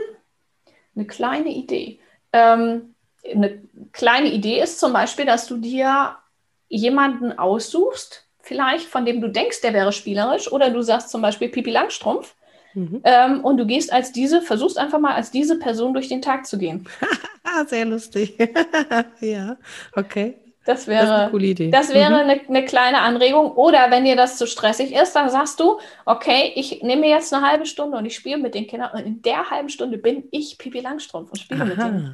eine 0.96 1.06
kleine 1.06 1.50
Idee. 1.50 2.00
Ähm, 2.32 2.94
eine 3.32 3.62
kleine 3.92 4.28
Idee 4.32 4.60
ist 4.60 4.80
zum 4.80 4.92
Beispiel, 4.92 5.26
dass 5.26 5.46
du 5.46 5.58
dir 5.58 6.16
jemanden 6.68 7.38
aussuchst, 7.38 8.26
vielleicht 8.40 8.86
von 8.86 9.04
dem 9.04 9.20
du 9.20 9.28
denkst, 9.28 9.60
der 9.60 9.74
wäre 9.74 9.92
spielerisch, 9.92 10.50
oder 10.50 10.70
du 10.70 10.82
sagst 10.82 11.10
zum 11.10 11.22
Beispiel 11.22 11.48
Pipi 11.48 11.70
Langstrumpf, 11.70 12.34
Mhm. 12.74 13.04
ähm, 13.04 13.44
und 13.44 13.56
du 13.58 13.66
gehst 13.66 13.92
als 13.92 14.12
diese, 14.12 14.42
versuchst 14.42 14.78
einfach 14.78 14.98
mal 15.00 15.14
als 15.14 15.30
diese 15.30 15.58
Person 15.58 15.94
durch 15.94 16.08
den 16.08 16.22
Tag 16.22 16.46
zu 16.46 16.58
gehen. 16.58 16.88
Sehr 17.68 17.84
lustig. 17.84 18.36
ja, 19.20 19.56
okay. 19.96 20.36
Das 20.64 20.86
Das 20.96 21.10
ist 21.10 21.16
eine 21.16 21.24
wäre, 21.24 21.30
coole 21.30 21.46
Idee. 21.46 21.70
das 21.70 21.90
wäre 21.94 22.14
Mhm. 22.14 22.20
eine, 22.20 22.40
eine 22.48 22.64
kleine 22.64 23.00
Anregung. 23.00 23.52
Oder 23.52 23.90
wenn 23.90 24.04
dir 24.04 24.16
das 24.16 24.36
zu 24.36 24.46
stressig 24.46 24.92
ist, 24.94 25.12
dann 25.14 25.30
sagst 25.30 25.58
du, 25.60 25.78
okay, 26.04 26.52
ich 26.54 26.82
nehme 26.82 27.02
mir 27.02 27.10
jetzt 27.10 27.32
eine 27.32 27.46
halbe 27.46 27.66
Stunde 27.66 27.96
und 27.98 28.04
ich 28.06 28.14
spiele 28.14 28.38
mit 28.38 28.54
den 28.54 28.66
Kindern 28.66 28.90
und 28.92 29.00
in 29.06 29.22
der 29.22 29.50
halben 29.50 29.68
Stunde 29.68 29.98
bin 29.98 30.24
ich 30.30 30.58
Pipi 30.58 30.80
Langstrumpf 30.80 31.30
und 31.32 31.38
spiele 31.40 31.64
mit 31.64 31.82
denen. 31.82 32.04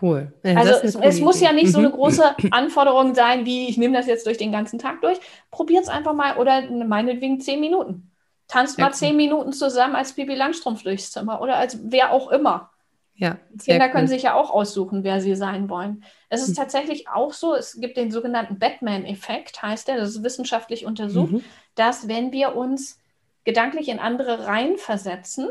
Cool. 0.00 0.32
Ja, 0.44 0.54
Also 0.54 0.74
das 0.82 0.82
es, 0.82 0.96
es 0.96 1.20
muss 1.20 1.40
ja 1.40 1.52
nicht 1.52 1.70
so 1.70 1.78
eine 1.78 1.90
Mhm. 1.90 1.92
große 1.92 2.22
Anforderung 2.50 3.14
sein, 3.14 3.44
wie 3.46 3.68
ich 3.68 3.76
nehme 3.78 3.96
das 3.96 4.06
jetzt 4.06 4.26
durch 4.26 4.38
den 4.38 4.52
ganzen 4.52 4.78
Tag 4.78 5.00
durch. 5.02 5.18
Probiert 5.50 5.84
es 5.84 5.88
einfach 5.88 6.14
mal 6.14 6.36
oder 6.38 6.62
meinetwegen 6.70 7.40
zehn 7.40 7.60
Minuten. 7.60 8.10
Tanzt 8.48 8.78
Ja, 8.78 8.84
mal 8.84 8.90
cool. 8.90 8.96
zehn 8.96 9.16
Minuten 9.16 9.52
zusammen 9.52 9.94
als 9.94 10.14
Pipi 10.14 10.34
Langstrumpf 10.34 10.82
durchs 10.82 11.12
Zimmer 11.12 11.40
oder 11.40 11.56
als 11.56 11.78
wer 11.84 12.12
auch 12.12 12.30
immer. 12.30 12.70
Ja, 13.14 13.36
Kinder 13.62 13.86
cool. 13.86 13.92
können 13.92 14.08
sich 14.08 14.22
ja 14.22 14.34
auch 14.34 14.50
aussuchen, 14.50 15.02
wer 15.04 15.20
sie 15.20 15.34
sein 15.34 15.68
wollen. 15.68 16.04
Es 16.28 16.42
ist 16.42 16.50
Mhm. 16.50 16.54
tatsächlich 16.54 17.08
auch 17.08 17.32
so, 17.32 17.54
es 17.54 17.80
gibt 17.80 17.96
den 17.96 18.10
sogenannten 18.10 18.58
Batman-Effekt, 18.58 19.60
heißt 19.62 19.88
der, 19.88 19.96
das 19.96 20.10
ist 20.10 20.22
wissenschaftlich 20.22 20.86
untersucht, 20.86 21.32
Mhm. 21.32 21.44
dass 21.74 22.06
wenn 22.08 22.30
wir 22.32 22.54
uns 22.56 23.00
gedanklich 23.44 23.88
in 23.88 23.98
andere 23.98 24.46
Reihen 24.46 24.78
versetzen, 24.78 25.48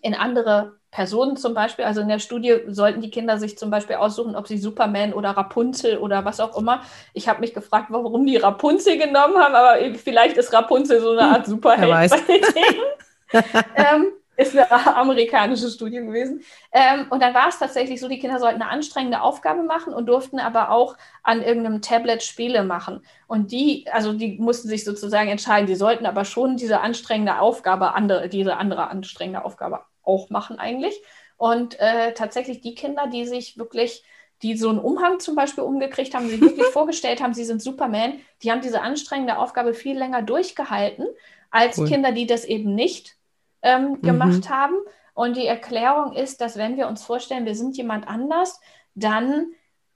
in 0.00 0.14
andere 0.14 0.80
Personen 0.92 1.38
zum 1.38 1.54
Beispiel, 1.54 1.86
also 1.86 2.02
in 2.02 2.08
der 2.08 2.18
Studie 2.18 2.60
sollten 2.68 3.00
die 3.00 3.10
Kinder 3.10 3.38
sich 3.38 3.56
zum 3.56 3.70
Beispiel 3.70 3.96
aussuchen, 3.96 4.36
ob 4.36 4.46
sie 4.46 4.58
Superman 4.58 5.14
oder 5.14 5.30
Rapunzel 5.30 5.96
oder 5.96 6.26
was 6.26 6.38
auch 6.38 6.56
immer. 6.56 6.82
Ich 7.14 7.28
habe 7.28 7.40
mich 7.40 7.54
gefragt, 7.54 7.86
warum 7.88 8.26
die 8.26 8.36
Rapunzel 8.36 8.98
genommen 8.98 9.38
haben, 9.38 9.54
aber 9.54 9.78
vielleicht 9.96 10.36
ist 10.36 10.52
Rapunzel 10.52 11.00
so 11.00 11.12
eine 11.12 11.22
Art 11.22 11.46
Superheld 11.46 11.90
weiß. 11.90 12.10
bei 12.10 12.18
denen. 12.38 12.84
ähm, 13.74 14.12
ist 14.36 14.56
eine 14.56 14.70
amerikanische 14.96 15.70
Studie 15.70 15.96
gewesen. 15.96 16.42
Ähm, 16.72 17.06
und 17.08 17.22
dann 17.22 17.32
war 17.32 17.48
es 17.48 17.58
tatsächlich 17.58 17.98
so, 17.98 18.08
die 18.08 18.18
Kinder 18.18 18.38
sollten 18.38 18.60
eine 18.60 18.70
anstrengende 18.70 19.22
Aufgabe 19.22 19.62
machen 19.62 19.94
und 19.94 20.06
durften 20.06 20.38
aber 20.40 20.70
auch 20.70 20.96
an 21.22 21.42
irgendeinem 21.42 21.80
Tablet 21.80 22.22
Spiele 22.22 22.64
machen. 22.64 23.00
Und 23.26 23.50
die, 23.50 23.86
also 23.90 24.12
die 24.12 24.36
mussten 24.38 24.68
sich 24.68 24.84
sozusagen 24.84 25.30
entscheiden, 25.30 25.66
die 25.66 25.74
sollten 25.74 26.04
aber 26.04 26.26
schon 26.26 26.58
diese 26.58 26.80
anstrengende 26.80 27.38
Aufgabe, 27.38 27.94
andere, 27.94 28.28
diese 28.28 28.58
andere 28.58 28.88
anstrengende 28.88 29.42
Aufgabe 29.42 29.80
auch 30.02 30.30
machen 30.30 30.58
eigentlich. 30.58 31.00
Und 31.36 31.78
äh, 31.80 32.14
tatsächlich 32.14 32.60
die 32.60 32.74
Kinder, 32.74 33.06
die 33.06 33.26
sich 33.26 33.58
wirklich, 33.58 34.04
die 34.42 34.56
so 34.56 34.68
einen 34.68 34.78
Umhang 34.78 35.20
zum 35.20 35.34
Beispiel 35.34 35.64
umgekriegt 35.64 36.14
haben, 36.14 36.28
sich 36.28 36.40
wirklich 36.40 36.66
vorgestellt 36.72 37.22
haben, 37.22 37.34
sie 37.34 37.44
sind 37.44 37.62
Superman, 37.62 38.14
die 38.42 38.50
haben 38.50 38.60
diese 38.60 38.80
anstrengende 38.82 39.38
Aufgabe 39.38 39.74
viel 39.74 39.98
länger 39.98 40.22
durchgehalten 40.22 41.06
als 41.50 41.78
Cool. 41.78 41.88
Kinder, 41.88 42.12
die 42.12 42.26
das 42.26 42.44
eben 42.44 42.74
nicht 42.74 43.16
ähm, 43.62 44.00
gemacht 44.02 44.48
haben. 44.50 44.76
Und 45.14 45.36
die 45.36 45.46
Erklärung 45.46 46.12
ist, 46.14 46.40
dass 46.40 46.56
wenn 46.56 46.76
wir 46.76 46.88
uns 46.88 47.04
vorstellen, 47.04 47.44
wir 47.44 47.54
sind 47.54 47.76
jemand 47.76 48.08
anders, 48.08 48.60
dann 48.94 49.48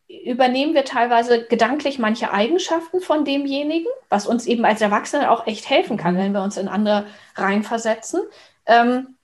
übernehmen 0.08 0.74
wir 0.74 0.84
teilweise 0.84 1.44
gedanklich 1.46 1.98
manche 1.98 2.30
Eigenschaften 2.32 3.00
von 3.00 3.24
demjenigen, 3.24 3.88
was 4.08 4.26
uns 4.26 4.46
eben 4.46 4.64
als 4.64 4.80
Erwachsene 4.80 5.30
auch 5.30 5.46
echt 5.46 5.68
helfen 5.68 5.96
kann, 5.96 6.14
Mhm. 6.14 6.18
wenn 6.18 6.32
wir 6.32 6.42
uns 6.42 6.56
in 6.56 6.68
andere 6.68 7.06
reinversetzen. 7.34 8.20
Ähm, 8.66 9.15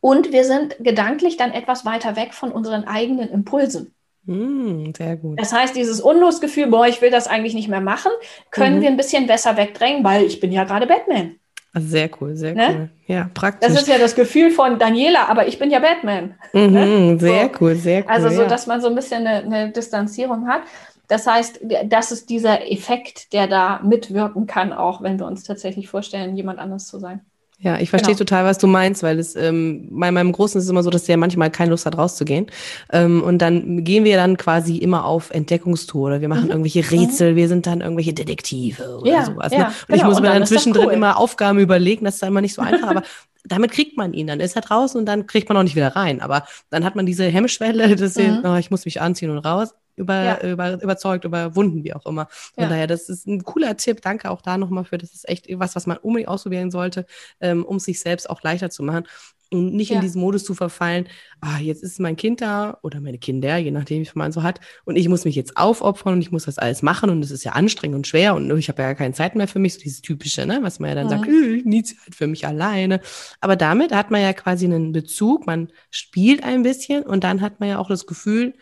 und 0.00 0.32
wir 0.32 0.44
sind 0.44 0.76
gedanklich 0.80 1.36
dann 1.36 1.52
etwas 1.52 1.84
weiter 1.84 2.16
weg 2.16 2.34
von 2.34 2.52
unseren 2.52 2.84
eigenen 2.84 3.28
Impulsen. 3.30 3.94
Mm, 4.24 4.92
sehr 4.96 5.16
gut. 5.16 5.40
Das 5.40 5.52
heißt, 5.52 5.74
dieses 5.74 6.00
Unlustgefühl, 6.00 6.66
boah, 6.66 6.86
ich 6.86 7.00
will 7.00 7.10
das 7.10 7.26
eigentlich 7.28 7.54
nicht 7.54 7.68
mehr 7.68 7.80
machen, 7.80 8.12
können 8.50 8.76
Mhm. 8.76 8.82
wir 8.82 8.88
ein 8.90 8.96
bisschen 8.96 9.26
besser 9.26 9.56
wegdrängen, 9.56 10.04
weil 10.04 10.24
ich 10.24 10.38
bin 10.40 10.52
ja 10.52 10.64
gerade 10.64 10.86
Batman. 10.86 11.36
Also 11.74 11.88
sehr 11.88 12.10
cool, 12.20 12.34
sehr 12.36 12.54
Ne? 12.54 12.68
cool. 12.70 12.90
Ja, 13.14 13.30
praktisch. 13.34 13.68
Das 13.68 13.80
ist 13.80 13.88
ja 13.88 13.98
das 13.98 14.14
Gefühl 14.14 14.50
von 14.50 14.78
Daniela, 14.78 15.28
aber 15.28 15.46
ich 15.48 15.58
bin 15.58 15.70
ja 15.70 15.78
Batman. 15.80 16.34
mhm, 16.52 17.18
sehr 17.18 17.44
So. 17.44 17.50
cool, 17.60 17.74
sehr 17.76 18.00
cool. 18.04 18.10
Also 18.10 18.28
so, 18.30 18.42
ja. 18.42 18.48
dass 18.48 18.66
man 18.66 18.80
so 18.80 18.88
ein 18.88 18.94
bisschen 18.94 19.26
eine, 19.26 19.44
eine 19.44 19.70
Distanzierung 19.72 20.48
hat. 20.48 20.62
Das 21.08 21.26
heißt, 21.26 21.60
das 21.86 22.12
ist 22.12 22.28
dieser 22.28 22.70
Effekt, 22.70 23.32
der 23.32 23.46
da 23.46 23.80
mitwirken 23.82 24.46
kann, 24.46 24.72
auch 24.74 25.00
wenn 25.02 25.18
wir 25.18 25.26
uns 25.26 25.42
tatsächlich 25.44 25.88
vorstellen, 25.88 26.36
jemand 26.36 26.58
anders 26.58 26.86
zu 26.86 26.98
sein. 26.98 27.20
Ja, 27.60 27.80
ich 27.80 27.90
verstehe 27.90 28.14
Genau. 28.14 28.18
total, 28.18 28.44
was 28.44 28.58
du 28.58 28.68
meinst, 28.68 29.02
weil 29.02 29.18
es 29.18 29.34
ähm, 29.34 29.88
bei 29.90 30.12
meinem 30.12 30.30
Großen 30.30 30.58
ist 30.60 30.64
es 30.66 30.70
immer 30.70 30.84
so, 30.84 30.90
dass 30.90 31.04
der 31.04 31.16
manchmal 31.16 31.50
keine 31.50 31.70
Lust 31.70 31.86
hat, 31.86 31.98
rauszugehen. 31.98 32.46
Ähm, 32.92 33.20
und 33.20 33.38
dann 33.38 33.82
gehen 33.82 34.04
wir 34.04 34.16
dann 34.16 34.36
quasi 34.36 34.76
immer 34.76 35.04
auf 35.04 35.30
Entdeckungstour 35.30 36.06
oder 36.06 36.20
wir 36.20 36.28
machen 36.28 36.44
Mhm. 36.44 36.50
irgendwelche 36.50 36.88
Rätsel, 36.88 37.34
wir 37.34 37.48
sind 37.48 37.66
dann 37.66 37.80
irgendwelche 37.80 38.12
Detektive 38.14 38.98
oder 39.00 39.10
Ja, 39.10 39.24
sowas. 39.24 39.52
ja, 39.52 39.58
ne? 39.58 39.64
Und 39.66 39.72
ich 39.72 39.86
genau. 39.88 40.04
muss 40.06 40.16
Und 40.18 40.22
mir 40.22 40.28
dann 40.28 40.38
dann 40.38 40.46
zwischendrin 40.46 40.86
cool. 40.86 40.92
immer 40.92 41.16
Aufgaben 41.18 41.58
überlegen, 41.58 42.04
das 42.04 42.14
ist 42.14 42.22
dann 42.22 42.28
immer 42.28 42.40
nicht 42.42 42.54
so 42.54 42.62
einfach, 42.62 42.88
aber 42.90 43.02
damit 43.44 43.72
kriegt 43.72 43.96
man 43.96 44.12
ihn, 44.12 44.28
dann 44.28 44.38
ist 44.38 44.54
er 44.54 44.62
draußen 44.62 44.98
und 45.00 45.06
dann 45.06 45.26
kriegt 45.26 45.48
man 45.48 45.58
auch 45.58 45.62
nicht 45.64 45.74
wieder 45.74 45.96
rein. 45.96 46.20
Aber 46.20 46.44
dann 46.70 46.84
hat 46.84 46.94
man 46.94 47.06
diese 47.06 47.24
Hemmschwelle, 47.24 47.96
dass 47.96 48.14
Mhm. 48.16 48.40
oh, 48.44 48.54
ich 48.56 48.70
muss 48.70 48.84
mich 48.84 49.00
anziehen 49.00 49.30
und 49.30 49.38
raus. 49.38 49.74
Über, 49.98 50.24
Ja. 50.24 50.40
über, 50.52 50.82
überzeugt, 50.82 51.24
überwunden, 51.24 51.84
wie 51.84 51.92
auch 51.94 52.06
immer. 52.06 52.28
Von 52.54 52.64
Ja. 52.64 52.70
daher, 52.70 52.86
das 52.86 53.08
ist 53.08 53.26
ein 53.26 53.42
cooler 53.44 53.76
Tipp. 53.76 54.00
Danke 54.02 54.30
auch 54.30 54.40
da 54.42 54.56
nochmal 54.56 54.84
für. 54.84 54.98
Das 54.98 55.12
ist 55.14 55.28
echt 55.28 55.46
was, 55.58 55.76
was 55.76 55.86
man 55.86 55.96
unbedingt 55.98 56.28
ausprobieren 56.28 56.70
sollte, 56.70 57.04
ähm, 57.40 57.64
um 57.64 57.78
sich 57.78 58.00
selbst 58.00 58.30
auch 58.30 58.42
leichter 58.42 58.70
zu 58.70 58.82
machen 58.82 59.04
und 59.50 59.72
nicht 59.74 59.88
Ja. 59.88 59.96
in 59.96 60.02
diesen 60.02 60.20
Modus 60.20 60.44
zu 60.44 60.52
verfallen. 60.54 61.08
Ah, 61.40 61.58
jetzt 61.58 61.82
ist 61.82 61.98
mein 62.00 62.16
Kind 62.16 62.42
da 62.42 62.76
oder 62.82 63.00
meine 63.00 63.16
Kinder, 63.18 63.56
je 63.56 63.70
nachdem, 63.70 64.02
wie 64.04 64.10
man 64.14 64.30
so 64.30 64.42
hat, 64.42 64.60
und 64.84 64.96
ich 64.96 65.08
muss 65.08 65.24
mich 65.24 65.34
jetzt 65.36 65.56
aufopfern 65.56 66.12
und 66.14 66.20
ich 66.20 66.30
muss 66.30 66.44
das 66.44 66.58
alles 66.58 66.82
machen 66.82 67.08
und 67.08 67.22
es 67.24 67.30
ist 67.30 67.44
ja 67.44 67.52
anstrengend 67.52 67.96
und 67.96 68.06
schwer 68.06 68.34
und 68.34 68.50
ich 68.58 68.68
habe 68.68 68.82
ja 68.82 68.88
gar 68.88 68.94
keine 68.94 69.14
Zeit 69.14 69.36
mehr 69.36 69.48
für 69.48 69.58
mich, 69.58 69.72
so 69.74 69.80
dieses 69.80 70.02
typische, 70.02 70.44
ne, 70.44 70.58
was 70.60 70.80
man 70.80 70.90
ja 70.90 70.96
dann 70.96 71.06
Mhm. 71.06 71.10
sagt, 71.10 71.28
"Äh, 71.28 71.54
ich 71.56 71.64
nie 71.64 71.82
Zeit 71.82 72.14
für 72.14 72.26
mich 72.26 72.46
alleine. 72.46 73.00
Aber 73.40 73.56
damit 73.56 73.92
hat 73.94 74.10
man 74.10 74.20
ja 74.20 74.34
quasi 74.34 74.66
einen 74.66 74.92
Bezug, 74.92 75.46
man 75.46 75.72
spielt 75.90 76.44
ein 76.44 76.62
bisschen 76.62 77.02
und 77.04 77.24
dann 77.24 77.40
hat 77.40 77.58
man 77.58 77.70
ja 77.70 77.78
auch 77.78 77.88
das 77.88 78.06
Gefühl, 78.06 78.52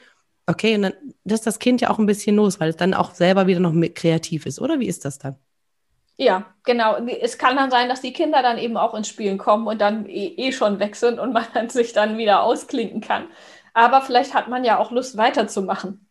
okay, 0.47 0.75
und 0.77 0.83
dann 0.83 0.95
lässt 1.25 1.47
das 1.47 1.59
Kind 1.59 1.81
ja 1.81 1.91
auch 1.91 1.99
ein 1.99 2.07
bisschen 2.07 2.37
los, 2.37 2.61
weil 2.61 2.71
es 2.71 2.77
dann 2.77 2.95
auch 2.95 3.15
selber 3.15 3.47
wieder 3.47 3.61
noch 3.61 3.73
mit 3.73 3.95
kreativ 3.95 4.47
ist, 4.47 4.61
oder 4.61 4.81
wie 4.81 4.87
ist 4.89 5.05
das 5.05 5.19
dann? 5.19 5.37
Ja, 6.19 6.47
genau. 6.65 6.97
Es 7.07 7.37
kann 7.39 7.57
dann 7.57 7.71
sein, 7.71 7.89
dass 7.89 8.01
die 8.01 8.13
Kinder 8.13 8.43
dann 8.43 8.57
eben 8.59 8.77
auch 8.79 8.95
ins 8.95 9.09
Spielen 9.09 9.37
kommen 9.39 9.67
und 9.67 9.81
dann 9.81 10.07
eh, 10.07 10.29
eh 10.37 10.53
schon 10.53 10.79
weg 10.79 10.97
sind 10.97 11.19
und 11.19 11.33
man 11.33 11.47
dann 11.55 11.69
sich 11.69 11.93
dann 11.93 12.17
wieder 12.19 12.43
ausklinken 12.43 13.01
kann. 13.01 13.29
Aber 13.75 14.01
vielleicht 14.01 14.33
hat 14.35 14.49
man 14.49 14.65
ja 14.65 14.79
auch 14.79 14.91
Lust 14.91 15.17
weiterzumachen, 15.19 16.09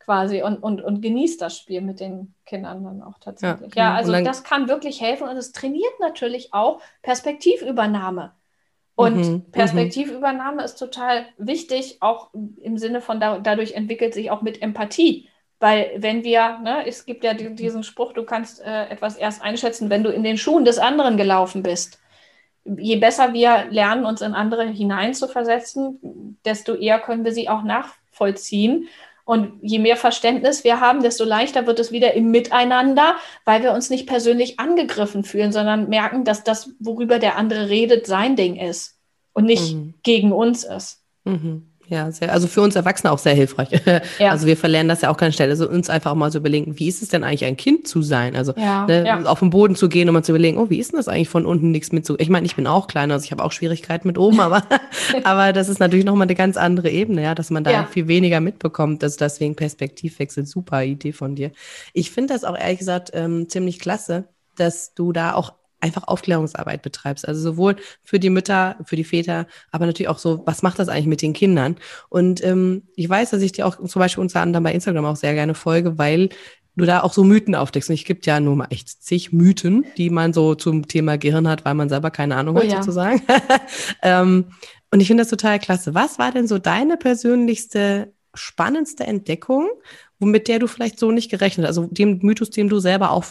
quasi, 0.00 0.42
und, 0.42 0.58
und, 0.62 0.82
und 0.82 1.02
genießt 1.02 1.40
das 1.42 1.58
Spiel 1.58 1.82
mit 1.82 2.00
den 2.00 2.34
Kindern 2.46 2.84
dann 2.84 3.02
auch 3.02 3.18
tatsächlich. 3.20 3.74
Ja, 3.74 3.84
Ja, 3.84 3.90
genau. 3.96 3.98
also 3.98 4.24
das 4.24 4.44
kann 4.44 4.68
wirklich 4.68 5.00
helfen 5.00 5.28
und 5.28 5.36
es 5.36 5.52
trainiert 5.52 6.00
natürlich 6.00 6.54
auch 6.54 6.80
Perspektivübernahme. 7.02 8.34
Und 8.96 9.16
Mhm, 9.16 9.22
mhm. 9.22 9.52
Perspektivübernahme 9.52 10.64
ist 10.64 10.76
total 10.76 11.26
wichtig, 11.38 11.98
auch 12.00 12.30
im 12.34 12.78
Sinne 12.78 13.00
von 13.02 13.20
da, 13.20 13.38
dadurch 13.38 13.74
entwickelt 13.74 14.14
sich 14.14 14.30
auch 14.32 14.42
mit 14.42 14.62
Empathie. 14.62 15.28
Weil 15.60 15.92
wenn 15.98 16.24
wir, 16.24 16.58
ne, 16.60 16.86
es 16.86 17.06
gibt 17.06 17.24
ja 17.24 17.34
die- 17.34 17.54
diesen 17.54 17.82
Spruch, 17.84 18.12
du 18.14 18.24
kannst 18.24 18.60
äh, 18.62 18.86
etwas 18.88 19.16
erst 19.16 19.42
einschätzen, 19.42 19.90
wenn 19.90 20.02
du 20.04 20.10
in 20.10 20.24
den 20.24 20.38
Schuhen 20.38 20.64
des 20.66 20.78
anderen 20.78 21.16
gelaufen 21.18 21.62
bist. 21.62 22.00
Je 22.64 22.96
besser 22.96 23.32
wir 23.32 23.66
lernen, 23.70 24.06
uns 24.06 24.22
in 24.22 24.34
andere 24.34 24.66
hineinzuversetzen, 24.66 26.38
desto 26.44 26.74
eher 26.74 26.98
können 27.00 27.24
wir 27.24 27.32
sie 27.32 27.48
auch 27.48 27.62
nachvollziehen. 27.62 28.88
Und 29.26 29.58
je 29.60 29.80
mehr 29.80 29.96
Verständnis 29.96 30.62
wir 30.62 30.78
haben, 30.80 31.02
desto 31.02 31.24
leichter 31.24 31.66
wird 31.66 31.80
es 31.80 31.90
wieder 31.90 32.14
im 32.14 32.30
Miteinander, 32.30 33.16
weil 33.44 33.60
wir 33.64 33.72
uns 33.72 33.90
nicht 33.90 34.06
persönlich 34.06 34.60
angegriffen 34.60 35.24
fühlen, 35.24 35.50
sondern 35.50 35.88
merken, 35.88 36.24
dass 36.24 36.44
das, 36.44 36.70
worüber 36.78 37.18
der 37.18 37.36
andere 37.36 37.68
redet, 37.68 38.06
sein 38.06 38.36
Ding 38.36 38.54
ist 38.54 39.00
und 39.32 39.44
nicht 39.44 39.74
Mhm. 39.74 39.94
gegen 40.04 40.32
uns 40.32 40.62
ist. 40.62 41.02
Mhm. 41.24 41.72
Ja, 41.88 42.10
sehr, 42.10 42.32
also 42.32 42.48
für 42.48 42.62
uns 42.62 42.74
Erwachsene 42.74 43.12
auch 43.12 43.18
sehr 43.18 43.34
hilfreich. 43.34 43.68
Ja. 44.18 44.30
Also 44.30 44.46
wir 44.46 44.56
verlernen 44.56 44.88
das 44.88 45.02
ja 45.02 45.10
auch 45.10 45.16
keine 45.16 45.32
Stelle. 45.32 45.50
Also 45.50 45.68
uns 45.68 45.90
einfach 45.90 46.12
auch 46.12 46.16
mal 46.16 46.30
so 46.30 46.38
überlegen, 46.38 46.78
wie 46.78 46.88
ist 46.88 47.02
es 47.02 47.08
denn 47.08 47.24
eigentlich 47.24 47.44
ein 47.44 47.56
Kind 47.56 47.86
zu 47.86 48.02
sein? 48.02 48.34
Also 48.34 48.52
ja, 48.56 48.86
ne, 48.86 49.04
ja. 49.06 49.24
auf 49.24 49.40
den 49.40 49.50
Boden 49.50 49.74
zu 49.74 49.88
gehen 49.88 50.08
und 50.08 50.14
mal 50.14 50.22
zu 50.22 50.32
überlegen, 50.32 50.58
oh, 50.58 50.70
wie 50.70 50.78
ist 50.78 50.92
denn 50.92 50.98
das 50.98 51.08
eigentlich 51.08 51.28
von 51.28 51.44
unten 51.44 51.70
nichts 51.70 51.92
mit 51.92 52.06
zu. 52.06 52.16
Ich 52.18 52.28
meine, 52.28 52.46
ich 52.46 52.56
bin 52.56 52.66
auch 52.66 52.86
kleiner, 52.86 53.14
also 53.14 53.24
ich 53.24 53.32
habe 53.32 53.44
auch 53.44 53.52
Schwierigkeiten 53.52 54.06
mit 54.06 54.18
oben, 54.18 54.40
aber, 54.40 54.62
aber 55.24 55.52
das 55.52 55.68
ist 55.68 55.78
natürlich 55.78 56.04
nochmal 56.04 56.26
eine 56.26 56.34
ganz 56.34 56.56
andere 56.56 56.90
Ebene, 56.90 57.22
ja, 57.22 57.34
dass 57.34 57.50
man 57.50 57.64
da 57.64 57.84
viel 57.86 58.08
weniger 58.08 58.40
mitbekommt. 58.40 59.02
Also 59.02 59.16
deswegen 59.18 59.54
Perspektivwechsel, 59.54 60.46
super 60.46 60.82
Idee 60.84 61.12
von 61.12 61.34
dir. 61.34 61.50
Ich 61.92 62.10
finde 62.10 62.34
das 62.34 62.44
auch 62.44 62.56
ehrlich 62.56 62.78
gesagt 62.78 63.10
ähm, 63.14 63.48
ziemlich 63.48 63.78
klasse, 63.78 64.24
dass 64.56 64.94
du 64.94 65.12
da 65.12 65.34
auch 65.34 65.52
einfach 65.86 66.08
Aufklärungsarbeit 66.08 66.82
betreibst. 66.82 67.26
Also 67.26 67.40
sowohl 67.40 67.76
für 68.02 68.18
die 68.18 68.30
Mütter, 68.30 68.76
für 68.84 68.96
die 68.96 69.04
Väter, 69.04 69.46
aber 69.70 69.86
natürlich 69.86 70.08
auch 70.08 70.18
so, 70.18 70.42
was 70.46 70.62
macht 70.62 70.78
das 70.78 70.88
eigentlich 70.88 71.06
mit 71.06 71.22
den 71.22 71.32
Kindern? 71.32 71.76
Und 72.08 72.44
ähm, 72.44 72.82
ich 72.96 73.08
weiß, 73.08 73.30
dass 73.30 73.42
ich 73.42 73.52
dir 73.52 73.66
auch 73.66 73.76
zum 73.82 74.00
Beispiel 74.00 74.22
unter 74.22 74.40
anderem 74.40 74.64
bei 74.64 74.72
Instagram 74.72 75.04
auch 75.04 75.16
sehr 75.16 75.34
gerne 75.34 75.54
folge, 75.54 75.98
weil 75.98 76.28
du 76.76 76.84
da 76.84 77.02
auch 77.02 77.12
so 77.12 77.24
Mythen 77.24 77.54
aufdeckst. 77.54 77.88
Und 77.88 77.94
ich 77.94 78.04
gibt 78.04 78.26
ja 78.26 78.38
nur 78.38 78.54
mal 78.54 78.68
echt 78.70 79.02
zig 79.02 79.32
Mythen, 79.32 79.86
die 79.96 80.10
man 80.10 80.32
so 80.32 80.54
zum 80.54 80.86
Thema 80.86 81.16
Gehirn 81.16 81.48
hat, 81.48 81.64
weil 81.64 81.74
man 81.74 81.88
selber 81.88 82.10
keine 82.10 82.36
Ahnung 82.36 82.56
oh, 82.56 82.60
hat, 82.60 82.66
ja. 82.66 82.76
sozusagen. 82.76 83.22
ähm, 84.02 84.46
und 84.90 85.00
ich 85.00 85.08
finde 85.08 85.22
das 85.22 85.30
total 85.30 85.58
klasse. 85.58 85.94
Was 85.94 86.18
war 86.18 86.32
denn 86.32 86.46
so 86.46 86.58
deine 86.58 86.96
persönlichste, 86.96 88.12
spannendste 88.34 89.04
Entdeckung, 89.04 89.68
mit 90.18 90.48
der 90.48 90.58
du 90.58 90.66
vielleicht 90.66 90.98
so 90.98 91.10
nicht 91.10 91.30
gerechnet 91.30 91.66
hast? 91.66 91.78
Also 91.78 91.88
dem 91.90 92.18
Mythos, 92.22 92.50
dem 92.50 92.68
du 92.68 92.78
selber 92.78 93.10
auch 93.10 93.24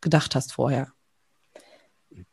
gedacht 0.00 0.34
hast 0.34 0.52
vorher? 0.52 0.92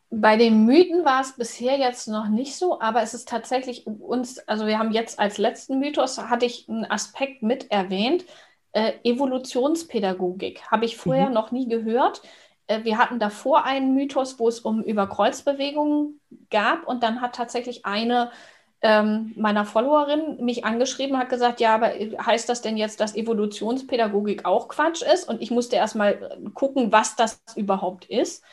Bei 0.09 0.37
den 0.37 0.65
Mythen 0.65 1.03
war 1.03 1.21
es 1.21 1.33
bisher 1.33 1.77
jetzt 1.77 2.07
noch 2.07 2.29
nicht 2.29 2.55
so, 2.55 2.79
aber 2.79 3.01
es 3.01 3.13
ist 3.13 3.27
tatsächlich 3.27 3.85
uns, 3.85 4.39
also 4.47 4.65
wir 4.65 4.79
haben 4.79 4.91
jetzt 4.91 5.19
als 5.19 5.37
letzten 5.37 5.79
Mythos, 5.79 6.17
hatte 6.17 6.45
ich 6.45 6.69
einen 6.69 6.89
Aspekt 6.89 7.43
mit 7.43 7.69
erwähnt, 7.71 8.23
äh, 8.71 8.93
Evolutionspädagogik. 9.03 10.61
Habe 10.71 10.85
ich 10.85 10.97
vorher 10.97 11.27
mhm. 11.27 11.33
noch 11.33 11.51
nie 11.51 11.67
gehört. 11.67 12.21
Äh, 12.67 12.83
wir 12.83 12.97
hatten 12.97 13.19
davor 13.19 13.65
einen 13.65 13.95
Mythos, 13.95 14.39
wo 14.39 14.47
es 14.47 14.61
um 14.61 14.81
Überkreuzbewegungen 14.81 16.21
gab 16.49 16.87
und 16.87 17.03
dann 17.03 17.19
hat 17.21 17.35
tatsächlich 17.35 17.85
eine 17.85 18.31
ähm, 18.81 19.33
meiner 19.35 19.65
Followerinnen 19.65 20.43
mich 20.43 20.63
angeschrieben, 20.63 21.17
hat 21.17 21.29
gesagt, 21.29 21.59
ja, 21.59 21.73
aber 21.73 21.87
heißt 21.87 22.47
das 22.47 22.61
denn 22.61 22.77
jetzt, 22.77 22.99
dass 22.99 23.15
Evolutionspädagogik 23.15 24.45
auch 24.45 24.67
Quatsch 24.67 25.01
ist? 25.01 25.27
Und 25.27 25.41
ich 25.41 25.51
musste 25.51 25.75
erstmal 25.75 26.37
gucken, 26.53 26.91
was 26.91 27.15
das 27.15 27.41
überhaupt 27.55 28.05
ist. 28.05 28.43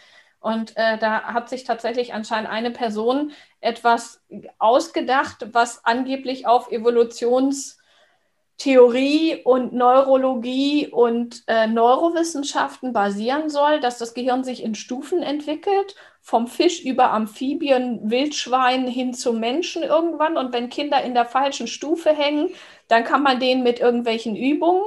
Und 0.45 0.77
äh, 0.77 0.99
da 0.99 1.33
hat 1.33 1.49
sich 1.49 1.65
tatsächlich 1.65 2.13
anscheinend 2.13 2.51
eine 2.51 2.71
Person 2.71 3.33
etwas 3.63 4.23
ausgedacht, 4.59 5.47
was 5.53 5.87
angeblich 5.87 6.47
auf 6.47 6.71
Evolutionstheorie 6.71 9.41
und 9.43 9.73
Neurologie 9.73 10.89
und 10.89 11.45
äh, 11.47 11.67
Neurowissenschaften 11.67 12.93
basieren 12.93 13.49
soll, 13.49 13.81
dass 13.81 13.97
das 13.97 14.13
Gehirn 14.13 14.45
sich 14.45 14.63
in 14.63 14.75
Stufen 14.75 15.23
entwickelt, 15.23 15.97
vom 16.21 16.47
Fisch 16.47 16.85
über 16.85 17.11
Amphibien, 17.13 18.11
Wildschwein 18.11 18.87
hin 18.87 19.15
zum 19.15 19.41
Menschen 19.41 19.83
irgendwann. 19.83 20.37
Und 20.37 20.53
wenn 20.53 20.69
Kinder 20.69 21.03
in 21.03 21.15
der 21.15 21.25
falschen 21.25 21.69
Stufe 21.69 22.11
hängen, 22.11 22.51
dann 22.89 23.05
kann 23.05 23.23
man 23.23 23.41
denen 23.41 23.63
mit 23.63 23.81
irgendwelchen 23.81 24.37
Übungen 24.37 24.83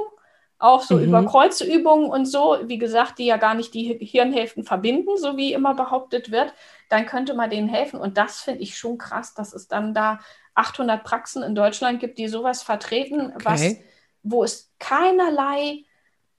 auch 0.58 0.82
so 0.82 0.96
mhm. 0.96 1.04
über 1.04 1.24
Kreuzübungen 1.24 2.10
und 2.10 2.26
so, 2.26 2.58
wie 2.64 2.78
gesagt, 2.78 3.18
die 3.18 3.26
ja 3.26 3.36
gar 3.36 3.54
nicht 3.54 3.74
die 3.74 3.98
Hirnhälften 4.00 4.64
verbinden, 4.64 5.16
so 5.16 5.36
wie 5.36 5.52
immer 5.52 5.74
behauptet 5.74 6.30
wird, 6.30 6.52
dann 6.88 7.06
könnte 7.06 7.34
man 7.34 7.50
denen 7.50 7.68
helfen. 7.68 8.00
Und 8.00 8.18
das 8.18 8.40
finde 8.40 8.62
ich 8.62 8.76
schon 8.76 8.98
krass, 8.98 9.34
dass 9.34 9.52
es 9.52 9.68
dann 9.68 9.94
da 9.94 10.18
800 10.54 11.04
Praxen 11.04 11.42
in 11.42 11.54
Deutschland 11.54 12.00
gibt, 12.00 12.18
die 12.18 12.28
sowas 12.28 12.62
vertreten, 12.62 13.32
okay. 13.34 13.44
was, 13.44 13.76
wo 14.22 14.42
es 14.42 14.72
keinerlei 14.80 15.84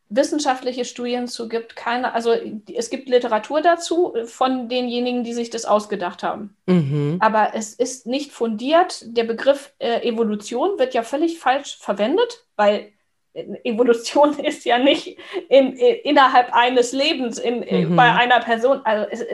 wissenschaftliche 0.09 0.85
Studien 0.85 1.27
zu 1.27 1.47
gibt. 1.47 1.75
Keine, 1.75 2.13
also 2.13 2.33
es 2.33 2.89
gibt 2.89 3.07
Literatur 3.07 3.61
dazu 3.61 4.15
von 4.25 4.67
denjenigen, 4.67 5.23
die 5.23 5.33
sich 5.33 5.51
das 5.51 5.65
ausgedacht 5.65 6.23
haben. 6.23 6.57
Mhm. 6.65 7.17
Aber 7.19 7.51
es 7.53 7.75
ist 7.75 8.07
nicht 8.07 8.31
fundiert. 8.31 9.03
Der 9.05 9.23
Begriff 9.23 9.71
äh, 9.77 10.01
Evolution 10.01 10.79
wird 10.79 10.95
ja 10.95 11.03
völlig 11.03 11.39
falsch 11.39 11.77
verwendet, 11.77 12.47
weil 12.55 12.91
Evolution 13.33 14.37
ist 14.43 14.65
ja 14.65 14.77
nicht 14.77 15.17
in, 15.49 15.73
in, 15.73 15.95
innerhalb 16.03 16.53
eines 16.53 16.91
Lebens 16.91 17.37
in, 17.39 17.59
mhm. 17.59 17.95
bei 17.95 18.13
einer 18.13 18.39
Person. 18.39 18.81
Also 18.83 19.07
es, 19.09 19.25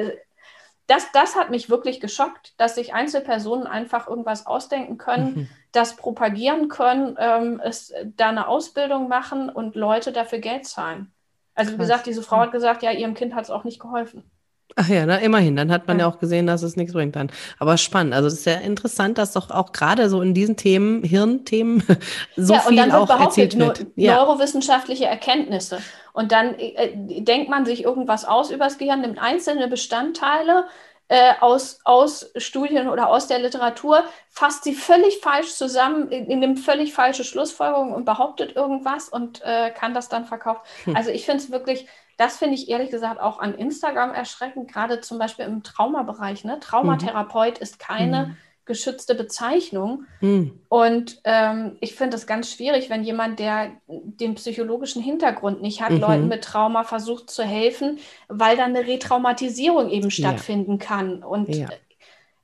das, 0.88 1.12
das 1.14 1.36
hat 1.36 1.50
mich 1.50 1.70
wirklich 1.70 2.00
geschockt, 2.00 2.54
dass 2.58 2.76
sich 2.76 2.93
Einzelpersonen 2.93 3.66
einfach 3.66 4.08
irgendwas 4.08 4.46
ausdenken 4.46 4.98
können, 4.98 5.34
mhm. 5.34 5.50
das 5.72 5.96
propagieren 5.96 6.68
können, 6.68 7.18
ähm, 7.20 7.62
es, 7.64 7.93
da 8.16 8.30
eine 8.30 8.48
Ausbildung 8.48 9.08
machen 9.08 9.50
und 9.50 9.76
Leute 9.76 10.12
dafür 10.12 10.39
Geld 10.39 10.66
zahlen. 10.66 11.12
Also 11.56 11.74
wie 11.74 11.78
gesagt, 11.78 12.06
diese 12.06 12.22
Frau 12.22 12.38
hat 12.38 12.52
gesagt, 12.52 12.84
ja, 12.84 12.91
ihrem 12.91 13.14
Kind 13.14 13.34
hat 13.34 13.46
es 13.46 13.50
auch 13.50 13.64
nicht 13.64 13.80
geholfen. 13.80 14.30
Ach 14.78 14.89
ja, 14.89 15.05
na, 15.05 15.17
immerhin. 15.17 15.55
Dann 15.55 15.71
hat 15.71 15.88
man 15.88 15.99
ja. 15.99 16.05
ja. 16.05 16.11
auch 16.11 16.19
gesehen, 16.19 16.47
dass 16.47 16.61
es 16.61 16.76
nichts 16.76 16.93
bringt 16.93 17.15
dann. 17.15 17.32
Aber 17.59 17.78
spannend. 17.78 18.13
Also 18.13 18.28
es 18.28 18.34
ist 18.34 18.43
sehr 18.43 18.61
interessant, 18.61 19.17
dass 19.17 19.32
doch 19.32 19.49
auch 19.49 19.71
gerade 19.71 20.09
so 20.09 20.21
in 20.21 20.34
diesen 20.34 20.57
Themen, 20.57 21.03
Hirnthemen, 21.03 21.84
so 22.36 22.53
ja, 22.53 22.59
viel 22.59 22.91
auch 22.91 23.09
erzählt 23.09 23.57
wird. 23.57 23.86
Ja. 23.95 24.15
Neurowissenschaftliche 24.15 25.05
Erkenntnisse. 25.05 25.80
Und 26.11 26.32
dann 26.32 26.55
äh, 26.59 26.91
denkt 27.21 27.49
man 27.49 27.65
sich 27.65 27.84
irgendwas 27.84 28.26
aus 28.26 28.51
über 28.51 28.65
das 28.65 28.78
Gehirn, 28.78 29.01
nimmt 29.01 29.19
einzelne 29.19 29.69
Bestandteile 29.69 30.65
äh, 31.07 31.34
aus, 31.39 31.80
aus 31.84 32.32
Studien 32.36 32.89
oder 32.89 33.09
aus 33.09 33.28
der 33.28 33.39
Literatur, 33.39 34.03
fasst 34.30 34.63
sie 34.63 34.73
völlig 34.73 35.19
falsch 35.19 35.53
zusammen, 35.53 36.09
nimmt 36.09 36.59
völlig 36.59 36.93
falsche 36.93 37.23
Schlussfolgerungen 37.23 37.93
und 37.93 38.05
behauptet 38.05 38.55
irgendwas 38.55 39.07
und 39.07 39.41
äh, 39.43 39.71
kann 39.71 39.93
das 39.93 40.09
dann 40.09 40.26
verkaufen. 40.26 40.61
Hm. 40.86 40.95
Also 40.95 41.11
ich 41.11 41.26
finde 41.26 41.43
es 41.43 41.51
wirklich 41.51 41.88
das 42.18 42.38
finde 42.38 42.55
ich 42.55 42.70
ehrlich 42.70 42.91
gesagt 42.91 43.20
auch 43.20 43.39
an 43.39 43.55
Instagram 43.55 44.13
erschreckend, 44.13 44.72
gerade 44.72 45.01
zum 45.01 45.20
Beispiel 45.20 45.45
im 45.45 45.63
Traumabereich. 45.63 46.45
Ne? 46.45 46.59
Traumatherapeut 46.59 47.57
mhm. 47.57 47.63
ist 47.63 47.78
keine 47.78 48.28
mhm. 48.28 48.38
geschützte 48.63 49.16
Bezeichnung. 49.16 50.05
Mhm. 50.22 50.59
Und 50.70 51.20
ähm, 51.26 51.76
ich 51.82 51.95
finde 51.95 52.16
es 52.16 52.26
ganz 52.26 52.51
schwierig, 52.51 52.89
wenn 52.89 53.03
jemand, 53.03 53.39
der 53.39 53.72
den 53.88 54.36
psychologischen 54.36 55.01
Hintergrund 55.01 55.61
nicht 55.61 55.82
hat, 55.82 55.91
mhm. 55.91 55.99
Leuten 55.99 56.28
mit 56.30 56.43
Trauma 56.43 56.84
versucht 56.84 57.30
zu 57.30 57.43
helfen, 57.43 57.99
weil 58.30 58.55
dann 58.55 58.76
eine 58.76 58.88
Retraumatisierung 58.88 59.89
eben 59.89 60.09
stattfinden 60.09 60.80
ja. 60.80 60.86
kann. 60.86 61.22
Und 61.22 61.53
ja 61.53 61.68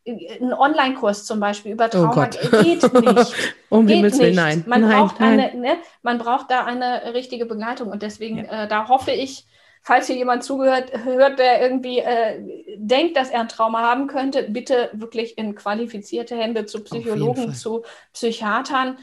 äh, 0.04 0.40
ein 0.42 0.52
Online-Kurs 0.52 1.26
zum 1.26 1.40
Beispiel 1.40 1.72
über 1.72 1.86
oh 1.86 1.90
Trauma 1.90 2.28
oh 2.28 2.64
geht 2.64 2.94
nicht. 2.94 3.34
um 3.70 3.86
geht 3.88 3.96
Himmels 3.98 4.20
Willen, 4.20 4.36
nein. 4.36 4.64
Man, 4.68 4.82
nein, 4.82 5.00
braucht 5.00 5.20
nein. 5.22 5.40
Eine, 5.40 5.62
ne, 5.62 5.78
man 6.02 6.18
braucht 6.18 6.52
da 6.52 6.66
eine 6.66 7.14
richtige 7.14 7.46
Begleitung 7.46 7.90
und 7.90 8.02
deswegen, 8.02 8.40
ja. 8.40 8.64
äh, 8.64 8.68
da 8.68 8.90
hoffe 8.90 9.12
ich, 9.12 9.46
falls 9.82 10.08
hier 10.08 10.16
jemand 10.16 10.44
zugehört, 10.44 10.92
hört, 11.04 11.40
der 11.40 11.62
irgendwie 11.62 12.00
äh, 12.00 12.40
denkt, 12.78 13.18
dass 13.18 13.30
er 13.30 13.42
ein 13.42 13.50
Trauma 13.50 13.82
haben 13.82 14.08
könnte, 14.08 14.44
bitte 14.44 14.90
wirklich 14.94 15.38
in 15.38 15.56
qualifizierte 15.56 16.38
Hände 16.38 16.66
zu 16.66 16.84
Psychologen, 16.84 17.54
zu 17.54 17.84
Psychiatern 18.14 18.98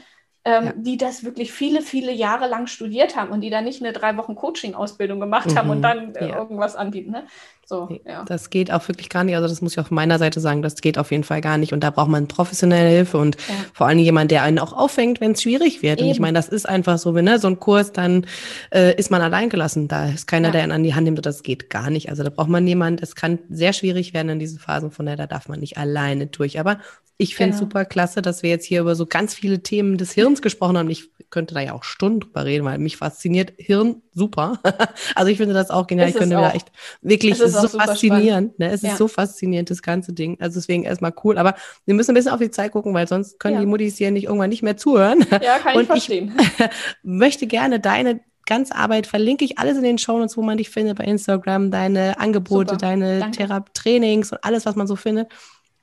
ähm, 0.45 0.65
ja. 0.65 0.73
die 0.75 0.97
das 0.97 1.23
wirklich 1.23 1.51
viele, 1.51 1.81
viele 1.81 2.11
Jahre 2.11 2.47
lang 2.47 2.67
studiert 2.67 3.15
haben 3.15 3.31
und 3.31 3.41
die 3.41 3.49
da 3.49 3.61
nicht 3.61 3.81
eine 3.81 3.93
drei 3.93 4.15
Wochen 4.17 4.35
Coaching-Ausbildung 4.35 5.19
gemacht 5.19 5.51
mhm. 5.51 5.57
haben 5.57 5.69
und 5.69 5.77
mhm. 5.79 5.83
dann 5.83 6.15
äh, 6.15 6.29
ja. 6.29 6.37
irgendwas 6.37 6.75
anbieten. 6.75 7.11
Ne? 7.11 7.25
So, 7.69 7.87
ja. 8.03 8.25
Das 8.25 8.49
geht 8.49 8.71
auch 8.71 8.87
wirklich 8.87 9.09
gar 9.09 9.23
nicht. 9.23 9.35
Also 9.35 9.47
das 9.47 9.61
muss 9.61 9.73
ich 9.73 9.79
auf 9.79 9.91
meiner 9.91 10.17
Seite 10.17 10.39
sagen, 10.39 10.63
das 10.63 10.81
geht 10.81 10.97
auf 10.97 11.11
jeden 11.11 11.23
Fall 11.23 11.39
gar 11.39 11.59
nicht. 11.59 11.71
Und 11.71 11.83
da 11.83 11.91
braucht 11.91 12.09
man 12.09 12.27
professionelle 12.27 12.89
Hilfe 12.89 13.19
und 13.19 13.37
ja. 13.47 13.53
vor 13.75 13.85
allem 13.85 13.99
jemand, 13.99 14.31
der 14.31 14.41
einen 14.41 14.57
auch 14.57 14.73
auffängt, 14.73 15.21
wenn 15.21 15.33
es 15.33 15.43
schwierig 15.43 15.83
wird. 15.83 15.99
Eben. 15.99 16.07
Und 16.07 16.11
ich 16.11 16.19
meine, 16.19 16.33
das 16.33 16.49
ist 16.49 16.67
einfach 16.67 16.97
so, 16.97 17.13
wenn 17.13 17.25
ne, 17.25 17.37
so 17.37 17.47
ein 17.47 17.59
Kurs, 17.59 17.91
dann 17.91 18.25
äh, 18.71 18.95
ist 18.95 19.11
man 19.11 19.21
allein 19.21 19.49
gelassen. 19.49 19.87
Da 19.87 20.09
ist 20.09 20.25
keiner, 20.25 20.47
ja. 20.47 20.53
der 20.53 20.63
einen 20.63 20.71
an 20.71 20.83
die 20.83 20.95
Hand 20.95 21.03
nimmt. 21.03 21.23
Das 21.23 21.43
geht 21.43 21.69
gar 21.69 21.91
nicht. 21.91 22.09
Also 22.09 22.23
da 22.23 22.31
braucht 22.31 22.49
man 22.49 22.65
jemanden. 22.65 23.03
Es 23.03 23.13
kann 23.13 23.37
sehr 23.51 23.73
schwierig 23.73 24.15
werden 24.15 24.29
in 24.29 24.39
diesen 24.39 24.57
Phasen. 24.57 24.89
Von 24.89 25.05
daher, 25.05 25.17
da 25.17 25.27
darf 25.27 25.47
man 25.47 25.59
nicht 25.59 25.77
alleine 25.77 26.25
durch. 26.25 26.59
Aber 26.59 26.79
ich 27.21 27.35
finde 27.35 27.51
es 27.51 27.59
genau. 27.59 27.69
super 27.69 27.83
klasse, 27.83 28.21
dass 28.21 28.43
wir 28.43 28.49
jetzt 28.49 28.65
hier 28.65 28.79
über 28.79 28.95
so 28.95 29.05
ganz 29.05 29.33
viele 29.33 29.61
Themen 29.61 29.97
des 29.97 30.13
Hirns 30.13 30.41
gesprochen 30.41 30.77
haben. 30.77 30.89
Ich 30.89 31.11
könnte 31.29 31.53
da 31.53 31.59
ja 31.59 31.73
auch 31.73 31.83
Stunden 31.83 32.21
drüber 32.21 32.45
reden, 32.45 32.63
weil 32.63 32.79
mich 32.79 32.95
fasziniert 32.95 33.51
Hirn 33.57 34.01
super. 34.13 34.59
also 35.15 35.29
ich 35.29 35.35
finde 35.35 35.53
das 35.53 35.69
auch 35.69 35.85
genial. 35.85 36.07
ich 36.07 36.15
finde 36.15 36.37
da 36.37 36.51
echt 36.51 36.71
wirklich 37.01 37.35
so 37.35 37.67
faszinierend. 37.67 38.57
Ne? 38.57 38.71
Es 38.71 38.83
ja. 38.83 38.91
ist 38.91 38.97
so 38.97 39.09
faszinierend, 39.09 39.69
das 39.69 39.81
ganze 39.81 40.13
Ding. 40.13 40.37
Also 40.39 40.61
deswegen 40.61 40.83
erstmal 40.83 41.13
cool. 41.25 41.37
Aber 41.37 41.55
wir 41.85 41.93
müssen 41.93 42.11
ein 42.11 42.13
bisschen 42.13 42.31
auf 42.31 42.39
die 42.39 42.51
Zeit 42.51 42.71
gucken, 42.71 42.93
weil 42.93 43.05
sonst 43.05 43.37
können 43.37 43.55
ja. 43.55 43.59
die 43.59 43.67
Muttis 43.67 43.97
hier 43.97 44.11
nicht 44.11 44.23
irgendwann 44.23 44.49
nicht 44.49 44.63
mehr 44.63 44.77
zuhören. 44.77 45.25
Ja, 45.41 45.59
kann 45.59 45.75
Und 45.75 45.81
ich 45.81 45.87
verstehen. 45.87 46.33
Ich 46.39 46.69
möchte 47.03 47.47
gerne 47.47 47.81
deine 47.81 48.21
ganze 48.45 48.75
Arbeit 48.75 49.07
verlinke 49.07 49.45
ich 49.45 49.57
alles 49.59 49.77
in 49.77 49.83
den 49.83 49.97
Shownotes, 49.97 50.37
wo 50.37 50.41
man 50.41 50.57
dich 50.57 50.69
findet 50.69 50.97
bei 50.97 51.03
Instagram, 51.03 51.69
deine 51.69 52.19
Angebote, 52.19 52.75
Super. 52.75 52.77
deine 52.77 53.31
Therapies, 53.31 54.31
und 54.31 54.43
alles, 54.43 54.65
was 54.65 54.75
man 54.75 54.87
so 54.87 54.95
findet 54.95 55.27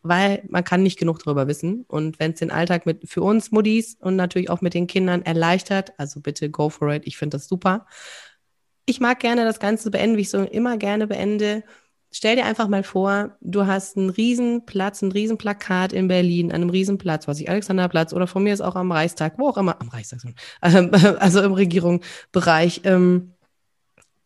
weil 0.08 0.44
man 0.48 0.64
kann 0.64 0.82
nicht 0.82 0.98
genug 0.98 1.18
darüber 1.22 1.48
wissen. 1.48 1.84
Und 1.88 2.18
wenn 2.18 2.32
es 2.32 2.38
den 2.38 2.50
Alltag 2.50 2.86
mit 2.86 3.08
für 3.08 3.22
uns 3.22 3.50
Muddis 3.50 3.96
und 4.00 4.16
natürlich 4.16 4.50
auch 4.50 4.60
mit 4.60 4.74
den 4.74 4.86
Kindern 4.86 5.22
erleichtert, 5.22 5.92
also 5.98 6.20
bitte 6.20 6.50
go 6.50 6.68
for 6.70 6.92
it. 6.92 7.02
Ich 7.06 7.16
finde 7.16 7.36
das 7.36 7.48
super. 7.48 7.86
Ich 8.86 9.00
mag 9.00 9.20
gerne 9.20 9.44
das 9.44 9.60
Ganze 9.60 9.90
beenden, 9.90 10.16
wie 10.16 10.22
ich 10.22 10.30
so 10.30 10.42
immer 10.42 10.76
gerne 10.76 11.06
beende. 11.06 11.64
stell 12.12 12.36
dir 12.36 12.46
einfach 12.46 12.68
mal 12.68 12.82
vor, 12.82 13.36
du 13.40 13.66
hast 13.66 13.96
einen 13.96 14.10
Riesenplatz, 14.10 15.02
ein 15.02 15.12
Riesenplakat 15.12 15.92
in 15.92 16.08
Berlin, 16.08 16.50
an 16.50 16.62
einem 16.62 16.70
Riesenplatz, 16.70 17.28
was 17.28 17.40
ich 17.40 17.50
Alexanderplatz 17.50 18.12
oder 18.12 18.26
von 18.26 18.42
mir 18.42 18.54
ist 18.54 18.62
auch 18.62 18.76
am 18.76 18.92
Reichstag, 18.92 19.38
wo 19.38 19.48
auch 19.48 19.58
immer, 19.58 19.80
am 19.80 19.88
Reichstag, 19.88 20.20
also 20.60 21.42
im 21.42 21.52
Regierungsbereich. 21.52 22.82
Ähm, 22.84 23.32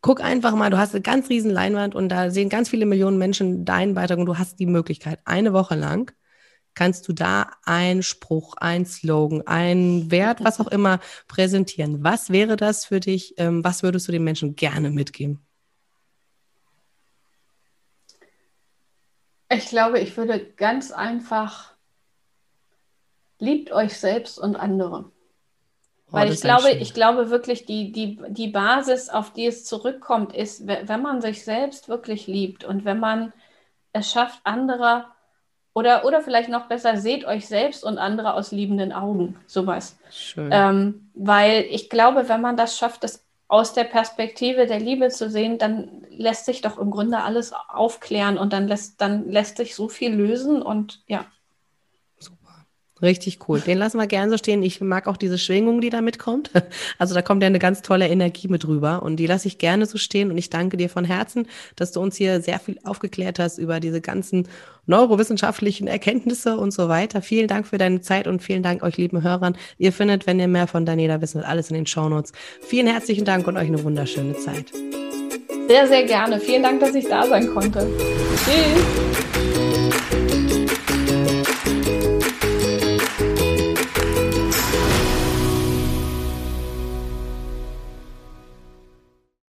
guck 0.01 0.21
einfach 0.23 0.55
mal, 0.55 0.69
du 0.69 0.77
hast 0.77 0.93
eine 0.93 1.01
ganz 1.01 1.29
riesen 1.29 1.51
Leinwand 1.51 1.95
und 1.95 2.09
da 2.09 2.31
sehen 2.31 2.49
ganz 2.49 2.69
viele 2.69 2.85
Millionen 2.85 3.17
Menschen 3.17 3.65
deinen 3.65 3.93
Beitrag 3.93 4.17
und 4.17 4.25
du 4.25 4.37
hast 4.37 4.59
die 4.59 4.65
Möglichkeit, 4.65 5.19
eine 5.25 5.53
Woche 5.53 5.75
lang 5.75 6.11
kannst 6.73 7.07
du 7.07 7.13
da 7.13 7.51
einen 7.63 8.03
Spruch, 8.03 8.55
ein 8.57 8.85
Slogan, 8.85 9.45
einen 9.45 10.11
Wert, 10.11 10.43
was 10.43 10.59
auch 10.59 10.67
immer 10.67 10.99
präsentieren. 11.27 12.03
Was 12.03 12.29
wäre 12.29 12.55
das 12.55 12.85
für 12.85 12.99
dich? 12.99 13.35
Ähm, 13.37 13.63
was 13.63 13.83
würdest 13.83 14.07
du 14.07 14.11
den 14.11 14.23
Menschen 14.23 14.55
gerne 14.55 14.89
mitgeben? 14.89 15.45
Ich 19.49 19.67
glaube, 19.67 19.99
ich 19.99 20.15
würde 20.15 20.45
ganz 20.53 20.91
einfach, 20.91 21.75
liebt 23.37 23.71
euch 23.73 23.97
selbst 23.97 24.39
und 24.39 24.55
andere. 24.55 25.11
Oh, 26.11 26.15
Weil 26.15 26.31
ich 26.33 26.41
glaube, 26.41 26.71
ich 26.71 26.93
glaube 26.93 27.29
wirklich, 27.29 27.65
die, 27.65 27.91
die, 27.91 28.19
die 28.27 28.49
Basis, 28.49 29.09
auf 29.09 29.31
die 29.31 29.45
es 29.45 29.63
zurückkommt, 29.63 30.35
ist, 30.35 30.67
wenn 30.67 31.01
man 31.01 31.21
sich 31.21 31.45
selbst 31.45 31.87
wirklich 31.87 32.27
liebt 32.27 32.65
und 32.65 32.83
wenn 32.83 32.99
man 32.99 33.31
es 33.93 34.11
schafft, 34.11 34.41
andere 34.43 35.05
oder, 35.73 36.03
oder 36.03 36.21
vielleicht 36.21 36.49
noch 36.49 36.67
besser, 36.67 36.97
seht 36.97 37.25
euch 37.25 37.47
selbst 37.47 37.85
und 37.85 37.97
andere 37.97 38.33
aus 38.33 38.51
liebenden 38.51 38.91
Augen, 38.91 39.37
sowas. 39.47 39.97
Schön. 40.09 40.49
Ähm, 40.51 41.09
weil 41.13 41.65
ich 41.69 41.89
glaube, 41.89 42.27
wenn 42.27 42.41
man 42.41 42.57
das 42.57 42.77
schafft, 42.77 43.05
das 43.05 43.25
aus 43.47 43.73
der 43.73 43.85
Perspektive 43.85 44.65
der 44.65 44.79
Liebe 44.79 45.09
zu 45.09 45.29
sehen, 45.29 45.57
dann 45.57 46.05
lässt 46.09 46.45
sich 46.45 46.61
doch 46.61 46.77
im 46.77 46.91
Grunde 46.91 47.19
alles 47.19 47.53
aufklären 47.69 48.37
und 48.37 48.53
dann 48.53 48.67
lässt, 48.67 48.99
dann 49.01 49.29
lässt 49.29 49.57
sich 49.57 49.75
so 49.75 49.87
viel 49.87 50.13
lösen 50.13 50.61
und 50.61 51.01
ja. 51.07 51.25
Richtig 53.01 53.39
cool. 53.47 53.59
Den 53.59 53.77
lassen 53.77 53.97
wir 53.97 54.07
gern 54.07 54.29
so 54.29 54.37
stehen. 54.37 54.61
Ich 54.61 54.79
mag 54.79 55.07
auch 55.07 55.17
diese 55.17 55.37
Schwingung, 55.37 55.81
die 55.81 55.89
da 55.89 56.01
mitkommt. 56.01 56.51
Also 56.97 57.15
da 57.15 57.21
kommt 57.21 57.41
ja 57.41 57.47
eine 57.47 57.59
ganz 57.59 57.81
tolle 57.81 58.07
Energie 58.07 58.47
mit 58.47 58.67
rüber 58.67 59.01
und 59.01 59.15
die 59.15 59.25
lasse 59.25 59.47
ich 59.47 59.57
gerne 59.57 59.85
so 59.85 59.97
stehen. 59.97 60.29
Und 60.29 60.37
ich 60.37 60.49
danke 60.49 60.77
dir 60.77 60.89
von 60.89 61.03
Herzen, 61.03 61.47
dass 61.75 61.91
du 61.91 61.99
uns 61.99 62.15
hier 62.15 62.41
sehr 62.41 62.59
viel 62.59 62.77
aufgeklärt 62.83 63.39
hast 63.39 63.57
über 63.57 63.79
diese 63.79 64.01
ganzen 64.01 64.47
neurowissenschaftlichen 64.85 65.87
Erkenntnisse 65.87 66.57
und 66.57 66.71
so 66.71 66.89
weiter. 66.89 67.21
Vielen 67.21 67.47
Dank 67.47 67.65
für 67.67 67.77
deine 67.77 68.01
Zeit 68.01 68.27
und 68.27 68.41
vielen 68.41 68.61
Dank 68.61 68.83
euch 68.83 68.97
lieben 68.97 69.23
Hörern. 69.23 69.57
Ihr 69.77 69.93
findet, 69.93 70.27
wenn 70.27 70.39
ihr 70.39 70.47
mehr 70.47 70.67
von 70.67 70.85
Daniela 70.85 71.21
wissen 71.21 71.35
wollt, 71.35 71.47
alles 71.47 71.69
in 71.69 71.75
den 71.75 71.87
Shownotes. 71.87 72.33
Vielen 72.61 72.87
herzlichen 72.87 73.25
Dank 73.25 73.47
und 73.47 73.57
euch 73.57 73.67
eine 73.67 73.83
wunderschöne 73.83 74.35
Zeit. 74.37 74.71
Sehr, 75.67 75.87
sehr 75.87 76.03
gerne. 76.03 76.39
Vielen 76.39 76.63
Dank, 76.63 76.79
dass 76.81 76.93
ich 76.95 77.07
da 77.07 77.25
sein 77.25 77.47
konnte. 77.47 77.87
Tschüss. 78.45 79.10